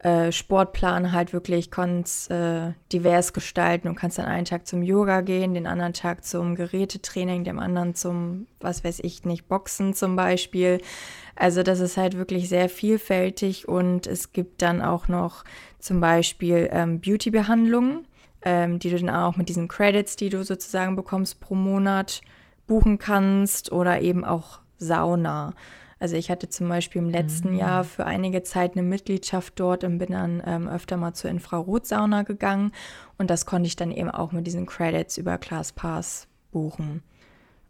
äh, 0.00 0.30
Sportplan 0.30 1.10
halt 1.12 1.32
wirklich 1.32 1.72
ganz 1.72 2.30
äh, 2.30 2.72
divers 2.92 3.32
gestalten 3.32 3.88
und 3.88 3.96
kannst 3.96 4.18
dann 4.18 4.26
einen 4.26 4.44
Tag 4.44 4.66
zum 4.66 4.82
Yoga 4.82 5.22
gehen, 5.22 5.54
den 5.54 5.66
anderen 5.66 5.92
Tag 5.92 6.24
zum 6.24 6.54
Gerätetraining, 6.54 7.42
dem 7.42 7.58
anderen 7.58 7.96
zum, 7.96 8.46
was 8.60 8.84
weiß 8.84 9.00
ich 9.00 9.24
nicht, 9.24 9.48
Boxen 9.48 9.94
zum 9.94 10.14
Beispiel. 10.14 10.80
Also 11.34 11.64
das 11.64 11.80
ist 11.80 11.96
halt 11.96 12.16
wirklich 12.16 12.48
sehr 12.48 12.68
vielfältig 12.68 13.66
und 13.66 14.06
es 14.06 14.32
gibt 14.32 14.62
dann 14.62 14.82
auch 14.82 15.08
noch 15.08 15.44
zum 15.80 16.00
Beispiel 16.00 16.68
ähm, 16.72 17.00
Beauty-Behandlungen, 17.00 18.06
ähm, 18.42 18.78
die 18.78 18.90
du 18.90 18.98
dann 18.98 19.10
auch 19.10 19.36
mit 19.36 19.48
diesen 19.48 19.66
Credits, 19.66 20.14
die 20.14 20.28
du 20.28 20.44
sozusagen 20.44 20.94
bekommst 20.94 21.40
pro 21.40 21.56
Monat, 21.56 22.20
buchen 22.68 22.98
kannst 22.98 23.72
oder 23.72 24.00
eben 24.00 24.24
auch 24.24 24.60
Sauna. 24.78 25.54
Also 26.00 26.16
ich 26.16 26.30
hatte 26.30 26.48
zum 26.48 26.68
Beispiel 26.68 27.02
im 27.02 27.10
letzten 27.10 27.52
mhm. 27.52 27.58
Jahr 27.58 27.84
für 27.84 28.06
einige 28.06 28.42
Zeit 28.42 28.72
eine 28.72 28.82
Mitgliedschaft 28.82 29.58
dort 29.58 29.84
und 29.84 29.98
bin 29.98 30.12
dann 30.12 30.42
ähm, 30.46 30.68
öfter 30.68 30.96
mal 30.96 31.12
zur 31.12 31.30
Infrarotsauna 31.30 32.22
gegangen 32.22 32.72
und 33.16 33.30
das 33.30 33.46
konnte 33.46 33.66
ich 33.66 33.76
dann 33.76 33.90
eben 33.90 34.10
auch 34.10 34.32
mit 34.32 34.46
diesen 34.46 34.66
Credits 34.66 35.18
über 35.18 35.38
ClassPass 35.38 36.28
buchen. 36.52 37.02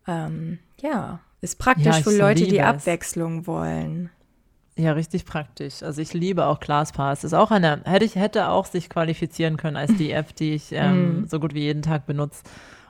Ähm, 0.06 0.58
ja, 0.80 1.20
ist 1.40 1.58
praktisch 1.58 1.86
ja, 1.86 2.02
für 2.02 2.16
Leute, 2.16 2.46
die 2.46 2.60
Abwechslung 2.60 3.46
wollen. 3.46 4.10
Ja, 4.76 4.92
richtig 4.92 5.24
praktisch. 5.24 5.82
Also 5.82 6.00
ich 6.00 6.14
liebe 6.14 6.46
auch 6.46 6.60
ClassPass. 6.60 7.24
Ist 7.24 7.34
auch 7.34 7.50
eine, 7.50 7.82
hätte 7.84 8.04
ich 8.04 8.14
hätte 8.14 8.48
auch 8.48 8.66
sich 8.66 8.88
qualifizieren 8.88 9.56
können 9.56 9.76
als 9.76 9.96
die 9.96 10.12
App, 10.12 10.36
die 10.36 10.54
ich 10.54 10.70
ähm, 10.70 11.22
mm. 11.22 11.28
so 11.28 11.40
gut 11.40 11.52
wie 11.52 11.62
jeden 11.62 11.82
Tag 11.82 12.06
benutze 12.06 12.42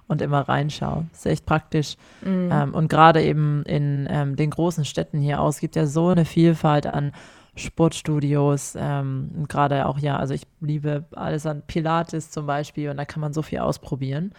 und 0.09 0.23
immer 0.23 0.40
reinschaue. 0.40 1.07
ist 1.12 1.27
echt 1.27 1.47
praktisch. 1.47 1.97
Mhm. 2.23 2.51
Ähm, 2.51 2.75
und 2.75 2.88
gerade 2.88 3.23
eben 3.23 3.62
in 3.64 4.09
ähm, 4.11 4.37
den 4.37 4.51
großen 4.51 4.85
Städten 4.85 5.21
hier 5.21 5.40
aus 5.40 5.61
gibt 5.61 5.77
ja 5.77 5.87
so 5.87 6.09
eine 6.09 6.25
Vielfalt 6.25 6.87
an 6.87 7.12
Sportstudios. 7.55 8.75
Ähm, 8.79 9.44
gerade 9.49 9.87
auch, 9.87 9.99
ja, 9.99 10.16
also 10.16 10.35
ich 10.35 10.47
liebe 10.61 11.05
alles 11.12 11.47
an 11.47 11.62
Pilates 11.66 12.30
zum 12.30 12.47
Beispiel 12.47 12.91
und 12.91 12.97
da 12.97 13.05
kann 13.05 13.20
man 13.20 13.32
so 13.32 13.43
viel 13.43 13.59
ausprobieren. 13.59 14.32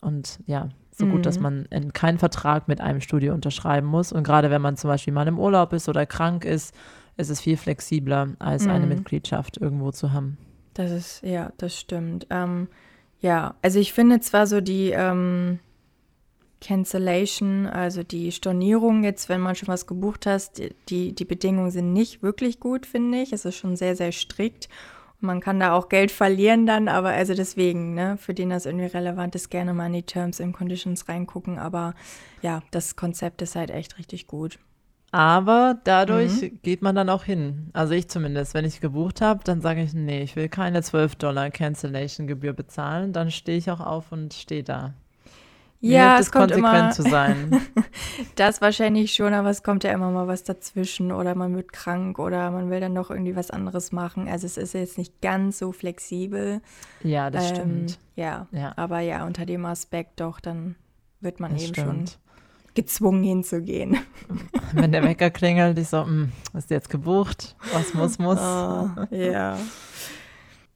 Und 0.00 0.38
ja, 0.46 0.68
so 0.92 1.06
mhm. 1.06 1.10
gut, 1.12 1.26
dass 1.26 1.38
mhm. 1.38 1.66
man 1.70 1.92
keinen 1.92 2.18
Vertrag 2.18 2.68
mit 2.68 2.80
einem 2.80 3.00
Studio 3.00 3.34
unterschreiben 3.34 3.86
muss. 3.86 4.12
Und 4.12 4.22
gerade 4.22 4.50
wenn 4.50 4.62
man 4.62 4.76
zum 4.76 4.88
Beispiel 4.88 5.12
mal 5.12 5.26
im 5.26 5.38
Urlaub 5.38 5.72
ist 5.72 5.88
oder 5.88 6.06
krank 6.06 6.44
ist, 6.44 6.74
ist 7.16 7.30
es 7.30 7.40
viel 7.40 7.56
flexibler, 7.56 8.28
als 8.38 8.64
mhm. 8.64 8.70
eine 8.70 8.86
Mitgliedschaft 8.86 9.58
irgendwo 9.58 9.90
zu 9.90 10.12
haben. 10.12 10.38
Das 10.74 10.90
ist, 10.92 11.22
ja, 11.22 11.52
das 11.58 11.76
stimmt. 11.78 12.26
Ähm, 12.30 12.68
ja, 13.20 13.54
also 13.62 13.78
ich 13.78 13.92
finde 13.92 14.20
zwar 14.20 14.46
so 14.46 14.60
die 14.60 14.90
ähm, 14.90 15.58
Cancellation, 16.60 17.66
also 17.66 18.02
die 18.02 18.32
Stornierung 18.32 19.04
jetzt, 19.04 19.28
wenn 19.28 19.40
man 19.40 19.54
schon 19.54 19.68
was 19.68 19.86
gebucht 19.86 20.26
hast, 20.26 20.62
die, 20.88 21.14
die 21.14 21.24
Bedingungen 21.24 21.70
sind 21.70 21.92
nicht 21.92 22.22
wirklich 22.22 22.60
gut, 22.60 22.86
finde 22.86 23.22
ich. 23.22 23.32
Es 23.32 23.44
ist 23.44 23.56
schon 23.56 23.76
sehr, 23.76 23.96
sehr 23.96 24.12
strikt. 24.12 24.68
Man 25.20 25.40
kann 25.40 25.60
da 25.60 25.74
auch 25.74 25.90
Geld 25.90 26.10
verlieren 26.10 26.64
dann, 26.64 26.88
aber 26.88 27.10
also 27.10 27.34
deswegen, 27.34 27.94
ne, 27.94 28.16
für 28.16 28.32
den 28.32 28.50
das 28.50 28.64
irgendwie 28.64 28.86
relevant 28.86 29.34
ist, 29.34 29.50
gerne 29.50 29.74
mal 29.74 29.86
in 29.86 29.92
die 29.92 30.02
Terms 30.02 30.40
and 30.40 30.56
Conditions 30.56 31.08
reingucken. 31.08 31.58
Aber 31.58 31.94
ja, 32.40 32.62
das 32.70 32.96
Konzept 32.96 33.42
ist 33.42 33.54
halt 33.54 33.70
echt 33.70 33.98
richtig 33.98 34.26
gut. 34.26 34.58
Aber 35.12 35.78
dadurch 35.84 36.42
mhm. 36.42 36.60
geht 36.62 36.82
man 36.82 36.94
dann 36.94 37.08
auch 37.08 37.24
hin. 37.24 37.70
Also 37.72 37.94
ich 37.94 38.08
zumindest, 38.08 38.54
wenn 38.54 38.64
ich 38.64 38.80
gebucht 38.80 39.20
habe, 39.20 39.42
dann 39.42 39.60
sage 39.60 39.82
ich, 39.82 39.92
nee, 39.92 40.22
ich 40.22 40.36
will 40.36 40.48
keine 40.48 40.82
12 40.82 41.16
Dollar 41.16 41.50
Cancellation-Gebühr 41.50 42.52
bezahlen. 42.52 43.12
Dann 43.12 43.30
stehe 43.30 43.58
ich 43.58 43.70
auch 43.70 43.80
auf 43.80 44.12
und 44.12 44.34
stehe 44.34 44.62
da. 44.62 44.94
Ja, 45.82 46.18
es 46.18 46.30
kommt 46.30 46.52
konsequent 46.52 46.76
immer, 46.76 46.90
zu 46.90 47.02
sein. 47.02 47.62
das 48.36 48.60
wahrscheinlich 48.60 49.14
schon, 49.14 49.32
aber 49.32 49.48
es 49.48 49.62
kommt 49.62 49.82
ja 49.82 49.92
immer 49.92 50.10
mal 50.10 50.28
was 50.28 50.44
dazwischen 50.44 51.10
oder 51.10 51.34
man 51.34 51.56
wird 51.56 51.72
krank 51.72 52.18
oder 52.18 52.50
man 52.50 52.68
will 52.68 52.80
dann 52.80 52.94
doch 52.94 53.10
irgendwie 53.10 53.34
was 53.34 53.50
anderes 53.50 53.90
machen. 53.90 54.28
Also 54.28 54.46
es 54.46 54.58
ist 54.58 54.74
jetzt 54.74 54.98
nicht 54.98 55.22
ganz 55.22 55.58
so 55.58 55.72
flexibel. 55.72 56.60
Ja, 57.02 57.30
das 57.30 57.48
ähm, 57.48 57.56
stimmt. 57.56 57.98
Ja, 58.14 58.46
ja, 58.52 58.74
aber 58.76 59.00
ja, 59.00 59.24
unter 59.24 59.46
dem 59.46 59.64
Aspekt 59.64 60.20
doch, 60.20 60.38
dann 60.38 60.76
wird 61.20 61.40
man 61.40 61.54
das 61.54 61.62
eben 61.62 61.74
stimmt. 61.74 62.10
schon 62.10 62.29
gezwungen 62.74 63.22
hinzugehen. 63.22 63.98
Wenn 64.72 64.92
der 64.92 65.02
Wecker 65.02 65.30
klingelt, 65.30 65.78
ich 65.78 65.88
so, 65.88 66.04
hm, 66.04 66.32
ist 66.54 66.70
jetzt 66.70 66.90
gebucht? 66.90 67.56
Was 67.72 67.94
muss, 67.94 68.18
muss? 68.20 68.38
Oh, 68.38 68.88
ja. 69.10 69.58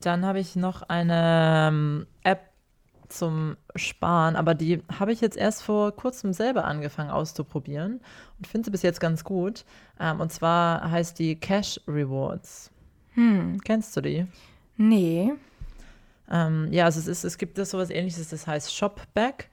Dann 0.01 0.27
habe 0.27 0.41
ich 0.41 0.57
noch 0.57 0.83
eine 0.83 1.69
ähm, 1.69 2.07
App 2.23 2.51
zum 3.09 3.57
Sparen, 3.77 4.37
aber 4.37 4.55
die 4.55 4.83
habe 4.99 5.13
ich 5.13 5.21
jetzt 5.21 5.37
erst 5.37 5.63
vor 5.63 5.93
kurzem 5.93 6.33
selber 6.33 6.65
angefangen 6.65 7.11
auszuprobieren 7.11 8.01
und 8.39 8.47
finde 8.47 8.67
sie 8.67 8.71
bis 8.71 8.83
jetzt 8.83 9.01
ganz 9.01 9.25
gut. 9.25 9.65
Ähm, 10.01 10.21
und 10.21 10.33
zwar 10.33 10.91
heißt 10.91 11.19
die 11.19 11.37
Cash 11.37 11.81
Rewards. 11.87 12.71
Hm. 13.13 13.61
Kennst 13.63 13.97
du 13.97 14.01
die? 14.01 14.27
Nee. 14.77 15.33
Ähm, 16.31 16.69
ja, 16.71 16.87
also 16.87 16.99
es, 16.99 17.07
ist, 17.07 17.25
es 17.25 17.39
gibt 17.39 17.59
das 17.59 17.71
sowas 17.71 17.91
ähnliches, 17.91 18.29
das 18.29 18.47
heißt 18.47 18.75
Shopback. 18.75 19.51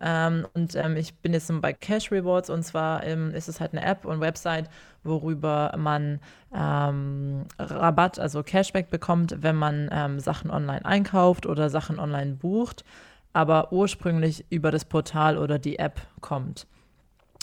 Ähm, 0.00 0.46
und 0.54 0.74
ähm, 0.74 0.96
ich 0.96 1.14
bin 1.14 1.32
jetzt 1.32 1.52
bei 1.60 1.72
Cash 1.72 2.10
Rewards 2.10 2.50
und 2.50 2.64
zwar 2.64 3.04
ähm, 3.04 3.32
ist 3.32 3.48
es 3.48 3.60
halt 3.60 3.72
eine 3.72 3.84
App 3.84 4.04
und 4.04 4.20
Website, 4.20 4.68
worüber 5.04 5.72
man 5.78 6.18
ähm, 6.52 7.44
Rabatt, 7.58 8.18
also 8.18 8.42
Cashback 8.42 8.90
bekommt, 8.90 9.36
wenn 9.40 9.56
man 9.56 9.88
ähm, 9.92 10.18
Sachen 10.18 10.50
online 10.50 10.84
einkauft 10.84 11.46
oder 11.46 11.70
Sachen 11.70 12.00
online 12.00 12.32
bucht, 12.32 12.84
aber 13.32 13.72
ursprünglich 13.72 14.44
über 14.50 14.72
das 14.72 14.84
Portal 14.84 15.38
oder 15.38 15.58
die 15.60 15.78
App 15.78 16.00
kommt. 16.20 16.66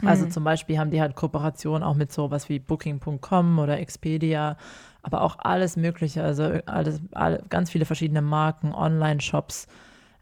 Also 0.03 0.25
mhm. 0.25 0.31
zum 0.31 0.43
Beispiel 0.43 0.77
haben 0.77 0.91
die 0.91 0.99
halt 0.99 1.15
Kooperationen 1.15 1.83
auch 1.83 1.95
mit 1.95 2.11
sowas 2.11 2.49
wie 2.49 2.59
Booking.com 2.59 3.59
oder 3.59 3.79
Expedia, 3.79 4.57
aber 5.03 5.21
auch 5.21 5.37
alles 5.39 5.77
Mögliche, 5.77 6.23
also 6.23 6.59
alles, 6.65 6.99
alle, 7.11 7.43
ganz 7.49 7.69
viele 7.69 7.85
verschiedene 7.85 8.21
Marken, 8.21 8.73
Online-Shops 8.73 9.67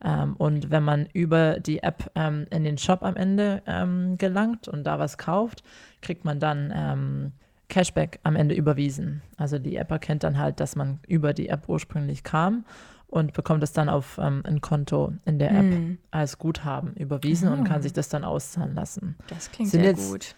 ähm, 0.03 0.35
und 0.37 0.71
wenn 0.71 0.83
man 0.83 1.07
über 1.13 1.59
die 1.59 1.83
App 1.83 2.11
ähm, 2.15 2.47
in 2.51 2.63
den 2.63 2.77
Shop 2.77 3.03
am 3.03 3.15
Ende 3.15 3.61
ähm, 3.65 4.17
gelangt 4.17 4.67
und 4.67 4.83
da 4.85 4.99
was 4.99 5.17
kauft, 5.17 5.63
kriegt 6.01 6.25
man 6.25 6.39
dann 6.39 6.73
ähm, 6.73 7.31
Cashback 7.67 8.19
am 8.23 8.35
Ende 8.35 8.55
überwiesen. 8.55 9.21
Also 9.37 9.59
die 9.59 9.75
App 9.75 9.91
erkennt 9.91 10.23
dann 10.23 10.37
halt, 10.37 10.59
dass 10.59 10.75
man 10.75 10.99
über 11.07 11.33
die 11.33 11.49
App 11.49 11.67
ursprünglich 11.67 12.23
kam 12.23 12.65
und 13.07 13.33
bekommt 13.33 13.63
es 13.63 13.73
dann 13.73 13.89
auf 13.89 14.19
ähm, 14.21 14.41
ein 14.45 14.61
Konto 14.61 15.13
in 15.25 15.39
der 15.39 15.51
App 15.51 15.65
mm. 15.65 15.97
als 16.11 16.37
Guthaben 16.37 16.93
überwiesen 16.93 17.49
oh. 17.49 17.53
und 17.53 17.63
kann 17.63 17.79
ah. 17.79 17.81
sich 17.81 17.93
das 17.93 18.09
dann 18.09 18.23
auszahlen 18.23 18.75
lassen. 18.75 19.15
Das 19.27 19.51
klingt 19.51 19.71
sind 19.71 19.81
sehr 19.81 19.91
jetzt, 19.91 20.11
gut. 20.11 20.35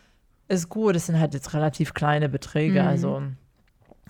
Ist 0.48 0.70
gut, 0.70 0.96
es 0.96 1.06
sind 1.06 1.20
halt 1.20 1.34
jetzt 1.34 1.54
relativ 1.54 1.94
kleine 1.94 2.30
Beträge, 2.30 2.82
mm. 2.84 2.88
also 2.88 3.22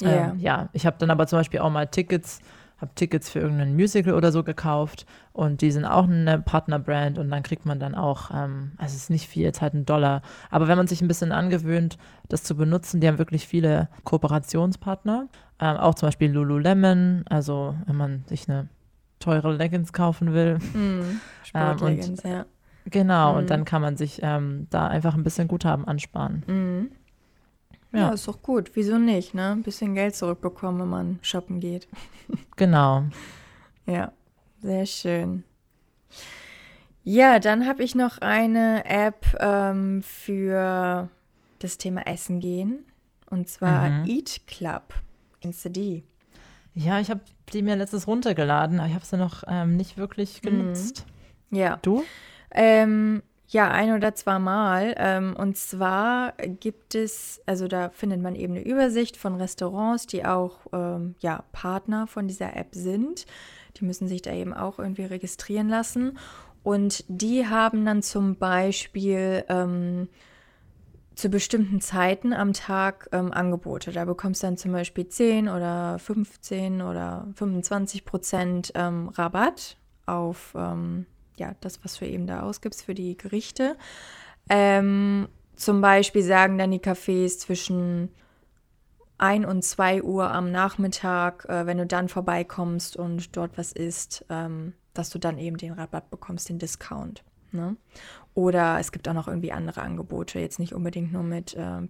yeah. 0.02 0.36
ja, 0.38 0.70
ich 0.74 0.86
habe 0.86 0.98
dann 1.00 1.10
aber 1.10 1.28
zum 1.28 1.40
Beispiel 1.40 1.60
auch 1.60 1.70
mal 1.70 1.88
Tickets 1.88 2.40
habe 2.82 2.92
Tickets 2.96 3.30
für 3.30 3.40
irgendein 3.40 3.76
Musical 3.76 4.14
oder 4.14 4.32
so 4.32 4.44
gekauft 4.44 5.06
und 5.34 5.62
die 5.62 5.72
sind 5.72 5.86
auch 5.86 6.06
eine 6.06 6.40
Partnerbrand 6.40 7.20
und 7.20 7.30
dann 7.30 7.44
kriegt 7.44 7.66
man 7.66 7.80
dann 7.80 7.96
auch, 7.96 8.32
ähm, 8.32 8.72
also 8.78 8.96
es 8.96 9.04
ist 9.04 9.10
nicht 9.10 9.28
viel, 9.28 9.44
jetzt 9.44 9.62
halt 9.62 9.74
ein 9.74 9.86
Dollar, 9.86 10.22
aber 10.50 10.68
wenn 10.68 10.78
man 10.78 10.88
sich 10.88 11.02
ein 11.02 11.08
bisschen 11.08 11.32
angewöhnt, 11.32 11.98
das 12.28 12.44
zu 12.44 12.56
benutzen, 12.56 13.00
die 13.00 13.08
haben 13.08 13.20
wirklich 13.20 13.48
viele 13.48 13.88
Kooperationspartner, 14.04 15.28
ähm, 15.60 15.78
auch 15.78 15.96
zum 15.96 16.08
Beispiel 16.08 16.32
Lululemon, 16.32 17.24
also 17.30 17.76
wenn 17.86 17.96
man 17.96 18.24
sich 18.28 18.50
eine 18.50 18.68
teure 19.20 19.54
Leggings 19.54 19.94
kaufen 19.94 20.34
will. 20.34 20.58
Mm, 20.74 21.20
Sportleggings, 21.44 22.26
ähm, 22.26 22.32
ja. 22.32 22.46
Genau, 22.86 23.34
mm. 23.34 23.38
und 23.38 23.50
dann 23.52 23.66
kann 23.66 23.82
man 23.82 23.96
sich 23.96 24.20
ähm, 24.24 24.68
da 24.72 24.88
einfach 24.88 25.14
ein 25.14 25.24
bisschen 25.24 25.48
Guthaben 25.48 25.88
ansparen. 25.88 26.44
Mm. 26.48 26.92
Ja. 27.92 28.00
ja, 28.00 28.10
ist 28.10 28.28
doch 28.28 28.42
gut. 28.42 28.72
Wieso 28.76 28.98
nicht, 28.98 29.34
ne? 29.34 29.52
Ein 29.52 29.64
bisschen 29.64 29.96
Geld 29.96 30.16
zurückbekommen, 30.16 30.82
wenn 30.82 30.90
man 30.90 31.20
shoppen 31.22 31.60
geht. 31.60 31.88
Genau. 32.56 33.06
ja, 33.88 34.12
sehr 34.62 34.86
schön. 34.86 35.44
Ja, 37.04 37.40
dann 37.40 37.66
habe 37.66 37.84
ich 37.84 37.96
noch 37.96 38.20
eine 38.20 38.86
App 38.86 39.26
ähm, 39.40 40.04
für 40.04 41.10
das 41.60 41.78
Thema 41.78 42.06
Essen 42.06 42.40
gehen. 42.40 42.86
Und 43.30 43.50
zwar 43.50 43.90
mhm. 43.90 44.06
Eat 44.06 44.42
Club. 44.46 44.94
Kennst 45.42 45.66
du 45.66 45.70
die? 45.70 46.04
Ja, 46.76 47.00
ich 47.00 47.10
habe 47.10 47.22
die 47.52 47.64
mir 47.64 47.76
letztes 47.76 48.08
runtergeladen, 48.08 48.80
aber 48.80 48.88
ich 48.88 48.96
habe 48.96 49.06
sie 49.06 49.18
noch 49.18 49.44
ähm, 49.48 49.76
nicht 49.76 49.98
wirklich 49.98 50.42
mhm. 50.44 50.48
genutzt. 50.48 51.06
Mhm. 51.50 51.58
Ja. 51.58 51.80
Du? 51.82 52.04
Ähm, 52.52 53.24
ja, 53.52 53.70
ein 53.70 53.94
oder 53.94 54.16
zweimal. 54.16 54.96
Ähm, 54.98 55.36
und 55.38 55.58
zwar 55.58 56.32
gibt 56.60 56.96
es, 56.96 57.42
also 57.46 57.68
da 57.68 57.90
findet 57.90 58.22
man 58.22 58.36
eben 58.36 58.54
eine 58.54 58.64
Übersicht 58.64 59.18
von 59.18 59.36
Restaurants, 59.36 60.08
die 60.08 60.26
auch 60.26 60.60
ähm, 60.72 61.16
ja, 61.20 61.44
Partner 61.52 62.08
von 62.08 62.30
dieser 62.30 62.56
App 62.56 62.70
sind. 62.72 63.26
Die 63.78 63.86
müssen 63.86 64.08
sich 64.08 64.22
da 64.22 64.34
eben 64.34 64.54
auch 64.54 64.80
irgendwie 64.80 65.04
registrieren 65.04 65.68
lassen. 65.68 66.18
Und 66.64 67.04
die 67.10 67.46
haben 67.46 67.86
dann 67.86 68.02
zum 68.02 68.38
Beispiel 68.38 69.44
ähm, 69.50 70.08
zu 71.16 71.28
bestimmten 71.30 71.82
Zeiten 71.82 72.32
am 72.32 72.54
Tag 72.54 73.10
ähm, 73.12 73.34
Angebote. 73.34 73.92
Da 73.92 74.06
bekommst 74.06 74.44
du 74.44 74.48
dann 74.48 74.58
zum 74.58 74.72
Beispiel 74.72 75.10
10 75.10 75.50
oder 75.50 76.00
15 76.00 76.82
oder 76.82 77.28
25 77.36 78.06
Prozent 78.06 78.72
ähm, 78.76 79.10
Rabatt 79.10 79.76
auf 80.06 80.54
ähm, 80.56 81.06
ja, 81.42 81.56
das, 81.60 81.84
was 81.84 81.98
du 81.98 82.06
eben 82.06 82.28
da 82.28 82.42
ausgibst 82.44 82.84
für 82.84 82.94
die 82.94 83.18
Gerichte. 83.18 83.76
Ähm, 84.50 85.28
zum 85.56 85.82
Beispiel 85.82 86.24
sagen 86.24 86.58
dann 86.58 86.72
die 86.72 86.80
Cafés 86.80 87.40
zwischen 87.40 88.10
1 89.18 89.46
und 89.46 89.64
2 89.64 90.04
Uhr 90.04 90.32
am 90.32 90.52
Nachmittag, 90.52 91.46
äh, 91.50 91.66
wenn 91.66 91.78
du 91.78 91.86
dann 91.86 92.10
vorbeikommst 92.10 92.96
und 92.96 93.36
dort 93.36 93.58
was 93.58 93.72
isst, 93.72 94.26
ähm, 94.30 94.74
dass 94.94 95.10
du 95.10 95.20
dann 95.20 95.38
eben 95.38 95.58
den 95.58 95.74
Rabatt 95.74 96.10
bekommst, 96.10 96.50
den 96.50 96.60
Discount. 96.60 97.24
Ne? 97.52 97.76
Oder 98.34 98.80
es 98.80 98.92
gibt 98.92 99.08
auch 99.10 99.14
noch 99.14 99.28
irgendwie 99.28 99.52
andere 99.52 99.82
Angebote, 99.82 100.40
jetzt 100.40 100.60
nicht 100.60 100.74
unbedingt 100.74 101.12
nur 101.12 101.24
mit 101.24 101.54
äh, 101.54 101.82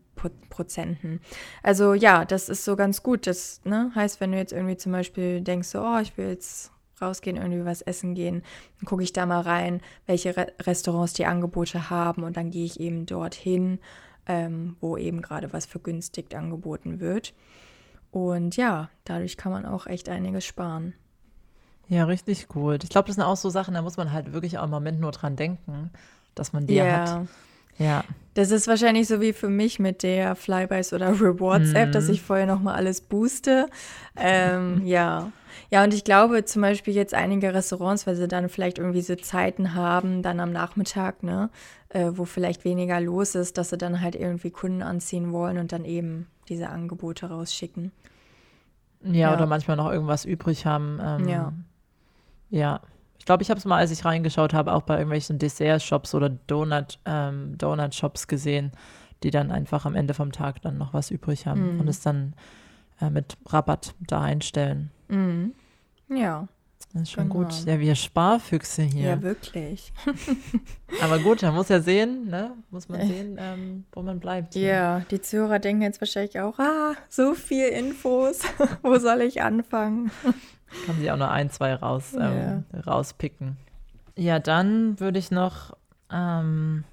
Prozenten. 0.50 1.22
Also 1.62 1.94
ja, 1.94 2.26
das 2.26 2.50
ist 2.50 2.66
so 2.66 2.76
ganz 2.76 3.04
gut. 3.04 3.28
Das 3.28 3.62
ne, 3.64 3.92
heißt, 3.94 4.20
wenn 4.20 4.32
du 4.32 4.38
jetzt 4.38 4.54
irgendwie 4.54 4.78
zum 4.78 4.92
Beispiel 4.92 5.42
denkst, 5.42 5.68
so, 5.68 5.82
oh, 5.82 6.00
ich 6.00 6.18
will 6.18 6.30
jetzt 6.30 6.72
rausgehen, 7.02 7.38
irgendwie 7.38 7.66
was 7.66 7.82
essen 7.82 8.16
gehen, 8.16 8.44
dann 8.80 8.86
gucke 8.86 9.04
ich 9.04 9.14
da 9.14 9.26
mal 9.26 9.42
rein, 9.42 9.82
welche 10.06 10.36
Re 10.36 10.52
Restaurants 10.62 11.14
die 11.14 11.26
Angebote 11.26 11.90
haben 11.90 12.24
und 12.24 12.38
dann 12.38 12.52
gehe 12.52 12.66
ich 12.66 12.80
eben 12.80 13.06
dorthin, 13.06 13.80
ähm, 14.28 14.76
wo 14.80 14.98
eben 14.98 15.22
gerade 15.22 15.54
was 15.54 15.66
vergünstigt 15.66 16.36
angeboten 16.36 17.00
wird. 17.00 17.34
Und 18.12 18.58
ja, 18.58 18.90
dadurch 19.06 19.38
kann 19.38 19.52
man 19.52 19.66
auch 19.66 19.88
echt 19.88 20.10
einiges 20.10 20.46
sparen. 20.46 20.94
Ja, 21.88 22.06
richtig 22.06 22.48
gut. 22.48 22.84
Ich 22.84 22.90
glaube, 22.90 23.08
das 23.08 23.16
sind 23.16 23.26
auch 23.26 23.38
so 23.38 23.50
Sachen, 23.50 23.74
da 23.74 23.82
muss 23.82 23.98
man 23.98 24.14
halt 24.14 24.34
wirklich 24.34 24.58
auch 24.58 24.64
im 24.66 24.70
Moment 24.70 25.00
nur 25.00 25.12
dran 25.12 25.36
denken, 25.36 25.92
dass 26.36 26.54
man 26.54 26.68
die 26.68 26.76
yeah. 26.76 27.22
hat. 27.22 27.28
Ja. 27.78 28.04
Das 28.34 28.52
ist 28.52 28.68
wahrscheinlich 28.68 29.08
so 29.08 29.20
wie 29.20 29.34
für 29.34 29.50
mich 29.50 29.80
mit 29.80 30.04
der 30.04 30.36
Flybys 30.36 30.94
oder 30.94 31.10
Rewards 31.20 31.74
App, 31.74 31.90
mm. 31.90 31.92
dass 31.92 32.08
mhm. 32.08 32.14
ich 32.14 32.22
vorher 32.22 32.46
nochmal 32.46 32.76
alles 32.76 33.02
booste. 33.02 33.68
Ähm, 34.16 34.86
ja. 34.86 35.32
Ja, 35.70 35.84
und 35.84 35.94
ich 35.94 36.04
glaube 36.04 36.46
zum 36.46 36.62
Beispiel 36.62 36.94
jetzt 36.94 37.14
einige 37.14 37.54
Restaurants, 37.54 38.08
weil 38.08 38.16
sie 38.16 38.28
dann 38.28 38.50
vielleicht 38.50 38.78
irgendwie 38.78 39.02
so 39.02 39.16
Zeiten 39.16 39.74
haben, 39.74 40.22
dann 40.22 40.40
am 40.40 40.52
Nachmittag, 40.52 41.24
ne, 41.24 41.50
äh, 41.90 42.12
wo 42.14 42.26
vielleicht 42.26 42.66
weniger 42.66 43.00
los 43.00 43.36
ist, 43.36 43.58
dass 43.58 43.70
sie 43.70 43.78
dann 43.78 44.02
halt 44.02 44.16
irgendwie 44.16 44.52
Kunden 44.52 44.82
anziehen 44.82 45.32
wollen 45.32 45.58
und 45.58 45.72
dann 45.72 45.86
eben 45.86 46.28
diese 46.50 46.70
Angebote 46.70 47.30
rausschicken. 47.30 47.92
Ja, 49.04 49.12
ja. 49.12 49.34
oder 49.34 49.46
manchmal 49.46 49.78
noch 49.78 49.92
irgendwas 49.92 50.26
übrig 50.26 50.66
haben. 50.66 51.00
Ähm, 51.04 51.28
ja. 51.28 51.54
Ja. 52.50 52.82
Ich 53.18 53.26
glaube, 53.26 53.44
ich 53.44 53.50
habe 53.50 53.60
es 53.60 53.66
mal, 53.66 53.78
als 53.78 53.92
ich 53.92 54.04
reingeschaut 54.04 54.54
habe, 54.54 54.74
auch 54.74 54.82
bei 54.82 54.96
irgendwelchen 54.96 55.38
Dessert-Shops 55.38 56.16
oder 56.16 56.30
Donut, 56.30 57.00
ähm, 57.06 57.56
Donut-Shops 57.58 58.28
gesehen, 58.28 58.72
die 59.24 59.30
dann 59.30 59.52
einfach 59.52 59.86
am 59.86 59.96
Ende 59.96 60.14
vom 60.14 60.32
Tag 60.32 60.62
dann 60.64 60.78
noch 60.78 60.94
was 60.94 61.12
übrig 61.12 61.46
haben 61.46 61.78
mm. 61.78 61.80
und 61.80 61.88
es 61.88 62.02
dann 62.02 62.34
äh, 63.02 63.10
mit 63.10 63.38
Rabatt 63.48 63.96
da 64.00 64.22
einstellen. 64.22 64.92
Mhm. 65.10 65.54
Ja. 66.10 66.48
Das 66.94 67.04
ist 67.04 67.12
schon 67.12 67.30
genau. 67.30 67.46
gut. 67.46 67.66
Ja, 67.66 67.80
wir 67.80 67.96
Sparfüchse 67.96 68.84
hier. 68.84 69.12
Ja, 69.12 69.22
wirklich. 69.22 69.94
Aber 71.02 71.20
gut, 71.20 71.42
man 71.42 71.54
muss 71.54 71.70
ja 71.70 71.80
sehen, 71.80 72.28
ne? 72.28 72.52
Muss 72.70 72.90
man 72.90 73.08
sehen, 73.08 73.38
ähm, 73.40 73.86
wo 73.94 74.02
man 74.02 74.20
bleibt. 74.20 74.56
Hier. 74.56 74.68
Ja, 74.68 75.00
die 75.10 75.22
Zuhörer 75.22 75.60
denken 75.60 75.84
jetzt 75.84 76.02
wahrscheinlich 76.02 76.40
auch, 76.42 76.60
ah, 76.60 76.96
so 77.08 77.34
viel 77.34 77.68
Infos. 77.68 78.42
wo 78.82 78.98
soll 78.98 79.22
ich 79.22 79.42
anfangen? 79.42 80.12
Kann 80.86 81.00
sie 81.00 81.10
auch 81.12 81.18
nur 81.18 81.32
ein, 81.32 81.50
zwei 81.50 81.76
raus, 81.76 82.14
ähm, 82.14 82.66
ja. 82.74 82.80
rauspicken. 82.82 83.58
Ja, 84.18 84.40
dann 84.40 85.00
würde 85.00 85.20
ich 85.20 85.32
noch 85.32 85.78
ähm, 86.12 86.84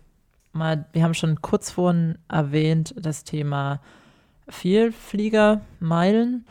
mal, 0.52 0.86
wir 0.92 1.02
haben 1.02 1.14
schon 1.14 1.42
kurz 1.42 1.70
vorhin 1.70 2.18
erwähnt, 2.28 2.94
das 2.96 3.24
Thema 3.24 3.80
Vielfliegermeilen. 4.48 6.46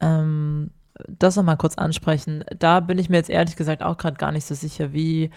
Ähm, 0.00 0.70
das 1.08 1.36
nochmal 1.36 1.56
kurz 1.56 1.76
ansprechen. 1.76 2.44
Da 2.58 2.80
bin 2.80 2.98
ich 2.98 3.08
mir 3.08 3.16
jetzt 3.16 3.30
ehrlich 3.30 3.56
gesagt 3.56 3.82
auch 3.82 3.96
gerade 3.96 4.16
gar 4.16 4.32
nicht 4.32 4.44
so 4.44 4.54
sicher, 4.54 4.92
wie 4.92 5.30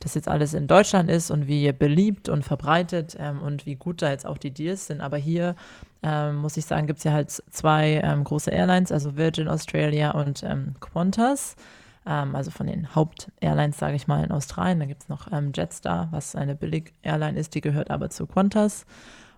das 0.00 0.14
jetzt 0.14 0.28
alles 0.28 0.54
in 0.54 0.66
Deutschland 0.66 1.10
ist 1.10 1.30
und 1.30 1.46
wie 1.46 1.70
beliebt 1.72 2.28
und 2.28 2.44
verbreitet 2.44 3.16
ähm, 3.18 3.40
und 3.40 3.66
wie 3.66 3.76
gut 3.76 4.02
da 4.02 4.10
jetzt 4.10 4.26
auch 4.26 4.38
die 4.38 4.50
Deals 4.50 4.86
sind. 4.86 5.00
Aber 5.00 5.16
hier 5.16 5.54
ähm, 6.02 6.36
muss 6.36 6.56
ich 6.56 6.66
sagen, 6.66 6.86
gibt 6.86 6.98
es 6.98 7.04
ja 7.04 7.12
halt 7.12 7.30
zwei 7.30 8.00
ähm, 8.02 8.24
große 8.24 8.50
Airlines, 8.50 8.90
also 8.90 9.16
Virgin 9.16 9.48
Australia 9.48 10.10
und 10.12 10.42
ähm, 10.42 10.74
Qantas. 10.80 11.56
Ähm, 12.04 12.34
also 12.34 12.50
von 12.50 12.66
den 12.66 12.94
Haupt-Airlines, 12.94 13.78
sage 13.78 13.94
ich 13.94 14.08
mal, 14.08 14.24
in 14.24 14.32
Australien. 14.32 14.80
Da 14.80 14.86
gibt 14.86 15.02
es 15.02 15.08
noch 15.08 15.30
ähm, 15.30 15.52
Jetstar, 15.54 16.08
was 16.10 16.34
eine 16.34 16.56
Billig-Airline 16.56 17.38
ist, 17.38 17.54
die 17.54 17.60
gehört 17.60 17.90
aber 17.90 18.10
zu 18.10 18.26
Qantas. 18.26 18.86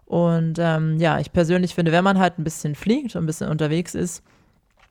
Und 0.07 0.59
ja, 0.59 1.19
ich 1.19 1.33
persönlich 1.33 1.75
finde, 1.75 1.93
wenn 1.93 2.05
man 2.05 2.19
halt 2.19 2.39
ein 2.39 2.45
bisschen 2.45 2.75
fliegt 2.75 3.17
und 3.17 3.25
ein 3.25 3.27
bisschen 3.27 3.49
unterwegs 3.49 3.95
ist, 3.95 4.23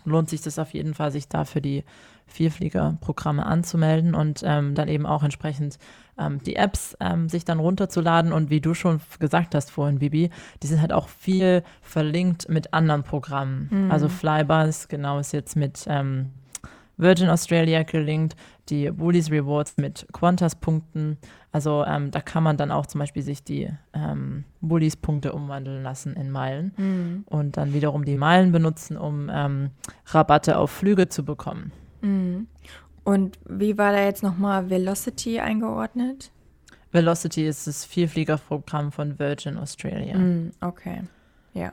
lohnt 0.06 0.30
sich 0.30 0.42
das 0.42 0.60
auf 0.60 0.74
jeden 0.74 0.94
Fall, 0.94 1.12
sich 1.12 1.28
da 1.28 1.46
für 1.46 1.62
die 1.62 1.84
Vierfliegerprogramme 2.28 3.46
anzumelden 3.46 4.16
und 4.16 4.42
ähm, 4.44 4.76
dann 4.76 4.88
eben 4.88 5.06
auch 5.06 5.24
entsprechend 5.24 5.78
ähm, 6.18 6.42
die 6.44 6.56
Apps 6.56 6.98
ähm, 7.00 7.30
sich 7.30 7.46
dann 7.46 7.60
runterzuladen. 7.60 8.32
Und 8.32 8.50
wie 8.50 8.62
du 8.62 8.74
schon 8.74 9.02
gesagt 9.20 9.56
hast 9.56 9.72
vorhin, 9.72 10.00
Bibi, 10.00 10.30
die 10.62 10.68
sind 10.68 10.82
halt 10.82 10.94
auch 10.94 11.08
viel 11.08 11.64
verlinkt 11.82 12.50
mit 12.50 12.74
anderen 12.74 13.04
Programmen. 13.04 13.68
Mhm. 13.70 13.92
Also 13.92 14.10
Flybus, 14.10 14.88
genau, 14.88 15.20
ist 15.20 15.34
jetzt 15.34 15.56
mit 15.56 15.86
ähm, 15.88 16.32
Virgin 16.98 17.30
Australia 17.30 17.84
gelinkt, 17.84 18.36
die 18.70 18.98
Woolies 18.98 19.30
Rewards 19.30 19.78
mit 19.78 20.08
Qantas-Punkten. 20.14 21.18
Also 21.54 21.86
ähm, 21.86 22.10
da 22.10 22.20
kann 22.20 22.42
man 22.42 22.58
dann 22.58 22.72
auch 22.72 22.88
zum 22.88 22.98
Beispiel 22.98 23.22
sich 23.22 23.44
die 23.44 23.70
ähm, 23.94 24.44
Woolies-Punkte 24.62 25.34
umwandeln 25.34 25.84
lassen 25.84 26.16
in 26.16 26.32
Meilen 26.32 26.74
mhm. 26.76 27.24
und 27.28 27.58
dann 27.58 27.74
wiederum 27.74 28.06
die 28.06 28.18
Meilen 28.18 28.52
benutzen, 28.52 28.98
um 28.98 29.30
ähm, 29.32 29.70
Rabatte 30.08 30.58
auf 30.58 30.72
Flüge 30.72 31.10
zu 31.10 31.24
bekommen. 31.24 31.72
Mhm. 32.02 32.48
Und 33.04 33.38
wie 33.48 33.78
war 33.78 33.92
da 33.92 34.04
jetzt 34.04 34.24
nochmal 34.24 34.72
Velocity 34.72 35.40
eingeordnet? 35.40 36.32
Velocity 36.92 37.48
ist 37.48 37.68
das 37.68 37.86
Vielfliegerprogramm 37.86 38.92
von 38.92 39.20
Virgin 39.20 39.58
Australia. 39.58 40.18
Mhm, 40.18 40.52
okay, 40.60 41.04
ja. 41.54 41.72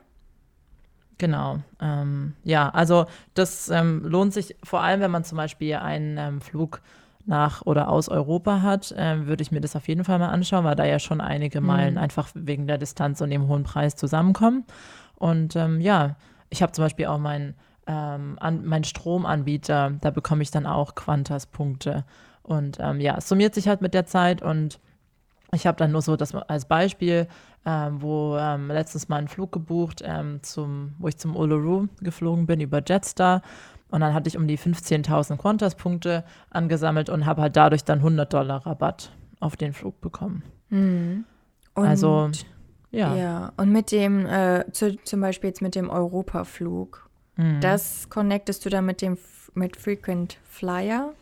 Genau. 1.17 1.59
Ähm, 1.81 2.35
ja, 2.45 2.69
also 2.69 3.07
das 3.33 3.71
ähm, 3.71 4.05
lohnt 4.05 4.35
sich 4.35 4.57
vor 4.63 4.83
allem, 4.83 5.01
wenn 5.01 5.11
man 5.11 5.25
zum 5.25 5.37
Beispiel 5.37 5.77
einen 5.77 6.19
ähm, 6.19 6.41
Flug 6.43 6.83
nach 7.31 7.63
oder 7.63 7.89
aus 7.89 8.11
Europa 8.11 8.61
hat, 8.61 8.93
äh, 8.93 9.27
würde 9.27 9.43
ich 9.43 9.51
mir 9.51 9.63
das 9.63 9.75
auf 9.75 9.89
jeden 9.89 10.05
Fall 10.05 10.19
mal 10.19 10.29
anschauen, 10.29 10.65
weil 10.65 10.77
da 10.77 10.85
ja 10.85 10.99
schon 10.99 11.23
einige 11.23 11.63
Meilen 11.63 11.95
mhm. 11.95 12.01
einfach 12.01 12.29
wegen 12.35 12.67
der 12.67 12.77
Distanz 12.77 13.23
und 13.23 13.31
dem 13.31 13.49
hohen 13.49 13.63
Preis 13.63 13.97
zusammenkommen. 13.97 14.65
Und 15.15 15.57
ähm, 15.57 15.81
ja, 15.81 16.17
ich 16.51 16.61
habe 16.63 16.73
zum 16.73 16.85
Beispiel 16.85 17.07
auch 17.07 17.19
meinen 17.19 17.55
ähm, 17.87 18.39
mein 18.41 18.85
Stromanbieter, 18.85 19.95
da 20.01 20.11
bekomme 20.11 20.43
ich 20.43 20.51
dann 20.51 20.67
auch 20.67 20.95
Quantas-Punkte. 20.95 22.05
Und 22.43 22.79
ähm, 22.81 23.01
ja, 23.01 23.17
es 23.17 23.29
summiert 23.29 23.55
sich 23.55 23.69
halt 23.69 23.81
mit 23.81 23.95
der 23.95 24.07
Zeit 24.07 24.43
und 24.43 24.79
ich 25.53 25.67
habe 25.67 25.77
dann 25.77 25.93
nur 25.93 26.03
so 26.03 26.17
das 26.17 26.35
als 26.35 26.67
Beispiel, 26.67 27.27
ähm, 27.67 28.01
wo 28.01 28.37
ähm, 28.37 28.69
letztens 28.69 29.09
mal 29.09 29.17
einen 29.17 29.29
Flug 29.29 29.51
gebucht, 29.53 30.03
ähm, 30.05 30.43
zum, 30.43 30.95
wo 30.99 31.09
ich 31.09 31.17
zum 31.17 31.37
Uluru 31.37 31.89
geflogen 32.01 32.47
bin 32.47 32.61
über 32.61 32.81
Jetstar. 32.87 33.43
Und 33.91 34.01
dann 34.01 34.15
hatte 34.15 34.29
ich 34.29 34.37
um 34.37 34.47
die 34.47 34.59
15.000 34.59 35.37
Qantas-Punkte 35.37 36.25
angesammelt 36.51 37.09
und 37.09 37.27
habe 37.27 37.43
halt 37.43 37.57
dadurch 37.57 37.85
dann 37.85 37.99
100 37.99 38.33
Dollar 38.33 38.65
Rabatt 38.65 39.11
auf 39.41 39.57
den 39.57 39.73
Flug 39.73 40.01
bekommen. 40.01 40.43
Mhm. 40.69 41.25
also, 41.75 42.31
ja. 42.93 43.15
Ja, 43.17 43.53
und 43.57 43.73
mit 43.73 43.93
dem, 43.93 44.27
äh, 44.27 44.65
zu, 44.73 44.97
zum 45.03 45.21
Beispiel 45.21 45.49
jetzt 45.49 45.63
mit 45.63 45.75
dem 45.75 45.91
Europaflug, 45.91 47.09
mhm. 47.37 47.61
das 47.61 48.09
connectest 48.11 48.65
du 48.65 48.71
dann 48.71 48.87
mit 48.87 49.03
dem 49.03 49.19
mit 49.55 49.77
Frequent 49.77 50.39
Flyer 50.45 51.13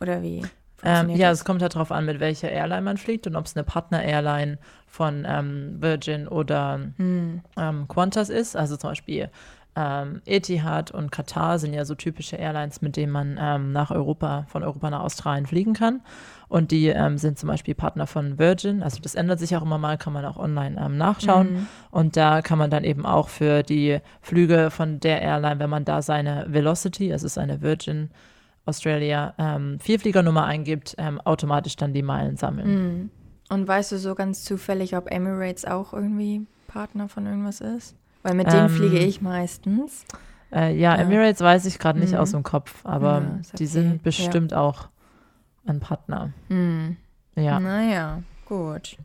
oder 0.00 0.22
wie? 0.22 0.42
Ähm, 0.84 1.10
ja, 1.10 1.30
es 1.30 1.44
kommt 1.44 1.62
halt 1.62 1.74
darauf 1.74 1.92
an, 1.92 2.06
mit 2.06 2.18
welcher 2.18 2.50
Airline 2.50 2.82
man 2.82 2.96
fliegt 2.96 3.26
und 3.26 3.36
ob 3.36 3.46
es 3.46 3.56
eine 3.56 3.62
Partner-Airline 3.62 4.58
von 4.86 5.24
ähm, 5.28 5.76
Virgin 5.80 6.26
oder 6.26 6.80
hm. 6.96 7.42
ähm, 7.56 7.86
Qantas 7.88 8.28
ist. 8.28 8.56
Also 8.56 8.76
zum 8.76 8.90
Beispiel 8.90 9.30
ähm, 9.74 10.20
Etihad 10.26 10.90
und 10.90 11.10
Qatar 11.10 11.58
sind 11.58 11.72
ja 11.72 11.84
so 11.84 11.94
typische 11.94 12.36
Airlines, 12.36 12.82
mit 12.82 12.96
denen 12.96 13.12
man 13.12 13.38
ähm, 13.40 13.72
nach 13.72 13.90
Europa, 13.90 14.44
von 14.48 14.62
Europa 14.62 14.90
nach 14.90 15.00
Australien 15.00 15.46
fliegen 15.46 15.72
kann. 15.72 16.02
Und 16.48 16.70
die 16.70 16.88
ähm, 16.88 17.16
sind 17.16 17.38
zum 17.38 17.48
Beispiel 17.48 17.74
Partner 17.74 18.06
von 18.06 18.38
Virgin. 18.38 18.82
Also 18.82 19.00
das 19.00 19.14
ändert 19.14 19.38
sich 19.38 19.56
auch 19.56 19.62
immer 19.62 19.78
mal, 19.78 19.96
kann 19.96 20.12
man 20.12 20.24
auch 20.26 20.36
online 20.36 20.78
ähm, 20.78 20.98
nachschauen. 20.98 21.52
Mhm. 21.52 21.66
Und 21.90 22.16
da 22.18 22.42
kann 22.42 22.58
man 22.58 22.70
dann 22.70 22.84
eben 22.84 23.06
auch 23.06 23.28
für 23.30 23.62
die 23.62 24.00
Flüge 24.20 24.70
von 24.70 25.00
der 25.00 25.22
Airline, 25.22 25.58
wenn 25.58 25.70
man 25.70 25.86
da 25.86 26.02
seine 26.02 26.44
Velocity, 26.48 27.10
also 27.10 27.28
seine 27.28 27.62
Virgin 27.62 28.10
Australia 28.66 29.34
ähm, 29.38 29.78
Vierfliegernummer 29.80 30.44
eingibt, 30.44 30.94
ähm, 30.98 31.20
automatisch 31.22 31.76
dann 31.76 31.94
die 31.94 32.02
Meilen 32.02 32.36
sammeln. 32.36 32.68
Mhm. 32.68 33.10
Und 33.48 33.66
weißt 33.66 33.92
du 33.92 33.98
so 33.98 34.14
ganz 34.14 34.44
zufällig, 34.44 34.96
ob 34.96 35.10
Emirates 35.10 35.64
auch 35.64 35.92
irgendwie 35.92 36.46
Partner 36.68 37.08
von 37.08 37.26
irgendwas 37.26 37.60
ist? 37.60 37.96
Weil 38.22 38.34
mit 38.34 38.52
denen 38.52 38.68
fliege 38.68 38.98
ähm, 38.98 39.08
ich 39.08 39.20
meistens. 39.20 40.04
Äh, 40.52 40.76
ja, 40.76 40.94
ja, 40.94 41.02
Emirates 41.02 41.40
weiß 41.40 41.64
ich 41.66 41.78
gerade 41.78 41.98
nicht 41.98 42.12
mhm. 42.12 42.18
aus 42.18 42.32
dem 42.32 42.42
Kopf, 42.42 42.84
aber 42.84 43.20
ja, 43.20 43.38
okay. 43.38 43.56
die 43.58 43.66
sind 43.66 44.02
bestimmt 44.02 44.52
ja. 44.52 44.60
auch 44.60 44.88
ein 45.66 45.80
Partner. 45.80 46.32
Mhm. 46.48 46.96
Ja. 47.34 47.58
Naja, 47.58 48.22
gut. 48.46 48.96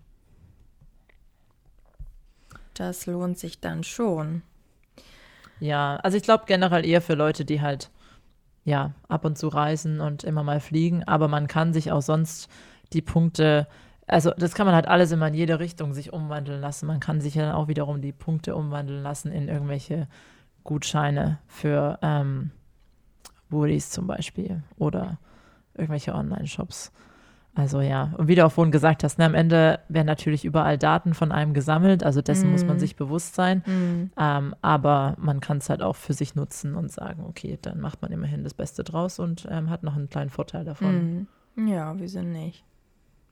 Das 2.73 3.05
lohnt 3.05 3.39
sich 3.39 3.59
dann 3.59 3.83
schon. 3.83 4.43
Ja, 5.59 5.95
also 5.97 6.17
ich 6.17 6.23
glaube 6.23 6.43
generell 6.45 6.85
eher 6.85 7.01
für 7.01 7.15
Leute, 7.15 7.45
die 7.45 7.61
halt 7.61 7.89
ja, 8.67 8.91
ab 9.07 9.23
und 9.23 9.37
zu 9.37 9.47
reisen 9.47 10.01
und 10.01 10.25
immer 10.25 10.43
mal 10.43 10.59
fliegen, 10.59 11.03
aber 11.05 11.29
man 11.29 11.47
kann 11.47 11.71
sich 11.71 11.91
auch 11.93 12.01
sonst 12.01 12.49
die 12.91 13.01
Punkte, 13.01 13.65
also 14.07 14.31
das 14.37 14.55
kann 14.55 14.65
man 14.65 14.73
halt 14.73 14.87
alles 14.87 15.11
immer 15.11 15.27
in 15.27 15.33
jede 15.33 15.59
Richtung 15.59 15.93
sich 15.93 16.13
umwandeln 16.13 16.61
lassen. 16.61 16.87
Man 16.87 17.01
kann 17.01 17.19
sich 17.19 17.35
ja 17.35 17.45
dann 17.45 17.55
auch 17.55 17.67
wiederum 17.67 18.01
die 18.01 18.13
Punkte 18.13 18.55
umwandeln 18.55 19.03
lassen 19.03 19.31
in 19.31 19.49
irgendwelche 19.49 20.07
Gutscheine 20.63 21.39
für 21.47 21.99
ähm, 22.01 22.51
Woodies 23.49 23.89
zum 23.89 24.07
Beispiel 24.07 24.63
oder 24.77 25.17
irgendwelche 25.75 26.15
Online-Shops. 26.15 26.91
Also 27.53 27.81
ja, 27.81 28.13
und 28.17 28.27
wie 28.27 28.35
du 28.35 28.45
auch 28.45 28.51
vorhin 28.51 28.71
gesagt 28.71 29.03
hast, 29.03 29.17
ne, 29.17 29.25
am 29.25 29.33
Ende 29.33 29.79
werden 29.89 30.05
natürlich 30.05 30.45
überall 30.45 30.77
Daten 30.77 31.15
von 31.15 31.31
einem 31.31 31.55
gesammelt, 31.55 32.03
also 32.03 32.21
dessen 32.21 32.49
mm. 32.49 32.51
muss 32.51 32.65
man 32.65 32.75
mhm. 32.75 32.79
sich 32.79 32.95
bewusst 32.95 33.33
sein. 33.33 33.63
Mm. 33.65 34.11
Ähm, 34.15 34.55
aber 34.61 35.15
man 35.17 35.39
kann 35.39 35.57
es 35.57 35.67
halt 35.67 35.81
auch 35.81 35.95
für 35.95 36.13
sich 36.13 36.35
nutzen 36.35 36.75
und 36.75 36.91
sagen, 36.91 37.25
okay, 37.27 37.57
dann 37.59 37.79
macht 37.81 38.03
man 38.03 38.11
immerhin 38.11 38.43
das 38.43 38.53
Beste 38.53 38.83
draus 38.83 39.17
und 39.17 39.47
ähm, 39.49 39.71
hat 39.71 39.81
noch 39.81 39.95
einen 39.95 40.07
kleinen 40.07 40.29
Vorteil 40.29 40.65
davon. 40.65 41.27
Mm. 41.55 41.67
Ja, 41.67 41.95
wieso 41.97 42.21
nicht? 42.21 42.63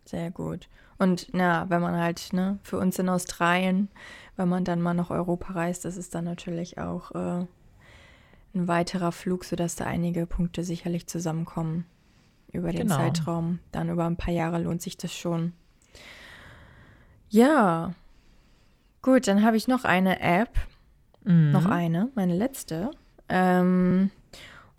Sehr 0.05 0.31
gut. 0.31 0.69
Und 0.97 1.27
na, 1.33 1.69
wenn 1.69 1.81
man 1.81 1.95
halt, 1.95 2.31
ne, 2.31 2.59
für 2.63 2.77
uns 2.77 2.97
in 2.99 3.09
Australien, 3.09 3.89
wenn 4.37 4.47
man 4.47 4.63
dann 4.63 4.81
mal 4.81 4.93
nach 4.93 5.09
Europa 5.09 5.53
reist, 5.53 5.83
das 5.83 5.97
ist 5.97 6.15
dann 6.15 6.25
natürlich 6.25 6.77
auch 6.77 7.11
äh, 7.11 7.45
ein 8.53 8.67
weiterer 8.67 9.11
Flug, 9.11 9.43
sodass 9.43 9.75
da 9.75 9.85
einige 9.85 10.25
Punkte 10.25 10.63
sicherlich 10.63 11.07
zusammenkommen 11.07 11.85
über 12.51 12.71
den 12.71 12.87
genau. 12.87 12.95
Zeitraum. 12.95 13.59
Dann 13.71 13.89
über 13.89 14.05
ein 14.05 14.15
paar 14.15 14.33
Jahre 14.33 14.59
lohnt 14.59 14.81
sich 14.81 14.97
das 14.97 15.13
schon. 15.13 15.53
Ja. 17.29 17.93
Gut, 19.01 19.27
dann 19.27 19.43
habe 19.43 19.57
ich 19.57 19.67
noch 19.67 19.83
eine 19.83 20.21
App. 20.21 20.51
Mhm. 21.23 21.51
Noch 21.51 21.65
eine, 21.65 22.09
meine 22.15 22.35
letzte. 22.35 22.91
Ähm, 23.27 24.11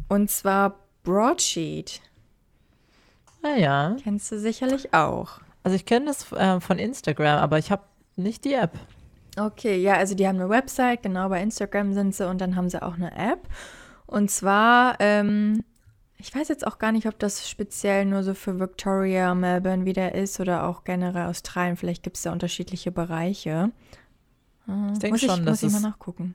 und 0.09 0.31
zwar 0.31 0.79
Broadsheet. 1.03 2.01
Ah 3.43 3.57
ja. 3.57 3.97
Kennst 4.03 4.31
du 4.33 4.39
sicherlich 4.39 4.93
auch. 4.95 5.41
Also 5.63 5.77
ich 5.77 5.85
kenne 5.85 6.07
das 6.07 6.31
äh, 6.33 6.61
von 6.61 6.79
Instagram, 6.79 7.39
aber 7.39 7.59
ich 7.59 7.71
habe 7.71 7.83
nicht 8.17 8.45
die 8.45 8.55
App. 8.55 8.73
Okay, 9.39 9.77
ja, 9.77 9.95
also 9.95 10.15
die 10.15 10.27
haben 10.27 10.37
eine 10.37 10.49
Website, 10.49 11.03
genau 11.03 11.29
bei 11.29 11.43
Instagram 11.43 11.93
sind 11.93 12.15
sie 12.15 12.29
und 12.29 12.41
dann 12.41 12.57
haben 12.57 12.71
sie 12.71 12.83
auch 12.83 12.95
eine 12.95 13.13
App. 13.17 13.49
Und 14.07 14.31
zwar 14.31 14.97
ähm, 15.01 15.63
ich 16.19 16.35
weiß 16.35 16.49
jetzt 16.49 16.67
auch 16.67 16.79
gar 16.79 16.93
nicht, 16.93 17.07
ob 17.07 17.19
das 17.19 17.49
speziell 17.49 18.05
nur 18.05 18.23
so 18.23 18.35
für 18.35 18.59
Victoria, 18.59 19.35
Melbourne 19.35 19.85
wieder 19.85 20.15
ist 20.15 20.41
oder 20.41 20.67
auch 20.67 20.85
generell 20.85 21.27
Australien. 21.27 21.77
Vielleicht 21.77 22.03
gibt 22.03 22.17
es 22.17 22.23
da 22.23 22.33
unterschiedliche 22.33 22.91
Bereiche. 22.91 23.71
Ich 24.93 24.99
denke 24.99 25.19
schon, 25.19 25.41
ich, 25.41 25.45
dass 25.45 25.63
muss 25.63 25.75
ich 25.75 25.81
mal 25.81 25.89
nachgucken. 25.89 26.35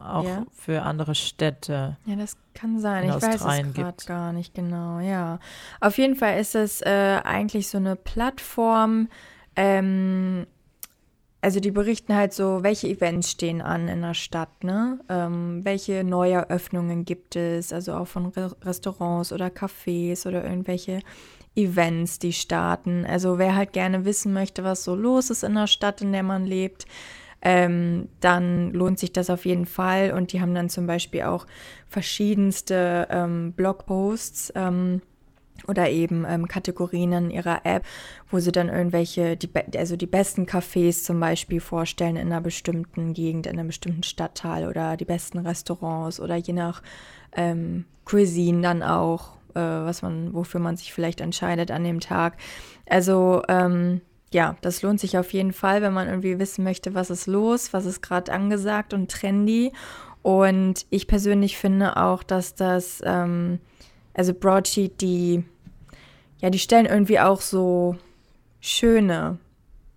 Auch 0.00 0.24
ja? 0.24 0.44
für 0.52 0.82
andere 0.82 1.14
Städte. 1.14 1.96
Ja, 2.06 2.16
das 2.16 2.36
kann 2.54 2.78
sein. 2.80 3.08
Ich 3.08 3.14
weiß 3.14 3.42
es 3.42 3.74
gerade 3.74 4.04
gar 4.06 4.32
nicht 4.32 4.54
genau. 4.54 5.00
Ja, 5.00 5.38
auf 5.80 5.98
jeden 5.98 6.16
Fall 6.16 6.40
ist 6.40 6.54
es 6.54 6.80
äh, 6.82 7.20
eigentlich 7.22 7.68
so 7.68 7.78
eine 7.78 7.96
Plattform. 7.96 9.08
Ähm, 9.56 10.46
also 11.42 11.58
die 11.60 11.70
berichten 11.70 12.14
halt 12.14 12.34
so, 12.34 12.62
welche 12.62 12.88
Events 12.88 13.30
stehen 13.30 13.62
an 13.62 13.88
in 13.88 14.02
der 14.02 14.14
Stadt, 14.14 14.62
ne? 14.62 15.00
Ähm, 15.08 15.64
welche 15.64 16.04
Neueröffnungen 16.04 17.04
gibt 17.04 17.34
es, 17.34 17.72
also 17.72 17.94
auch 17.94 18.06
von 18.06 18.26
Re 18.26 18.54
Restaurants 18.62 19.32
oder 19.32 19.46
Cafés 19.46 20.26
oder 20.26 20.44
irgendwelche 20.44 21.00
Events, 21.56 22.18
die 22.18 22.32
starten. 22.32 23.06
Also 23.06 23.38
wer 23.38 23.56
halt 23.56 23.72
gerne 23.72 24.04
wissen 24.04 24.32
möchte, 24.32 24.64
was 24.64 24.84
so 24.84 24.94
los 24.94 25.30
ist 25.30 25.42
in 25.42 25.54
der 25.54 25.66
Stadt, 25.66 26.02
in 26.02 26.12
der 26.12 26.22
man 26.22 26.44
lebt, 26.44 26.84
ähm, 27.42 28.08
dann 28.20 28.72
lohnt 28.72 28.98
sich 28.98 29.12
das 29.12 29.30
auf 29.30 29.44
jeden 29.44 29.66
Fall. 29.66 30.12
Und 30.12 30.32
die 30.32 30.40
haben 30.40 30.54
dann 30.54 30.68
zum 30.68 30.86
Beispiel 30.86 31.22
auch 31.22 31.46
verschiedenste 31.88 33.08
ähm, 33.10 33.52
Blogposts 33.52 34.52
ähm, 34.54 35.00
oder 35.66 35.90
eben 35.90 36.24
ähm, 36.28 36.48
Kategorien 36.48 37.12
in 37.12 37.30
ihrer 37.30 37.64
App, 37.64 37.84
wo 38.30 38.38
sie 38.38 38.52
dann 38.52 38.68
irgendwelche, 38.68 39.36
die, 39.36 39.48
also 39.76 39.96
die 39.96 40.06
besten 40.06 40.46
Cafés 40.46 41.04
zum 41.04 41.20
Beispiel 41.20 41.60
vorstellen 41.60 42.16
in 42.16 42.28
einer 42.28 42.40
bestimmten 42.40 43.12
Gegend, 43.12 43.46
in 43.46 43.58
einem 43.58 43.68
bestimmten 43.68 44.02
Stadtteil 44.02 44.68
oder 44.68 44.96
die 44.96 45.04
besten 45.04 45.38
Restaurants 45.38 46.20
oder 46.20 46.36
je 46.36 46.54
nach 46.54 46.82
ähm, 47.36 47.84
Cuisine 48.04 48.62
dann 48.62 48.82
auch, 48.82 49.36
äh, 49.54 49.60
was 49.60 50.02
man, 50.02 50.32
wofür 50.32 50.60
man 50.60 50.76
sich 50.76 50.92
vielleicht 50.92 51.20
entscheidet 51.20 51.70
an 51.70 51.84
dem 51.84 52.00
Tag. 52.00 52.36
Also 52.86 53.42
ähm, 53.48 54.00
ja, 54.32 54.56
das 54.60 54.82
lohnt 54.82 55.00
sich 55.00 55.18
auf 55.18 55.32
jeden 55.32 55.52
Fall, 55.52 55.82
wenn 55.82 55.92
man 55.92 56.08
irgendwie 56.08 56.38
wissen 56.38 56.62
möchte, 56.62 56.94
was 56.94 57.10
ist 57.10 57.26
los, 57.26 57.72
was 57.72 57.84
ist 57.84 58.00
gerade 58.00 58.32
angesagt 58.32 58.94
und 58.94 59.10
trendy. 59.10 59.72
Und 60.22 60.86
ich 60.90 61.06
persönlich 61.06 61.56
finde 61.56 61.96
auch, 61.96 62.22
dass 62.22 62.54
das, 62.54 63.02
ähm, 63.04 63.58
also 64.14 64.32
Broadsheet, 64.32 65.00
die, 65.00 65.44
ja, 66.38 66.50
die 66.50 66.58
stellen 66.58 66.86
irgendwie 66.86 67.18
auch 67.18 67.40
so 67.40 67.96
schöne 68.60 69.38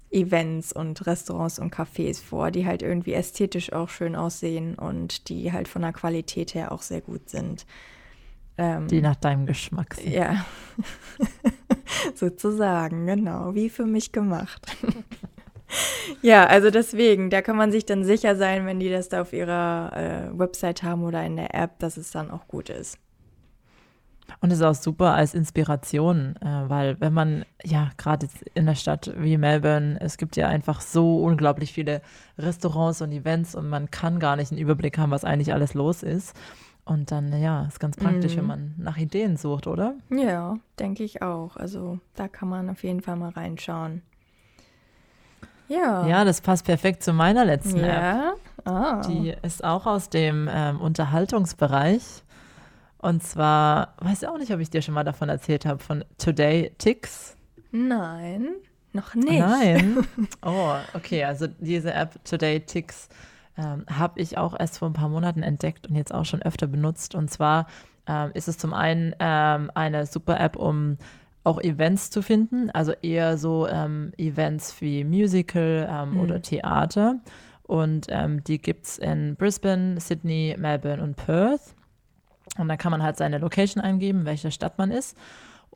Events 0.10 0.72
und 0.72 1.06
Restaurants 1.06 1.60
und 1.60 1.74
Cafés 1.74 2.22
vor, 2.22 2.52
die 2.52 2.66
halt 2.66 2.82
irgendwie 2.82 3.14
ästhetisch 3.14 3.74
auch 3.74 3.90
schön 3.90 4.16
aussehen 4.16 4.76
und 4.76 5.30
die 5.30 5.52
halt 5.52 5.68
von 5.68 5.82
der 5.82 5.94
Qualität 5.94 6.54
her 6.54 6.72
auch 6.72 6.82
sehr 6.82 7.02
gut 7.02 7.30
sind. 7.30 7.66
Ähm, 8.58 8.88
die 8.88 9.02
nach 9.02 9.16
deinem 9.16 9.46
Geschmack 9.46 9.96
sind. 9.96 10.12
Ja, 10.12 10.46
sozusagen, 12.16 13.08
genau, 13.08 13.56
wie 13.56 13.70
für 13.70 13.86
mich 13.86 14.12
gemacht. 14.12 14.78
ja, 16.22 16.46
also 16.46 16.70
deswegen, 16.70 17.30
da 17.30 17.42
kann 17.42 17.58
man 17.58 17.72
sich 17.72 17.86
dann 17.86 18.04
sicher 18.04 18.36
sein, 18.36 18.66
wenn 18.66 18.80
die 18.80 18.90
das 18.90 19.10
da 19.10 19.22
auf 19.22 19.34
ihrer 19.34 19.92
äh, 19.96 20.38
Website 20.38 20.84
haben 20.84 21.04
oder 21.04 21.24
in 21.26 21.36
der 21.36 21.56
App, 21.56 21.80
dass 21.80 21.98
es 21.98 22.12
dann 22.12 22.30
auch 22.30 22.48
gut 22.48 22.70
ist. 22.70 23.00
Und 24.40 24.52
es 24.52 24.60
ist 24.60 24.64
auch 24.64 24.76
super 24.76 25.14
als 25.14 25.34
Inspiration, 25.34 26.36
äh, 26.42 26.70
weil 26.70 27.00
wenn 27.00 27.14
man, 27.14 27.46
ja, 27.64 27.92
gerade 27.98 28.28
in 28.54 28.66
der 28.66 28.76
Stadt 28.76 29.14
wie 29.18 29.38
Melbourne, 29.38 29.98
es 30.00 30.18
gibt 30.18 30.36
ja 30.36 30.48
einfach 30.48 30.82
so 30.82 31.24
unglaublich 31.24 31.74
viele 31.74 32.02
Restaurants 32.38 33.02
und 33.02 33.12
Events 33.12 33.56
und 33.56 33.70
man 33.70 33.92
kann 33.92 34.20
gar 34.20 34.36
nicht 34.36 34.52
einen 34.52 34.62
Überblick 34.62 34.98
haben, 34.98 35.12
was 35.12 35.26
eigentlich 35.26 35.54
alles 35.54 35.74
los 35.74 36.04
ist. 36.04 36.36
Und 36.86 37.12
dann, 37.12 37.40
ja, 37.42 37.66
ist 37.66 37.80
ganz 37.80 37.96
praktisch, 37.96 38.36
mm. 38.36 38.38
wenn 38.38 38.44
mhm. 38.44 38.48
man 38.48 38.76
nach 38.78 38.98
Ideen 38.98 39.38
sucht, 39.38 39.68
oder? 39.68 39.96
Ja, 40.10 40.58
denke 40.80 41.04
ich 41.04 41.22
auch. 41.22 41.56
Also 41.56 42.00
da 42.16 42.28
kann 42.28 42.50
man 42.50 42.70
auf 42.70 42.84
jeden 42.84 43.02
Fall 43.02 43.16
mal 43.16 43.30
reinschauen. 43.30 44.02
Ja. 45.70 46.06
Ja, 46.08 46.26
das 46.26 46.42
passt 46.42 46.66
perfekt 46.66 47.04
zu 47.04 47.14
meiner 47.14 47.46
letzten 47.46 47.80
ja? 47.80 48.34
App. 48.34 48.40
Ah. 48.66 49.02
Die 49.08 49.34
ist 49.42 49.64
auch 49.64 49.86
aus 49.86 50.10
dem 50.10 50.50
ähm, 50.52 50.80
Unterhaltungsbereich. 50.82 52.24
Und 52.98 53.24
zwar, 53.24 53.96
weiß 54.00 54.24
ich 54.24 54.28
auch 54.28 54.38
nicht, 54.38 54.54
ob 54.54 54.60
ich 54.60 54.70
dir 54.70 54.82
schon 54.82 54.94
mal 54.94 55.04
davon 55.04 55.30
erzählt 55.30 55.66
habe, 55.66 55.84
von 55.84 56.06
Today 56.18 56.72
Ticks. 56.78 57.36
Nein, 57.72 58.50
noch 58.94 59.16
nicht. 59.16 59.40
Nein. 59.40 60.06
Oh, 60.46 60.76
okay, 60.94 61.24
also 61.24 61.48
diese 61.48 61.94
App 61.94 62.24
Today 62.24 62.62
Ticks 62.62 63.10
ähm, 63.58 63.86
habe 63.90 64.20
ich 64.20 64.38
auch 64.38 64.60
erst 64.60 64.80
vor 64.80 64.90
ein 64.90 64.94
paar 64.94 65.10
Monaten 65.10 65.44
entdeckt 65.44 65.88
und 65.88 65.96
jetzt 65.96 66.14
auch 66.14 66.26
schon 66.26 66.42
öfter 66.42 66.68
benutzt. 66.68 67.16
Und 67.16 67.30
zwar 67.30 67.68
ähm, 68.08 68.32
ist 68.34 68.48
es 68.48 68.58
zum 68.58 68.74
einen 68.74 69.16
ähm, 69.20 69.72
eine 69.76 70.06
super 70.06 70.40
App, 70.40 70.56
um 70.56 70.98
auch 71.44 71.60
Events 71.62 72.10
zu 72.10 72.22
finden, 72.22 72.70
also 72.72 72.94
eher 73.02 73.38
so 73.38 73.68
ähm, 73.68 74.14
Events 74.18 74.80
wie 74.82 75.04
Musical 75.04 75.88
ähm, 75.90 76.12
mhm. 76.12 76.20
oder 76.22 76.42
Theater. 76.42 77.20
Und 77.64 78.08
ähm, 78.10 78.44
die 78.44 78.60
gibt 78.60 78.86
es 78.86 78.98
in 78.98 79.36
Brisbane, 79.36 80.00
Sydney, 80.00 80.56
Melbourne 80.58 81.02
und 81.04 81.16
Perth. 81.16 81.76
Und 82.58 82.68
da 82.68 82.78
kann 82.78 82.92
man 82.92 83.04
halt 83.04 83.18
seine 83.18 83.40
Location 83.40 83.84
eingeben, 83.84 84.26
welche 84.26 84.52
Stadt 84.52 84.78
man 84.78 84.92
ist. 84.92 85.18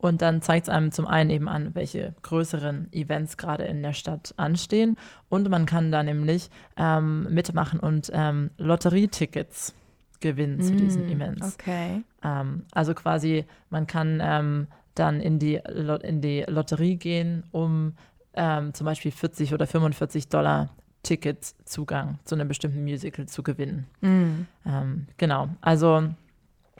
Und 0.00 0.22
dann 0.22 0.42
zeigt 0.42 0.68
es 0.68 0.74
einem 0.74 0.92
zum 0.92 1.06
einen 1.06 1.30
eben 1.30 1.48
an, 1.48 1.74
welche 1.74 2.14
größeren 2.22 2.92
Events 2.92 3.36
gerade 3.36 3.64
in 3.64 3.82
der 3.82 3.92
Stadt 3.92 4.32
anstehen. 4.36 4.96
Und 5.28 5.48
man 5.50 5.66
kann 5.66 5.90
da 5.90 6.02
nämlich 6.02 6.50
ähm, 6.76 7.26
mitmachen 7.30 7.80
und 7.80 8.10
ähm, 8.12 8.50
Lotterietickets 8.58 9.74
gewinnen 10.20 10.58
mm, 10.58 10.62
zu 10.62 10.76
diesen 10.76 11.06
mm, 11.06 11.12
Events. 11.12 11.54
Okay. 11.54 12.02
Ähm, 12.22 12.64
also 12.72 12.94
quasi, 12.94 13.44
man 13.70 13.86
kann 13.86 14.20
ähm, 14.22 14.68
dann 14.94 15.20
in 15.20 15.38
die, 15.38 15.60
in 16.02 16.20
die 16.20 16.44
Lotterie 16.46 16.96
gehen, 16.96 17.44
um 17.50 17.94
ähm, 18.34 18.74
zum 18.74 18.84
Beispiel 18.84 19.10
40 19.10 19.52
oder 19.52 19.66
45 19.66 20.28
Dollar 20.28 20.70
Ticketzugang 21.02 22.18
zu 22.24 22.34
einem 22.34 22.48
bestimmten 22.48 22.82
Musical 22.82 23.26
zu 23.26 23.42
gewinnen. 23.42 23.86
Mm. 24.00 25.06
genau. 25.16 25.48
Also 25.60 26.08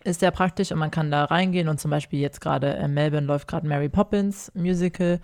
ist 0.08 0.20
sehr 0.20 0.30
praktisch 0.30 0.72
und 0.72 0.78
man 0.78 0.90
kann 0.90 1.10
da 1.10 1.24
reingehen 1.24 1.68
und 1.68 1.78
zum 1.78 1.90
Beispiel 1.90 2.20
jetzt 2.20 2.40
gerade 2.40 2.68
in 2.70 2.94
Melbourne 2.94 3.26
läuft 3.26 3.48
gerade 3.48 3.66
Mary 3.66 3.88
Poppins 3.88 4.50
Musical 4.54 5.20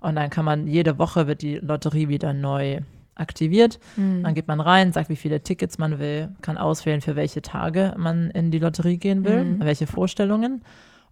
und 0.00 0.16
dann 0.16 0.30
kann 0.30 0.44
man 0.44 0.66
jede 0.66 0.98
Woche 0.98 1.26
wird 1.26 1.42
die 1.42 1.56
Lotterie 1.56 2.08
wieder 2.08 2.32
neu 2.32 2.80
aktiviert. 3.18 3.78
Mhm. 3.96 4.22
Dann 4.22 4.34
geht 4.34 4.48
man 4.48 4.60
rein, 4.60 4.92
sagt, 4.92 5.08
wie 5.08 5.16
viele 5.16 5.42
Tickets 5.42 5.78
man 5.78 5.98
will, 5.98 6.30
kann 6.40 6.56
auswählen, 6.56 7.00
für 7.00 7.16
welche 7.16 7.42
Tage 7.42 7.94
man 7.96 8.30
in 8.30 8.50
die 8.50 8.60
Lotterie 8.60 8.96
gehen 8.96 9.24
will, 9.24 9.44
mhm. 9.44 9.60
welche 9.60 9.86
Vorstellungen. 9.86 10.62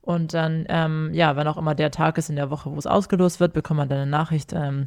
Und 0.03 0.35
dann, 0.35 0.66
ähm, 0.68 1.11
ja, 1.12 1.35
wenn 1.35 1.49
auch 1.49 1.57
immer 1.57 1.74
der 1.74 1.91
Tag 1.91 2.16
ist 2.16 2.31
in 2.31 2.37
der 2.37 2.49
Woche, 2.51 2.70
wo 2.70 2.79
es 2.79 2.87
ausgelost 2.87 3.41
wird, 3.41 3.53
bekommt 3.53 3.79
man 3.79 3.89
dann 3.89 3.99
eine 3.99 4.11
Nachricht, 4.11 4.53
ähm, 4.53 4.87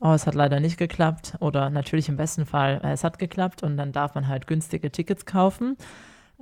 oh, 0.00 0.12
es 0.12 0.26
hat 0.26 0.34
leider 0.34 0.58
nicht 0.58 0.78
geklappt. 0.78 1.34
Oder 1.40 1.68
natürlich 1.68 2.08
im 2.08 2.16
besten 2.16 2.46
Fall, 2.46 2.80
äh, 2.82 2.92
es 2.92 3.04
hat 3.04 3.18
geklappt 3.18 3.62
und 3.62 3.76
dann 3.76 3.92
darf 3.92 4.14
man 4.14 4.26
halt 4.26 4.46
günstige 4.46 4.90
Tickets 4.90 5.26
kaufen. 5.26 5.76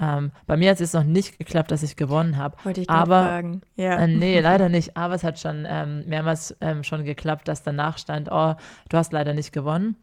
Ähm, 0.01 0.32
bei 0.47 0.57
mir 0.57 0.70
hat 0.70 0.80
es 0.80 0.93
noch 0.93 1.05
nicht 1.05 1.38
geklappt, 1.38 1.70
dass 1.70 1.82
ich 1.82 1.97
gewonnen 1.97 2.36
habe. 2.36 2.57
Wollte 2.64 2.80
ich 2.80 2.90
aber 2.90 3.22
fragen. 3.22 3.61
Ja. 3.76 3.97
Äh, 3.97 4.09
nee, 4.09 4.40
leider 4.40 4.68
nicht. 4.68 4.97
Aber 4.97 5.14
es 5.14 5.24
hat 5.24 5.38
schon 5.38 5.66
ähm, 5.68 6.05
mehrmals 6.07 6.57
ähm, 6.61 6.82
schon 6.82 7.05
geklappt, 7.05 7.49
dass 7.49 7.62
danach 7.62 7.99
stand, 7.99 8.28
oh, 8.30 8.55
du 8.88 8.97
hast 8.97 9.12
leider 9.12 9.34
nicht 9.34 9.53
gewonnen. 9.53 9.97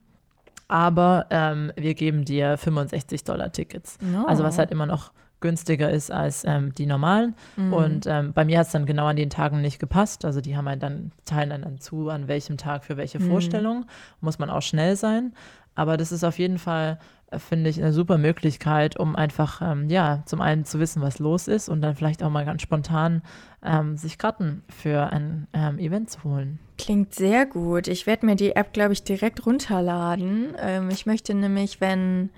Aber 0.68 1.26
ähm, 1.32 1.72
wir 1.76 1.96
geben 1.96 2.26
dir 2.26 2.58
65 2.58 3.24
Dollar 3.24 3.52
Tickets. 3.52 3.98
No. 4.02 4.26
Also 4.28 4.44
was 4.44 4.60
halt 4.60 4.70
immer 4.70 4.86
noch 4.86 5.12
günstiger 5.42 5.90
ist 5.90 6.12
als 6.12 6.44
ähm, 6.46 6.74
die 6.76 6.86
normalen. 6.86 7.36
Mhm. 7.56 7.74
Und 7.74 8.08
ähm, 8.08 8.34
bei 8.34 8.46
mir 8.46 8.60
hat 8.60 8.68
es 8.68 8.74
dann 8.74 8.86
genau 8.86 9.08
an 9.08 9.16
den 9.16 9.30
Tagen 9.30 9.62
nicht 9.62 9.80
gepasst. 9.80 10.26
Also 10.26 10.42
die 10.42 10.56
haben 10.56 10.68
halt 10.68 10.84
dann, 10.84 11.12
teilen 11.26 11.62
dann 11.62 11.80
zu, 11.80 12.10
an 12.10 12.28
welchem 12.28 12.58
Tag 12.58 12.84
für 12.84 12.98
welche 12.98 13.20
mhm. 13.20 13.30
Vorstellung. 13.30 13.86
Muss 14.22 14.38
man 14.38 14.50
auch 14.50 14.62
schnell 14.62 14.96
sein. 14.96 15.34
Aber 15.76 15.98
das 15.98 16.12
ist 16.12 16.24
auf 16.24 16.38
jeden 16.40 16.60
Fall 16.60 17.00
finde 17.38 17.70
ich 17.70 17.82
eine 17.82 17.94
super 17.94 18.18
Möglichkeit, 18.18 18.98
um 18.98 19.16
einfach, 19.16 19.62
ähm, 19.62 19.90
ja, 19.90 20.24
zum 20.26 20.42
einen 20.42 20.66
zu 20.66 20.80
wissen, 20.80 21.02
was 21.02 21.20
los 21.20 21.48
ist 21.48 21.70
und 21.70 21.82
dann 21.82 21.96
vielleicht 21.96 22.24
auch 22.24 22.30
mal 22.30 22.46
ganz 22.46 22.62
spontan 22.62 23.22
ähm, 23.64 23.98
sich 23.98 24.18
Karten 24.18 24.64
für 24.70 25.12
ein 25.12 25.48
ähm, 25.54 25.78
Event 25.80 26.10
zu 26.10 26.24
holen. 26.24 26.60
Klingt 26.78 27.14
sehr 27.14 27.46
gut. 27.46 27.88
Ich 27.88 28.08
werde 28.08 28.26
mir 28.26 28.36
die 28.36 28.56
App, 28.56 28.74
glaube 28.74 28.94
ich, 28.94 29.04
direkt 29.04 29.46
runterladen. 29.46 30.56
Ähm, 30.58 30.90
ich 30.90 31.06
möchte 31.06 31.34
nämlich, 31.34 31.82
wenn 31.82 32.30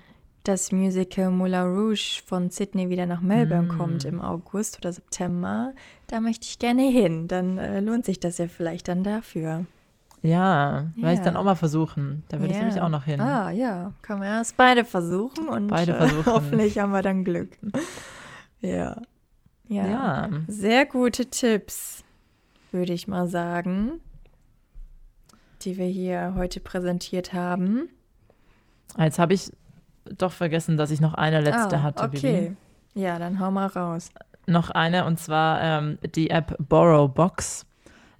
das 0.44 0.72
Musical 0.72 1.30
Moulin 1.30 1.62
Rouge 1.62 2.20
von 2.26 2.50
Sydney 2.50 2.90
wieder 2.90 3.06
nach 3.06 3.20
Melbourne 3.20 3.72
mm. 3.72 3.78
kommt 3.78 4.04
im 4.04 4.20
August 4.20 4.78
oder 4.78 4.92
September, 4.92 5.72
da 6.08 6.20
möchte 6.20 6.46
ich 6.46 6.58
gerne 6.58 6.82
hin. 6.82 7.28
Dann 7.28 7.58
äh, 7.58 7.80
lohnt 7.80 8.04
sich 8.04 8.18
das 8.18 8.38
ja 8.38 8.48
vielleicht 8.48 8.88
dann 8.88 9.04
dafür. 9.04 9.66
Ja, 10.22 10.92
ja. 10.94 11.02
werde 11.02 11.14
ich 11.14 11.20
dann 11.20 11.36
auch 11.36 11.44
mal 11.44 11.56
versuchen. 11.56 12.22
Da 12.28 12.38
würde 12.38 12.52
ja. 12.52 12.60
ich 12.60 12.64
nämlich 12.64 12.80
auch 12.80 12.88
noch 12.88 13.04
hin. 13.04 13.20
Ah, 13.20 13.50
ja. 13.50 13.92
Können 14.02 14.20
wir 14.20 14.28
erst 14.28 14.56
beide 14.56 14.84
versuchen 14.84 15.48
und 15.48 15.66
beide 15.66 15.92
äh, 15.92 15.96
versuchen. 15.96 16.26
hoffentlich 16.32 16.78
haben 16.78 16.92
wir 16.92 17.02
dann 17.02 17.24
Glück. 17.24 17.58
ja. 18.60 18.96
ja. 19.68 19.86
Ja. 19.86 20.30
Sehr 20.46 20.86
gute 20.86 21.26
Tipps, 21.26 22.04
würde 22.70 22.92
ich 22.92 23.08
mal 23.08 23.26
sagen, 23.26 24.00
die 25.62 25.76
wir 25.76 25.86
hier 25.86 26.34
heute 26.36 26.60
präsentiert 26.60 27.32
haben. 27.32 27.88
Jetzt 28.96 29.18
habe 29.18 29.34
ich 29.34 29.50
doch 30.04 30.32
vergessen, 30.32 30.76
dass 30.76 30.90
ich 30.90 31.00
noch 31.00 31.14
eine 31.14 31.40
letzte 31.40 31.78
ah, 31.78 31.82
hatte. 31.82 32.04
Okay. 32.04 32.40
Bibi. 32.48 32.56
Ja, 32.94 33.18
dann 33.18 33.40
hau 33.40 33.50
mal 33.50 33.66
raus. 33.66 34.10
Noch 34.46 34.70
eine 34.70 35.04
und 35.04 35.18
zwar 35.18 35.60
ähm, 35.62 35.98
die 36.14 36.30
App 36.30 36.56
Borrow 36.58 37.12
Box. 37.12 37.64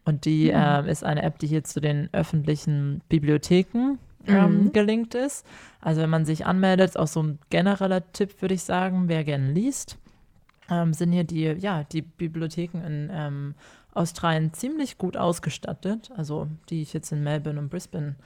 Und 0.05 0.25
die 0.25 0.47
mhm. 0.47 0.57
ähm, 0.57 0.87
ist 0.87 1.05
eine 1.05 1.23
App, 1.23 1.39
die 1.39 1.47
hier 1.47 1.65
zu 1.65 1.81
den 1.81 2.09
öffentlichen 2.13 3.03
Bibliotheken 3.09 3.99
ähm, 4.27 4.65
mhm. 4.65 4.73
gelinkt 4.73 5.15
ist. 5.15 5.47
Also 5.81 6.01
wenn 6.01 6.11
man 6.11 6.25
sich 6.25 6.47
anmeldet, 6.47 6.97
auch 6.97 7.07
so 7.07 7.23
ein 7.23 7.39
genereller 7.51 8.13
Tipp, 8.13 8.41
würde 8.43 8.55
ich 8.55 8.63
sagen, 8.63 9.05
wer 9.07 9.25
gerne 9.25 9.53
liest, 9.53 9.99
ähm, 10.71 10.93
sind 10.93 11.13
hier 11.13 11.25
die, 11.25 11.45
ja, 11.45 11.85
die 11.85 12.03
Bibliotheken 12.03 12.79
in 12.85 13.11
ähm, 13.13 13.55
Australien 13.95 14.53
ziemlich 14.53 14.99
gut 14.99 15.17
ausgestattet. 15.17 16.11
Also 16.17 16.49
die 16.69 16.83
ich 16.83 16.93
jetzt 16.93 17.13
in 17.13 17.23
Melbourne 17.23 17.59
und 17.59 17.69
Brisbane 17.69 18.17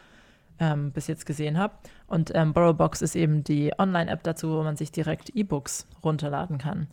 ähm, 0.59 0.93
bis 0.93 1.07
jetzt 1.07 1.27
gesehen 1.27 1.59
habe. 1.59 1.75
Und 2.07 2.33
ähm, 2.35 2.53
Borrowbox 2.53 3.03
ist 3.03 3.17
eben 3.17 3.45
die 3.45 3.73
Online-App 3.79 4.23
dazu, 4.23 4.51
wo 4.51 4.63
man 4.63 4.77
sich 4.77 4.93
direkt 4.93 5.31
E-Books 5.31 5.87
runterladen 6.03 6.59
kann. 6.59 6.87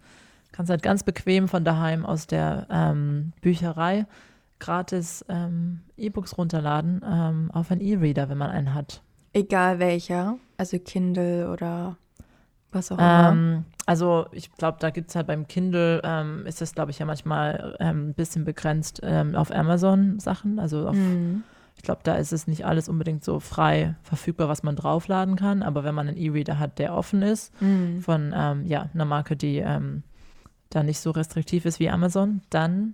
Kannst 0.52 0.70
halt 0.70 0.84
ganz 0.84 1.04
bequem 1.04 1.48
von 1.48 1.64
daheim 1.64 2.06
aus 2.06 2.28
der 2.28 2.68
ähm, 2.70 3.34
Bücherei 3.42 4.06
gratis 4.64 5.26
ähm, 5.28 5.82
E-Books 5.98 6.38
runterladen 6.38 7.02
ähm, 7.06 7.52
auf 7.52 7.70
einen 7.70 7.82
E-Reader, 7.82 8.30
wenn 8.30 8.38
man 8.38 8.50
einen 8.50 8.74
hat. 8.74 9.02
Egal 9.34 9.80
welcher, 9.80 10.38
also 10.58 10.80
Kindle 10.80 11.52
oder 11.52 11.98
was 12.72 12.92
auch 12.92 12.98
immer. 12.98 13.30
Ähm, 13.32 13.66
also 13.86 14.26
ich 14.32 14.54
glaube, 14.54 14.78
da 14.80 14.90
gibt 14.90 15.10
es 15.10 15.18
halt 15.18 15.28
beim 15.28 15.48
Kindle, 15.50 16.00
ähm, 16.06 16.46
ist 16.46 16.62
das, 16.62 16.74
glaube 16.74 16.92
ich, 16.92 17.00
ja 17.00 17.06
manchmal 17.06 17.76
ähm, 17.82 18.10
ein 18.10 18.14
bisschen 18.14 18.46
begrenzt 18.46 19.02
ähm, 19.04 19.36
auf 19.36 19.54
Amazon 19.54 20.20
Sachen. 20.20 20.60
Also 20.60 20.88
auf, 20.88 20.96
mhm. 20.96 21.44
ich 21.76 21.84
glaube, 21.84 22.00
da 22.06 22.16
ist 22.16 22.32
es 22.32 22.48
nicht 22.48 22.66
alles 22.66 22.88
unbedingt 22.88 23.26
so 23.26 23.42
frei 23.42 23.96
verfügbar, 24.02 24.48
was 24.48 24.64
man 24.64 24.78
draufladen 24.78 25.36
kann. 25.36 25.62
Aber 25.62 25.84
wenn 25.84 25.94
man 25.94 26.08
einen 26.08 26.18
E-Reader 26.18 26.58
hat, 26.58 26.80
der 26.80 26.96
offen 26.96 27.22
ist, 27.22 27.52
mhm. 27.62 28.00
von 28.00 28.32
ja, 28.66 28.90
einer 28.94 29.06
Marke, 29.06 29.36
die 29.36 29.62
da 30.70 30.84
nicht 30.84 31.00
so 31.00 31.12
restriktiv 31.12 31.66
ist 31.66 31.80
wie 31.80 31.90
Amazon, 31.90 32.42
dann 32.50 32.94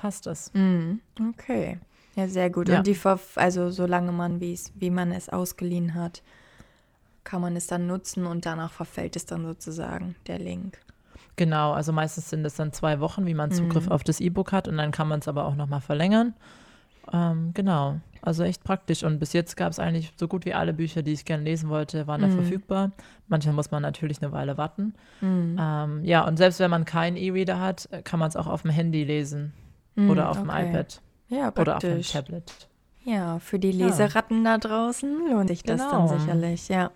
passt 0.00 0.26
das. 0.26 0.50
Mhm. 0.54 1.00
Okay. 1.30 1.78
Ja, 2.16 2.26
sehr 2.26 2.48
gut. 2.48 2.68
Ja. 2.68 2.78
Und 2.78 2.86
die, 2.86 2.94
Verf 2.94 3.36
also 3.36 3.70
solange 3.70 4.12
man, 4.12 4.40
wie 4.40 4.90
man 4.90 5.12
es 5.12 5.28
ausgeliehen 5.28 5.94
hat, 5.94 6.22
kann 7.22 7.42
man 7.42 7.54
es 7.54 7.66
dann 7.66 7.86
nutzen 7.86 8.24
und 8.26 8.46
danach 8.46 8.72
verfällt 8.72 9.14
es 9.14 9.26
dann 9.26 9.44
sozusagen, 9.44 10.16
der 10.26 10.38
Link. 10.38 10.78
Genau, 11.36 11.72
also 11.72 11.92
meistens 11.92 12.30
sind 12.30 12.44
es 12.44 12.54
dann 12.56 12.72
zwei 12.72 13.00
Wochen, 13.00 13.26
wie 13.26 13.34
man 13.34 13.50
Zugriff 13.50 13.86
mhm. 13.86 13.92
auf 13.92 14.02
das 14.02 14.20
E-Book 14.20 14.52
hat 14.52 14.68
und 14.68 14.78
dann 14.78 14.90
kann 14.90 15.06
man 15.06 15.20
es 15.20 15.28
aber 15.28 15.44
auch 15.44 15.54
nochmal 15.54 15.80
verlängern. 15.80 16.34
Ähm, 17.12 17.52
genau, 17.54 18.00
also 18.22 18.42
echt 18.42 18.64
praktisch. 18.64 19.04
Und 19.04 19.18
bis 19.18 19.34
jetzt 19.34 19.56
gab 19.56 19.70
es 19.70 19.78
eigentlich 19.78 20.12
so 20.16 20.28
gut 20.28 20.46
wie 20.46 20.54
alle 20.54 20.72
Bücher, 20.72 21.02
die 21.02 21.12
ich 21.12 21.26
gerne 21.26 21.44
lesen 21.44 21.68
wollte, 21.68 22.06
waren 22.06 22.22
mhm. 22.22 22.28
da 22.28 22.34
verfügbar. 22.36 22.90
Manchmal 23.28 23.54
muss 23.54 23.70
man 23.70 23.82
natürlich 23.82 24.22
eine 24.22 24.32
Weile 24.32 24.56
warten. 24.56 24.94
Mhm. 25.20 25.56
Ähm, 25.60 26.04
ja, 26.04 26.26
und 26.26 26.38
selbst 26.38 26.58
wenn 26.58 26.70
man 26.70 26.86
keinen 26.86 27.16
E-Reader 27.16 27.60
hat, 27.60 27.88
kann 28.04 28.18
man 28.18 28.28
es 28.28 28.36
auch 28.36 28.46
auf 28.46 28.62
dem 28.62 28.70
Handy 28.70 29.04
lesen 29.04 29.52
mhm, 29.94 30.10
oder 30.10 30.30
auf 30.30 30.38
okay. 30.38 30.46
dem 30.46 30.68
iPad 30.70 31.02
ja, 31.28 31.52
oder 31.56 31.76
auf 31.76 31.80
dem 31.80 32.02
Tablet. 32.02 32.68
Ja, 33.04 33.38
für 33.38 33.58
die 33.58 33.72
Leseratten 33.72 34.44
ja. 34.44 34.58
da 34.58 34.68
draußen 34.68 35.30
lohnt 35.30 35.48
sich 35.48 35.62
das 35.62 35.80
genau. 35.80 36.08
dann 36.08 36.18
sicherlich, 36.18 36.68
ja. 36.68 36.90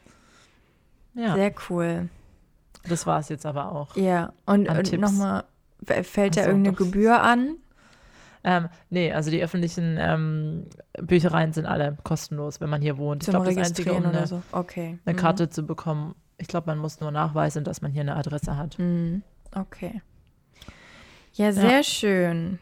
ja. 1.14 1.34
Sehr 1.34 1.54
cool. 1.70 2.08
Das 2.88 3.06
war 3.06 3.20
es 3.20 3.28
jetzt 3.28 3.46
aber 3.46 3.72
auch. 3.72 3.96
Ja, 3.96 4.32
und, 4.44 4.68
und 4.68 4.92
nochmal, 5.00 5.44
fällt 6.02 6.36
da 6.36 6.42
irgendeine 6.42 6.76
doch. 6.76 6.84
Gebühr 6.84 7.22
an? 7.22 7.56
Ähm, 8.46 8.68
nee, 8.90 9.10
also 9.10 9.30
die 9.30 9.42
öffentlichen 9.42 9.96
ähm, 9.98 10.66
Büchereien 11.00 11.54
sind 11.54 11.64
alle 11.64 11.96
kostenlos, 12.04 12.60
wenn 12.60 12.68
man 12.68 12.82
hier 12.82 12.98
wohnt. 12.98 13.22
Zum 13.22 13.32
ich 13.32 13.42
glaube, 13.42 13.54
das 13.54 13.68
Einzige, 13.68 13.94
um 13.94 14.04
eine, 14.04 14.26
so. 14.26 14.42
okay. 14.52 14.98
eine 15.06 15.14
mhm. 15.14 15.18
Karte 15.18 15.48
zu 15.48 15.62
bekommen, 15.62 16.14
ich 16.36 16.48
glaube, 16.48 16.66
man 16.66 16.78
muss 16.78 17.00
nur 17.00 17.10
nachweisen, 17.10 17.64
dass 17.64 17.80
man 17.80 17.92
hier 17.92 18.02
eine 18.02 18.16
Adresse 18.16 18.58
hat. 18.58 18.78
Mhm. 18.78 19.22
Okay. 19.54 20.02
Ja, 21.32 21.52
sehr 21.52 21.76
ja. 21.76 21.82
schön. 21.82 22.58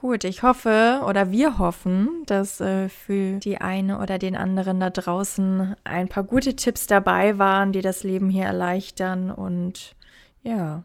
Gut, 0.00 0.22
ich 0.22 0.44
hoffe 0.44 1.02
oder 1.08 1.32
wir 1.32 1.58
hoffen, 1.58 2.22
dass 2.26 2.60
äh, 2.60 2.88
für 2.88 3.40
die 3.40 3.58
eine 3.58 3.98
oder 3.98 4.16
den 4.16 4.36
anderen 4.36 4.78
da 4.78 4.90
draußen 4.90 5.74
ein 5.82 6.06
paar 6.06 6.22
gute 6.22 6.54
Tipps 6.54 6.86
dabei 6.86 7.36
waren, 7.36 7.72
die 7.72 7.80
das 7.80 8.04
Leben 8.04 8.30
hier 8.30 8.44
erleichtern 8.44 9.32
und 9.32 9.96
ja, 10.44 10.84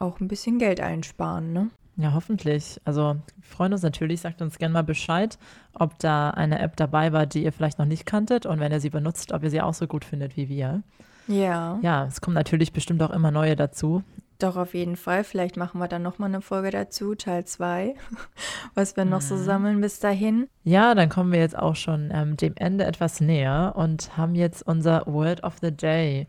auch 0.00 0.18
ein 0.18 0.26
bisschen 0.26 0.58
Geld 0.58 0.80
einsparen, 0.80 1.52
ne? 1.52 1.70
Ja, 1.94 2.14
hoffentlich. 2.14 2.80
Also 2.84 3.14
wir 3.36 3.44
freuen 3.44 3.74
uns 3.74 3.82
natürlich. 3.82 4.22
Sagt 4.22 4.42
uns 4.42 4.58
gerne 4.58 4.72
mal 4.72 4.82
Bescheid, 4.82 5.38
ob 5.74 6.00
da 6.00 6.30
eine 6.30 6.58
App 6.58 6.74
dabei 6.74 7.12
war, 7.12 7.26
die 7.26 7.44
ihr 7.44 7.52
vielleicht 7.52 7.78
noch 7.78 7.86
nicht 7.86 8.06
kanntet 8.06 8.44
und 8.44 8.58
wenn 8.58 8.72
ihr 8.72 8.80
sie 8.80 8.90
benutzt, 8.90 9.30
ob 9.30 9.44
ihr 9.44 9.50
sie 9.50 9.60
auch 9.60 9.74
so 9.74 9.86
gut 9.86 10.04
findet 10.04 10.36
wie 10.36 10.48
wir. 10.48 10.82
Ja. 11.28 11.78
Ja, 11.80 12.06
es 12.06 12.20
kommen 12.20 12.34
natürlich 12.34 12.72
bestimmt 12.72 13.04
auch 13.04 13.10
immer 13.10 13.30
neue 13.30 13.54
dazu. 13.54 14.02
Doch, 14.42 14.56
auf 14.56 14.74
jeden 14.74 14.96
Fall. 14.96 15.22
Vielleicht 15.22 15.56
machen 15.56 15.78
wir 15.78 15.86
dann 15.86 16.02
nochmal 16.02 16.28
eine 16.28 16.40
Folge 16.40 16.72
dazu, 16.72 17.14
Teil 17.14 17.44
2, 17.44 17.94
was 18.74 18.96
wir 18.96 19.04
noch 19.04 19.20
so 19.20 19.36
mhm. 19.36 19.44
sammeln 19.44 19.80
bis 19.80 20.00
dahin. 20.00 20.48
Ja, 20.64 20.96
dann 20.96 21.08
kommen 21.08 21.30
wir 21.30 21.38
jetzt 21.38 21.56
auch 21.56 21.76
schon 21.76 22.10
ähm, 22.12 22.36
dem 22.36 22.54
Ende 22.56 22.84
etwas 22.84 23.20
näher 23.20 23.74
und 23.76 24.16
haben 24.16 24.34
jetzt 24.34 24.66
unser 24.66 25.06
Word 25.06 25.44
of 25.44 25.58
the 25.60 25.70
Day. 25.70 26.26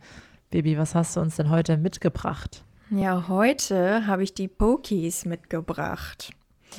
Baby, 0.52 0.78
was 0.78 0.94
hast 0.94 1.16
du 1.16 1.22
uns 1.22 1.38
denn 1.38 1.50
heute 1.50 1.76
mitgebracht? 1.78 2.64
Ja, 2.92 3.28
heute 3.28 4.06
habe 4.06 4.22
ich 4.22 4.36
die 4.36 4.48
Pokies 4.48 5.26
mitgebracht. 5.26 6.30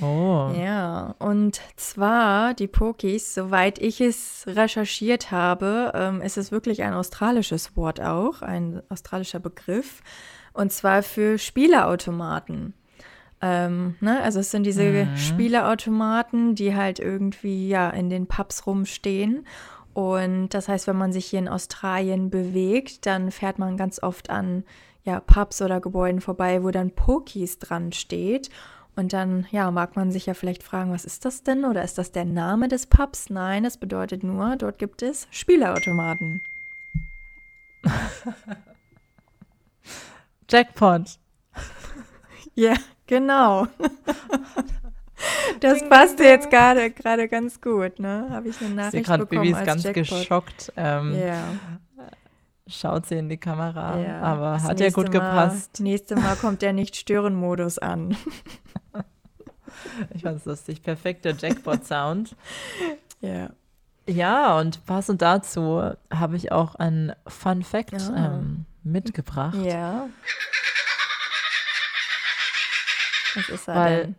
Oh. 0.01 0.53
Ja, 0.57 1.16
und 1.18 1.61
zwar 1.74 2.55
die 2.55 2.68
Pokies, 2.68 3.35
soweit 3.35 3.80
ich 3.80 4.01
es 4.01 4.45
recherchiert 4.47 5.32
habe, 5.32 5.91
ähm, 5.95 6.20
ist 6.20 6.37
es 6.37 6.53
wirklich 6.53 6.85
ein 6.85 6.95
australisches 6.95 7.76
Wort 7.76 8.01
auch, 8.01 8.43
ein 8.43 8.82
australischer 8.89 9.41
Begriff. 9.41 10.01
Und 10.55 10.72
zwar 10.72 11.02
für 11.02 11.36
Spieleautomaten. 11.36 12.72
Ähm, 13.42 13.96
ne? 14.00 14.22
Also 14.22 14.40
es 14.40 14.50
sind 14.50 14.64
diese 14.64 14.84
mhm. 14.84 15.16
Spieleautomaten, 15.16 16.55
die 16.55 16.74
halt 16.74 16.98
irgendwie 17.00 17.68
ja 17.68 17.90
in 17.90 18.09
den 18.09 18.26
Pubs 18.26 18.66
rumstehen. 18.66 19.46
Und 19.92 20.48
das 20.50 20.68
heißt, 20.68 20.86
wenn 20.86 20.96
man 20.96 21.12
sich 21.12 21.26
hier 21.26 21.40
in 21.40 21.48
Australien 21.48 22.30
bewegt, 22.30 23.05
dann 23.05 23.30
fährt 23.30 23.59
man 23.59 23.76
ganz 23.76 24.02
oft 24.02 24.30
an 24.30 24.64
ja, 25.05 25.20
Pubs 25.20 25.61
oder 25.61 25.80
Gebäuden 25.80 26.20
vorbei, 26.20 26.62
wo 26.62 26.70
dann 26.70 26.92
Pokies 26.92 27.59
dran 27.59 27.92
steht. 27.92 28.48
Und 28.96 29.12
dann, 29.12 29.46
ja, 29.50 29.70
mag 29.72 29.96
man 29.96 30.12
sich 30.12 30.26
ja 30.26 30.34
vielleicht 30.34 30.62
fragen, 30.62 30.92
was 30.92 31.05
ist 31.05 31.24
das 31.24 31.42
denn? 31.42 31.64
Oder 31.64 31.82
ist 31.82 31.98
das 31.98 32.12
der 32.12 32.24
Name 32.24 32.68
des 32.68 32.86
Pubs? 32.86 33.28
Nein, 33.28 33.64
das 33.64 33.76
bedeutet 33.76 34.22
nur, 34.22 34.55
dort 34.57 34.78
gibt 34.78 35.02
es 35.02 35.26
Spieleautomaten. 35.30 36.42
Jackpot. 40.49 41.18
Ja, 42.57 42.74
genau. 43.07 43.66
Das 45.61 45.88
passte 45.88 46.24
jetzt 46.24 46.51
gerade 46.51 46.90
gerade 46.90 47.28
ganz 47.28 47.61
gut, 47.61 47.99
ne? 47.99 48.26
Habe 48.30 48.49
ich 48.49 48.61
eine 48.61 48.74
Nachricht 48.74 49.09
ich 49.09 49.16
bekommen 49.16 49.28
Baby 49.28 49.51
ist 49.51 49.64
ganz 49.64 49.82
Jackpot. 49.82 50.05
geschockt. 50.05 50.72
Ähm, 50.76 51.14
ja. 51.18 51.45
Schaut 52.66 53.07
sie 53.07 53.16
in 53.16 53.28
die 53.28 53.36
Kamera, 53.36 53.99
ja, 53.99 54.20
aber 54.20 54.62
hat 54.62 54.80
ja 54.80 54.90
gut 54.90 55.07
Mal, 55.07 55.12
gepasst. 55.12 55.80
Nächste 55.80 56.16
Mal 56.16 56.34
kommt 56.36 56.62
der 56.62 56.72
Nicht-Stören-Modus 56.72 57.78
an. 57.78 58.16
ich 60.14 60.22
fand 60.22 60.38
es 60.38 60.45
lustig. 60.45 60.82
Perfekter 60.82 61.34
Jackpot-Sound. 61.34 62.36
ja. 63.20 63.51
Ja, 64.07 64.59
und 64.59 64.84
passend 64.84 65.22
dazu 65.22 65.82
habe 66.12 66.36
ich 66.36 66.53
auch 66.53 66.74
ein 66.74 67.14
Fun 67.26 67.62
Fact 67.62 67.92
ja. 67.92 68.34
ähm, 68.34 68.66
mitgebracht. 68.85 69.57
Ja. 69.64 70.09
Was 73.35 73.49
ist 73.49 73.68
er 73.68 73.74
Weil 73.74 74.03
denn? 74.03 74.14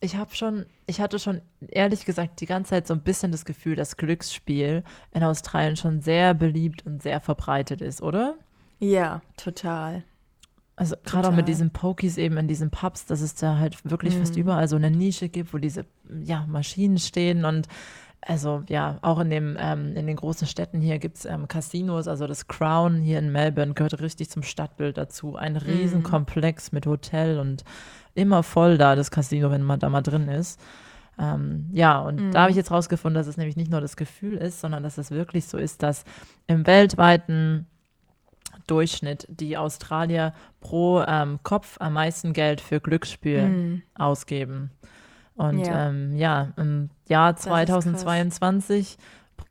ich 0.00 0.16
habe 0.16 0.34
schon, 0.34 0.66
ich 0.86 1.00
hatte 1.00 1.18
schon 1.18 1.40
ehrlich 1.68 2.04
gesagt 2.04 2.40
die 2.40 2.46
ganze 2.46 2.70
Zeit 2.70 2.86
so 2.86 2.94
ein 2.94 3.00
bisschen 3.00 3.32
das 3.32 3.44
Gefühl, 3.44 3.74
dass 3.74 3.96
Glücksspiel 3.96 4.84
in 5.12 5.22
Australien 5.24 5.76
schon 5.76 6.00
sehr 6.00 6.34
beliebt 6.34 6.86
und 6.86 7.02
sehr 7.02 7.20
verbreitet 7.20 7.80
ist, 7.80 8.02
oder? 8.02 8.36
Ja, 8.78 9.22
total. 9.36 10.04
Also 10.76 10.96
gerade 11.04 11.28
auch 11.28 11.32
mit 11.32 11.46
diesen 11.46 11.70
Pokies 11.70 12.18
eben 12.18 12.36
in 12.36 12.48
diesen 12.48 12.70
Pubs, 12.70 13.06
dass 13.06 13.20
es 13.20 13.36
da 13.36 13.58
halt 13.58 13.88
wirklich 13.88 14.14
mhm. 14.16 14.20
fast 14.20 14.36
überall 14.36 14.66
so 14.66 14.74
eine 14.74 14.90
Nische 14.90 15.28
gibt, 15.28 15.54
wo 15.54 15.58
diese 15.58 15.86
ja, 16.24 16.46
Maschinen 16.48 16.98
stehen 16.98 17.44
und 17.44 17.68
also 18.26 18.62
ja, 18.68 18.98
auch 19.02 19.20
in, 19.20 19.30
dem, 19.30 19.56
ähm, 19.58 19.96
in 19.96 20.06
den 20.06 20.16
großen 20.16 20.46
Städten 20.46 20.80
hier 20.80 20.98
gibt 20.98 21.18
es 21.18 21.24
ähm, 21.24 21.48
Casinos, 21.48 22.08
also 22.08 22.26
das 22.26 22.48
Crown 22.48 22.96
hier 22.96 23.18
in 23.18 23.32
Melbourne 23.32 23.74
gehört 23.74 24.00
richtig 24.00 24.30
zum 24.30 24.42
Stadtbild 24.42 24.96
dazu. 24.96 25.36
Ein 25.36 25.54
mhm. 25.54 25.58
Riesenkomplex 25.58 26.72
mit 26.72 26.86
Hotel 26.86 27.38
und 27.38 27.64
immer 28.14 28.42
voll 28.42 28.78
da, 28.78 28.96
das 28.96 29.10
Casino, 29.10 29.50
wenn 29.50 29.62
man 29.62 29.80
da 29.80 29.88
mal 29.88 30.02
drin 30.02 30.28
ist. 30.28 30.60
Ähm, 31.18 31.68
ja, 31.72 32.00
und 32.00 32.20
mhm. 32.20 32.32
da 32.32 32.42
habe 32.42 32.50
ich 32.50 32.56
jetzt 32.56 32.70
rausgefunden, 32.70 33.14
dass 33.14 33.26
es 33.26 33.36
nämlich 33.36 33.56
nicht 33.56 33.70
nur 33.70 33.80
das 33.80 33.96
Gefühl 33.96 34.36
ist, 34.36 34.60
sondern 34.60 34.82
dass 34.82 34.98
es 34.98 35.10
wirklich 35.10 35.46
so 35.46 35.58
ist, 35.58 35.82
dass 35.82 36.04
im 36.46 36.66
weltweiten 36.66 37.66
Durchschnitt 38.66 39.26
die 39.28 39.56
Australier 39.56 40.34
pro 40.60 41.02
ähm, 41.02 41.38
Kopf 41.42 41.76
am 41.80 41.92
meisten 41.92 42.32
Geld 42.32 42.60
für 42.60 42.80
Glücksspiel 42.80 43.42
mhm. 43.42 43.82
ausgeben. 43.94 44.70
Und 45.36 45.60
ja, 45.60 45.88
ähm, 45.88 46.16
ja 46.16 46.48
im 46.56 46.90
Jahr 47.08 47.36
2022 47.36 48.98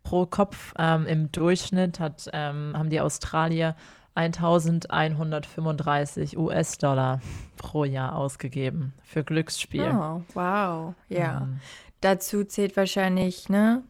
pro 0.04 0.26
Kopf 0.26 0.74
ähm, 0.78 1.06
im 1.06 1.32
Durchschnitt 1.32 2.00
hat, 2.00 2.30
ähm, 2.34 2.74
haben 2.76 2.90
die 2.90 3.00
Australier 3.02 3.76
1135 4.16 6.38
US-Dollar 6.38 7.20
pro 7.58 7.84
Jahr 7.84 8.16
ausgegeben 8.16 8.94
für 9.04 9.24
Glücksspiel. 9.24 9.92
Oh, 9.92 10.22
wow. 10.34 10.94
Ja. 11.10 11.42
Mhm. 11.42 11.60
Dazu 12.02 12.44
zählt 12.44 12.78
wahrscheinlich, 12.78 13.50
ne? 13.50 13.82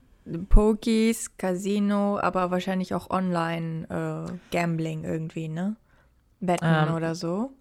Pokies, 0.47 1.35
Casino, 1.37 2.17
aber 2.17 2.49
wahrscheinlich 2.49 2.93
auch 2.93 3.09
Online-Gambling 3.09 5.03
äh, 5.03 5.11
irgendwie, 5.11 5.49
ne? 5.49 5.75
Wetten 6.39 6.63
ähm, 6.65 6.93
oder 6.93 7.13
so. 7.15 7.51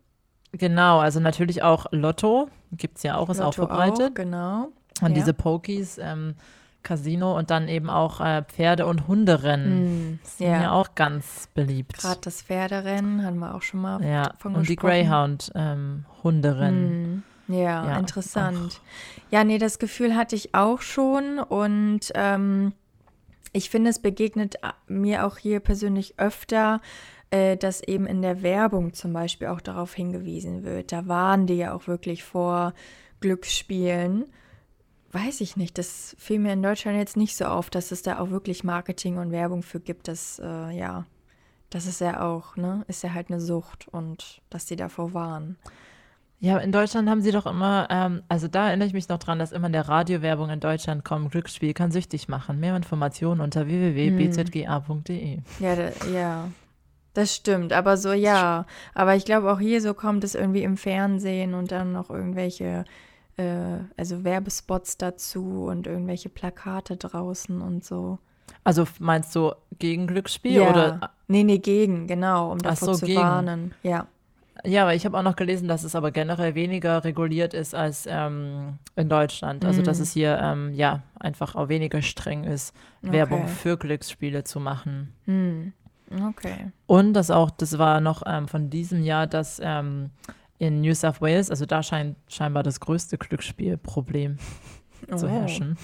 Genau, 0.52 0.98
also 0.98 1.18
natürlich 1.18 1.62
auch 1.62 1.86
Lotto, 1.90 2.48
gibt 2.72 2.98
es 2.98 3.02
ja 3.02 3.16
auch, 3.16 3.30
ist 3.30 3.38
Lotto 3.38 3.48
auch 3.48 3.54
verbreitet. 3.54 4.10
Auch, 4.10 4.14
genau. 4.14 4.68
Und 5.00 5.08
ja. 5.08 5.14
diese 5.14 5.32
Pokies, 5.32 5.98
ähm, 5.98 6.34
Casino 6.82 7.36
und 7.36 7.50
dann 7.50 7.68
eben 7.68 7.88
auch 7.88 8.20
äh, 8.20 8.42
Pferde- 8.42 8.86
und 8.86 9.08
Hunderennen. 9.08 10.14
Mm, 10.14 10.18
sind 10.24 10.46
ja. 10.46 10.62
ja. 10.62 10.72
auch 10.72 10.94
ganz 10.94 11.48
beliebt. 11.54 11.98
Gerade 11.98 12.20
das 12.22 12.42
Pferderennen 12.42 13.24
haben 13.24 13.38
wir 13.38 13.54
auch 13.54 13.62
schon 13.62 13.80
mal 13.80 14.04
ja. 14.04 14.32
von 14.38 14.54
und 14.54 14.58
gesprochen. 14.58 14.58
Und 14.58 14.68
die 14.68 14.76
Greyhound-Hunderennen. 14.76 17.24
Ähm, 17.46 17.46
mm, 17.46 17.52
ja, 17.52 17.86
ja, 17.86 17.98
interessant. 17.98 18.74
Auch. 18.74 18.80
Ja, 19.30 19.44
nee, 19.44 19.58
das 19.58 19.78
Gefühl 19.78 20.16
hatte 20.16 20.36
ich 20.36 20.54
auch 20.54 20.80
schon 20.80 21.38
und 21.38 22.12
ähm, 22.14 22.72
ich 23.52 23.70
finde, 23.70 23.90
es 23.90 24.00
begegnet 24.00 24.56
mir 24.88 25.26
auch 25.26 25.38
hier 25.38 25.60
persönlich 25.60 26.18
öfter, 26.18 26.80
äh, 27.32 27.56
dass 27.56 27.82
eben 27.82 28.06
in 28.06 28.20
der 28.20 28.42
Werbung 28.42 28.92
zum 28.92 29.14
Beispiel 29.14 29.48
auch 29.48 29.62
darauf 29.62 29.94
hingewiesen 29.94 30.64
wird. 30.64 30.92
Da 30.92 31.08
waren 31.08 31.46
die 31.46 31.54
ja 31.54 31.72
auch 31.72 31.86
wirklich 31.86 32.22
vor 32.22 32.74
Glücksspielen. 33.20 34.26
Weiß 35.12 35.40
ich 35.40 35.56
nicht, 35.56 35.78
das 35.78 36.14
fiel 36.18 36.38
mir 36.38 36.52
in 36.52 36.62
Deutschland 36.62 36.98
jetzt 36.98 37.16
nicht 37.16 37.34
so 37.34 37.46
auf, 37.46 37.70
dass 37.70 37.90
es 37.90 38.02
da 38.02 38.18
auch 38.18 38.30
wirklich 38.30 38.64
Marketing 38.64 39.16
und 39.16 39.30
Werbung 39.30 39.62
für 39.62 39.80
gibt. 39.80 40.08
Das, 40.08 40.40
äh, 40.44 40.76
ja, 40.76 41.06
das 41.70 41.86
ist 41.86 42.02
ja 42.02 42.20
auch, 42.20 42.56
ne, 42.56 42.84
ist 42.86 43.02
ja 43.02 43.14
halt 43.14 43.30
eine 43.30 43.40
Sucht 43.40 43.88
und 43.88 44.42
dass 44.50 44.66
die 44.66 44.76
davor 44.76 45.14
waren. 45.14 45.56
Ja, 46.38 46.58
in 46.58 46.72
Deutschland 46.72 47.08
haben 47.08 47.22
sie 47.22 47.30
doch 47.30 47.46
immer, 47.46 47.86
ähm, 47.88 48.24
also 48.28 48.46
da 48.48 48.68
erinnere 48.68 48.88
ich 48.88 48.94
mich 48.94 49.08
noch 49.08 49.18
dran, 49.18 49.38
dass 49.38 49.52
immer 49.52 49.68
in 49.68 49.72
der 49.72 49.88
Radiowerbung 49.88 50.50
in 50.50 50.60
Deutschland 50.60 51.02
kommt, 51.04 51.30
Glücksspiel 51.30 51.72
kann 51.72 51.92
süchtig 51.92 52.28
machen. 52.28 52.60
Mehr 52.60 52.76
Informationen 52.76 53.40
unter 53.40 53.66
www.bzga.de. 53.68 55.38
Ja, 55.60 55.76
da, 55.76 55.90
ja, 56.12 56.48
das 57.14 57.34
stimmt, 57.34 57.72
aber 57.72 57.96
so 57.96 58.12
ja. 58.12 58.66
Aber 58.94 59.14
ich 59.16 59.24
glaube 59.24 59.52
auch 59.52 59.60
hier 59.60 59.80
so 59.80 59.94
kommt 59.94 60.24
es 60.24 60.34
irgendwie 60.34 60.62
im 60.62 60.76
Fernsehen 60.76 61.54
und 61.54 61.70
dann 61.70 61.92
noch 61.92 62.10
irgendwelche, 62.10 62.84
äh, 63.36 63.78
also 63.96 64.24
Werbespots 64.24 64.96
dazu 64.96 65.66
und 65.68 65.86
irgendwelche 65.86 66.28
Plakate 66.28 66.96
draußen 66.96 67.60
und 67.60 67.84
so. 67.84 68.18
Also 68.64 68.86
meinst 68.98 69.34
du 69.34 69.52
gegen 69.78 70.06
Glücksspiel 70.06 70.52
ja. 70.52 70.70
oder? 70.70 71.10
Nee, 71.28 71.44
nee, 71.44 71.58
gegen, 71.58 72.06
genau, 72.06 72.52
um 72.52 72.58
davor 72.58 72.94
so, 72.94 73.00
zu 73.00 73.06
gegen. 73.06 73.20
warnen. 73.20 73.74
Ja. 73.82 74.06
Ja, 74.64 74.82
aber 74.82 74.94
ich 74.94 75.04
habe 75.04 75.18
auch 75.18 75.22
noch 75.22 75.34
gelesen, 75.34 75.66
dass 75.66 75.82
es 75.82 75.96
aber 75.96 76.12
generell 76.12 76.54
weniger 76.54 77.02
reguliert 77.04 77.52
ist 77.52 77.74
als 77.74 78.06
ähm, 78.08 78.78
in 78.94 79.08
Deutschland. 79.08 79.64
Also, 79.64 79.82
dass 79.82 79.96
mhm. 79.96 80.02
es 80.02 80.12
hier 80.12 80.38
ähm, 80.40 80.72
ja 80.74 81.02
einfach 81.18 81.56
auch 81.56 81.68
weniger 81.68 82.00
streng 82.02 82.44
ist, 82.44 82.74
okay. 83.02 83.12
Werbung 83.12 83.48
für 83.48 83.76
Glücksspiele 83.76 84.44
zu 84.44 84.60
machen. 84.60 85.14
Mhm. 85.26 85.72
Okay. 86.28 86.70
Und 86.86 87.14
das 87.14 87.30
auch, 87.30 87.50
das 87.50 87.78
war 87.78 88.00
noch 88.00 88.22
ähm, 88.26 88.48
von 88.48 88.70
diesem 88.70 89.02
Jahr, 89.02 89.26
dass 89.26 89.60
ähm, 89.62 90.10
in 90.58 90.80
New 90.80 90.94
South 90.94 91.20
Wales, 91.20 91.50
also 91.50 91.66
da 91.66 91.82
scheint 91.82 92.16
scheinbar 92.28 92.62
das 92.62 92.78
größte 92.78 93.18
Glücksspielproblem 93.18 94.36
oh. 95.10 95.16
zu 95.16 95.28
herrschen. 95.28 95.76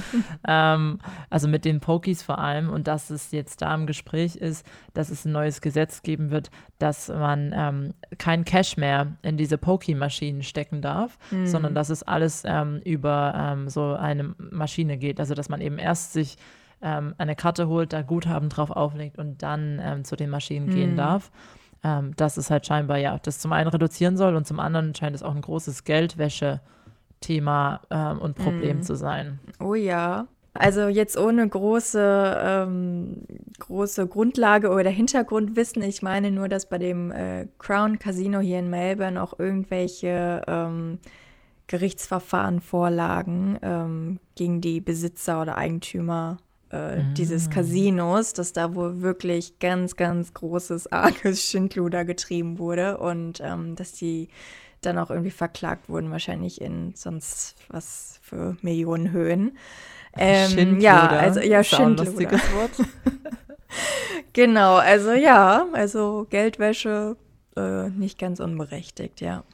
ähm, 0.48 0.98
also 1.30 1.46
mit 1.46 1.64
den 1.64 1.80
Pokies 1.80 2.22
vor 2.22 2.38
allem 2.38 2.70
und 2.70 2.88
dass 2.88 3.10
es 3.10 3.30
jetzt 3.30 3.62
da 3.62 3.72
im 3.74 3.86
Gespräch 3.86 4.36
ist, 4.36 4.66
dass 4.92 5.10
es 5.10 5.24
ein 5.24 5.32
neues 5.32 5.60
Gesetz 5.60 6.02
geben 6.02 6.30
wird, 6.30 6.50
dass 6.78 7.08
man 7.08 7.52
ähm, 7.54 7.94
kein 8.18 8.44
Cash 8.44 8.76
mehr 8.76 9.16
in 9.22 9.36
diese 9.36 9.56
Pokie-Maschinen 9.56 10.42
stecken 10.42 10.82
darf, 10.82 11.16
mhm. 11.30 11.46
sondern 11.46 11.74
dass 11.74 11.90
es 11.90 12.02
alles 12.02 12.42
ähm, 12.44 12.80
über 12.84 13.34
ähm, 13.36 13.68
so 13.68 13.94
eine 13.94 14.34
Maschine 14.38 14.98
geht. 14.98 15.20
Also 15.20 15.34
dass 15.34 15.48
man 15.48 15.60
eben 15.60 15.78
erst 15.78 16.12
sich 16.12 16.36
ähm, 16.84 17.14
eine 17.18 17.34
Karte 17.34 17.66
holt, 17.66 17.92
da 17.92 18.02
Guthaben 18.02 18.48
drauf 18.50 18.70
auflegt 18.70 19.18
und 19.18 19.42
dann 19.42 19.80
ähm, 19.82 20.04
zu 20.04 20.14
den 20.14 20.30
Maschinen 20.30 20.66
mhm. 20.66 20.74
gehen 20.74 20.96
darf. 20.96 21.32
Ähm, 21.82 22.12
das 22.16 22.38
ist 22.38 22.50
halt 22.50 22.66
scheinbar, 22.66 22.98
ja, 22.98 23.18
das 23.18 23.40
zum 23.40 23.52
einen 23.52 23.68
reduzieren 23.68 24.16
soll 24.16 24.36
und 24.36 24.46
zum 24.46 24.60
anderen 24.60 24.94
scheint 24.94 25.16
es 25.16 25.22
auch 25.22 25.34
ein 25.34 25.40
großes 25.40 25.84
Geldwäsche-Thema 25.84 27.80
ähm, 27.90 28.18
und 28.18 28.36
Problem 28.36 28.76
mhm. 28.78 28.82
zu 28.82 28.94
sein. 28.94 29.40
Oh 29.58 29.74
ja. 29.74 30.26
Also 30.56 30.86
jetzt 30.86 31.18
ohne 31.18 31.48
große, 31.48 32.36
ähm, 32.40 33.24
große 33.58 34.06
Grundlage 34.06 34.70
oder 34.70 34.88
Hintergrundwissen. 34.88 35.82
Ich 35.82 36.00
meine 36.00 36.30
nur, 36.30 36.48
dass 36.48 36.68
bei 36.68 36.78
dem 36.78 37.10
äh, 37.10 37.48
Crown 37.58 37.98
Casino 37.98 38.38
hier 38.38 38.60
in 38.60 38.70
Melbourne 38.70 39.20
auch 39.20 39.36
irgendwelche 39.36 40.42
ähm, 40.46 41.00
Gerichtsverfahren 41.66 42.60
vorlagen 42.60 43.58
ähm, 43.62 44.20
gegen 44.36 44.60
die 44.60 44.80
Besitzer 44.80 45.42
oder 45.42 45.58
Eigentümer 45.58 46.36
äh, 46.70 46.96
mhm. 46.96 47.14
dieses 47.14 47.50
Casinos, 47.50 48.32
dass 48.32 48.52
da 48.52 48.74
wohl 48.74 49.02
wirklich 49.02 49.58
ganz, 49.58 49.96
ganz 49.96 50.34
großes, 50.34 50.90
arges 50.92 51.42
Schindluder 51.50 52.04
getrieben 52.04 52.58
wurde 52.58 52.98
und 52.98 53.40
ähm, 53.40 53.76
dass 53.76 53.92
die 53.92 54.28
dann 54.82 54.98
auch 54.98 55.10
irgendwie 55.10 55.30
verklagt 55.30 55.88
wurden, 55.88 56.10
wahrscheinlich 56.10 56.60
in 56.60 56.92
sonst 56.94 57.56
was 57.68 58.18
für 58.22 58.56
Millionenhöhen. 58.62 59.56
Ähm, 60.16 60.80
ja, 60.80 61.08
also 61.08 61.40
ja, 61.40 61.64
Schindluder. 61.64 62.32
Wort. 62.54 62.88
genau, 64.32 64.76
also 64.76 65.12
ja, 65.12 65.66
also 65.72 66.26
Geldwäsche 66.30 67.16
äh, 67.56 67.88
nicht 67.90 68.18
ganz 68.18 68.40
unberechtigt, 68.40 69.20
ja. 69.20 69.44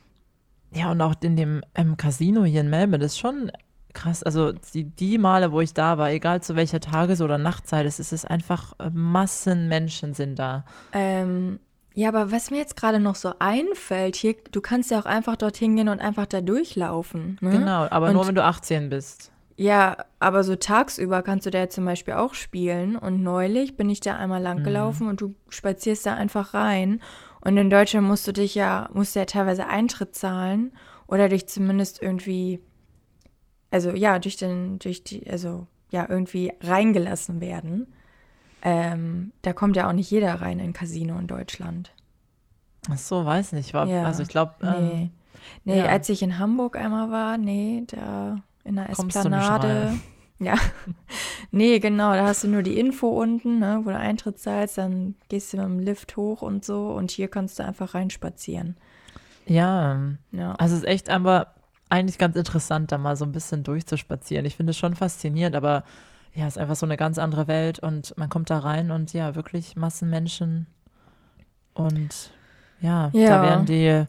Ja, 0.73 0.91
und 0.93 1.01
auch 1.01 1.15
in 1.23 1.37
dem 1.37 1.63
ähm, 1.75 1.97
Casino 1.97 2.45
hier 2.45 2.61
in 2.61 2.71
Melbourne 2.71 3.05
ist 3.05 3.19
schon 3.19 3.51
krass. 3.95 4.23
Also 4.23 4.53
die, 4.53 4.85
die 4.85 5.19
Male, 5.19 5.53
wo 5.53 5.61
ich 5.61 5.75
da 5.75 5.99
war, 5.99 6.11
egal 6.11 6.43
zu 6.43 6.57
welcher 6.57 6.81
Tages- 6.81 7.21
oder 7.21 7.39
Nachtzeit, 7.39 7.87
es 7.87 7.99
ist 7.99 8.25
einfach 8.29 8.73
äh, 8.79 8.91
Massen 8.93 9.69
Menschen 9.69 10.15
sind 10.15 10.39
da. 10.39 10.65
Ähm, 10.93 11.61
ja, 11.95 12.09
aber 12.09 12.31
was 12.31 12.51
mir 12.51 12.59
jetzt 12.59 12.77
gerade 12.77 13.01
noch 13.01 13.17
so 13.17 13.33
einfällt, 13.39 14.17
hier, 14.17 14.37
du 14.53 14.61
kannst 14.61 14.91
ja 14.91 15.01
auch 15.01 15.07
einfach 15.07 15.37
dorthin 15.37 15.77
gehen 15.77 15.89
und 15.89 16.01
einfach 16.01 16.27
da 16.27 16.41
durchlaufen. 16.41 17.39
Ne? 17.41 17.51
Genau, 17.51 17.87
aber 17.91 18.09
und, 18.09 18.15
nur 18.15 18.27
wenn 18.27 18.35
du 18.35 18.45
18 18.45 18.89
bist. 18.89 19.33
Ja, 19.57 19.99
aber 20.21 20.43
so 20.43 20.57
tagsüber 20.57 21.23
kannst 21.23 21.45
du 21.45 21.51
da 21.51 21.59
ja 21.59 21.69
zum 21.69 21.85
Beispiel 21.85 22.15
auch 22.15 22.33
spielen. 22.33 22.97
Und 22.97 23.23
neulich 23.23 23.77
bin 23.77 23.91
ich 23.91 24.01
da 24.01 24.17
einmal 24.17 24.41
lang 24.41 24.61
mhm. 24.61 24.65
gelaufen 24.65 25.03
mhm. 25.05 25.11
und 25.11 25.21
du 25.21 25.35
spazierst 25.51 26.07
da 26.07 26.15
einfach 26.15 26.55
rein. 26.55 27.03
Und 27.43 27.57
in 27.57 27.69
Deutschland 27.71 28.07
musst 28.07 28.27
du 28.27 28.33
dich 28.33 28.55
ja, 28.55 28.89
musst 28.95 29.15
du 29.15 29.19
ja 29.19 29.27
teilweise 29.27 29.67
Eintritt 29.67 30.15
zahlen 30.15 30.73
oder 31.07 31.29
dich 31.29 31.47
zumindest 31.49 32.01
irgendwie 32.01 32.61
also 33.71 33.91
ja, 33.91 34.19
durch 34.19 34.37
den, 34.37 34.79
durch 34.79 35.05
die, 35.05 35.29
also 35.31 35.67
ja, 35.91 36.07
irgendwie 36.09 36.53
reingelassen 36.61 37.41
werden. 37.41 37.93
Ähm, 38.63 39.33
da 39.43 39.53
kommt 39.53 39.77
ja 39.77 39.89
auch 39.89 39.93
nicht 39.93 40.11
jeder 40.11 40.35
rein 40.41 40.59
in 40.59 40.73
Casino 40.73 41.19
in 41.19 41.27
Deutschland. 41.27 41.93
Ach 42.91 42.99
so, 42.99 43.25
weiß 43.25 43.53
nicht. 43.53 43.75
War, 43.75 43.87
ja, 43.87 44.05
also 44.05 44.23
ich 44.23 44.29
glaube. 44.29 44.55
Ähm, 44.63 44.89
nee, 44.89 45.11
nee 45.65 45.79
ja. 45.79 45.87
als 45.87 46.09
ich 46.09 46.23
in 46.23 46.39
Hamburg 46.39 46.77
einmal 46.77 47.11
war, 47.11 47.39
nee, 47.39 47.85
da 47.87 48.37
in 48.65 48.77
der 48.77 48.87
Kommst 48.87 49.17
Esplanade. 49.17 49.99
Ja. 50.43 50.55
nee, 51.51 51.79
genau, 51.81 52.15
da 52.15 52.27
hast 52.27 52.45
du 52.45 52.49
nur 52.49 52.63
die 52.63 52.79
Info 52.79 53.09
unten, 53.09 53.59
ne, 53.59 53.83
wo 53.85 53.91
du 53.91 53.99
Eintritt 53.99 54.39
zahlst, 54.39 54.79
dann 54.79 55.15
gehst 55.29 55.53
du 55.53 55.59
mit 55.59 55.67
dem 55.67 55.79
Lift 55.81 56.17
hoch 56.17 56.41
und 56.41 56.65
so 56.65 56.93
und 56.93 57.11
hier 57.11 57.29
kannst 57.29 57.59
du 57.59 57.63
einfach 57.63 57.93
reinspazieren. 57.93 58.79
Ja. 59.45 60.01
ja. 60.33 60.55
Also 60.55 60.77
es 60.77 60.81
ist 60.81 60.89
echt 60.89 61.11
aber 61.11 61.49
eigentlich 61.91 62.19
ganz 62.19 62.37
interessant, 62.37 62.93
da 62.93 62.99
mal 62.99 63.17
so 63.17 63.25
ein 63.25 63.33
bisschen 63.33 63.63
durchzuspazieren. 63.63 64.47
Ich 64.47 64.57
finde 64.57 64.71
es 64.71 64.79
schon 64.79 64.95
faszinierend, 64.95 65.57
aber 65.57 65.85
ja, 66.35 66.47
es 66.47 66.57
ist 66.57 66.59
einfach 66.59 66.77
so 66.77 66.87
eine 66.87 66.97
ganz 66.97 67.19
andere 67.19 67.49
Welt 67.49 67.81
und 67.81 68.17
man 68.17 68.29
kommt 68.29 68.51
da 68.51 68.61
rein 68.61 68.91
und 68.91 69.13
ja, 69.13 69.35
wirklich 69.35 69.77
Massenmenschen 69.77 70.67
und 71.75 72.33
ja, 72.81 73.11
ja. 73.13 73.29
da 73.29 73.43
werden 73.43 73.67
die 73.67 74.07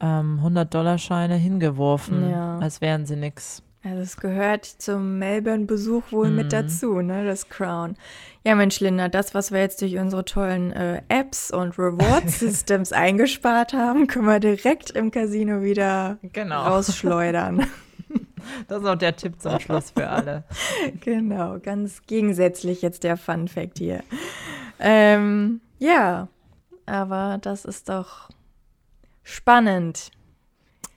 ähm, 0.00 0.40
100-Dollar-Scheine 0.44 1.36
hingeworfen, 1.36 2.30
ja. 2.30 2.58
als 2.58 2.80
wären 2.80 3.06
sie 3.06 3.16
nichts. 3.16 3.62
Also 3.86 4.02
es 4.02 4.16
gehört 4.16 4.64
zum 4.64 5.18
Melbourne-Besuch 5.20 6.10
wohl 6.10 6.30
mm. 6.30 6.34
mit 6.34 6.46
mhm. 6.46 6.50
dazu, 6.50 7.00
ne, 7.02 7.24
das 7.24 7.48
Crown. 7.48 7.96
Ja, 8.44 8.56
Mensch, 8.56 8.80
Linda, 8.80 9.08
das, 9.08 9.32
was 9.32 9.52
wir 9.52 9.60
jetzt 9.60 9.80
durch 9.80 9.96
unsere 9.96 10.24
tollen 10.24 10.72
äh, 10.72 11.02
Apps 11.08 11.52
und 11.52 11.78
Reward-Systems 11.78 12.92
eingespart 12.92 13.74
haben, 13.74 14.08
können 14.08 14.26
wir 14.26 14.40
direkt 14.40 14.90
im 14.90 15.12
Casino 15.12 15.62
wieder 15.62 16.18
genau. 16.32 16.64
rausschleudern. 16.64 17.66
Das 18.68 18.80
ist 18.80 18.86
auch 18.86 18.94
der 18.94 19.16
Tipp 19.16 19.40
zum 19.40 19.58
Schluss 19.58 19.90
für 19.90 20.08
alle. 20.08 20.44
genau, 21.00 21.58
ganz 21.58 22.02
gegensätzlich 22.06 22.80
jetzt 22.80 23.02
der 23.02 23.16
Fun-Fact 23.16 23.78
hier. 23.78 24.04
Ähm, 24.78 25.60
ja, 25.80 26.28
aber 26.86 27.38
das 27.42 27.64
ist 27.64 27.88
doch 27.88 28.30
spannend. 29.24 30.12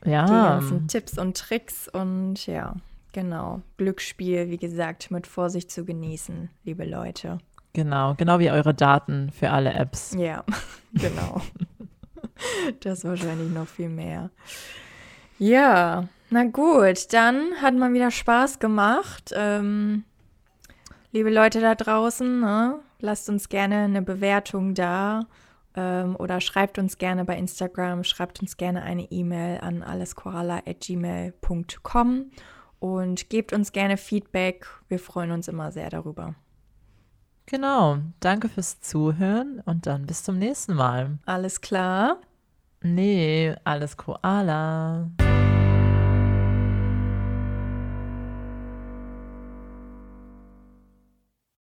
Ja. 0.05 0.25
Die 0.25 0.31
ganzen 0.31 0.87
Tipps 0.87 1.17
und 1.17 1.37
Tricks 1.37 1.87
und 1.87 2.45
ja, 2.45 2.75
genau. 3.11 3.61
Glücksspiel, 3.77 4.49
wie 4.49 4.57
gesagt, 4.57 5.11
mit 5.11 5.27
Vorsicht 5.27 5.71
zu 5.71 5.85
genießen, 5.85 6.49
liebe 6.63 6.85
Leute. 6.85 7.39
Genau, 7.73 8.15
genau 8.15 8.39
wie 8.39 8.51
eure 8.51 8.73
Daten 8.73 9.31
für 9.31 9.51
alle 9.51 9.73
Apps. 9.73 10.15
Ja, 10.17 10.43
genau. 10.93 11.41
das 12.79 13.03
wahrscheinlich 13.03 13.51
noch 13.51 13.67
viel 13.67 13.89
mehr. 13.89 14.29
Ja, 15.37 16.07
na 16.29 16.43
gut, 16.43 17.13
dann 17.13 17.61
hat 17.61 17.75
man 17.75 17.93
wieder 17.93 18.11
Spaß 18.11 18.59
gemacht. 18.59 19.33
Ähm, 19.35 20.03
liebe 21.11 21.29
Leute 21.29 21.61
da 21.61 21.75
draußen, 21.75 22.39
ne? 22.39 22.79
lasst 22.99 23.29
uns 23.29 23.49
gerne 23.49 23.77
eine 23.77 24.01
Bewertung 24.01 24.73
da 24.73 25.25
ähm, 25.79 26.15
oder 26.17 26.41
schreibt 26.41 26.77
uns 26.77 26.97
gerne 26.97 27.23
bei 27.25 27.37
Instagram, 27.37 28.03
schreibt 28.03 28.41
uns 28.41 28.57
gerne 28.57 28.81
eine 28.83 29.09
E-Mail 29.11 29.59
an 29.61 29.81
alleskoralla.gmail.com 29.83 32.31
und 32.79 33.29
gebt 33.29 33.53
uns 33.53 33.71
gerne 33.71 33.95
Feedback. 33.97 34.67
Wir 34.87 34.97
freuen 34.99 35.31
uns 35.31 35.47
immer 35.47 35.71
sehr 35.71 35.89
darüber. 35.89 36.35
Genau. 37.45 37.99
Danke 38.19 38.49
fürs 38.49 38.81
Zuhören 38.81 39.61
und 39.65 39.87
dann 39.87 40.05
bis 40.05 40.23
zum 40.23 40.37
nächsten 40.37 40.75
Mal. 40.75 41.17
Alles 41.25 41.61
klar? 41.61 42.17
Nee, 42.81 43.55
alles 43.63 43.97
Koala. 43.97 45.09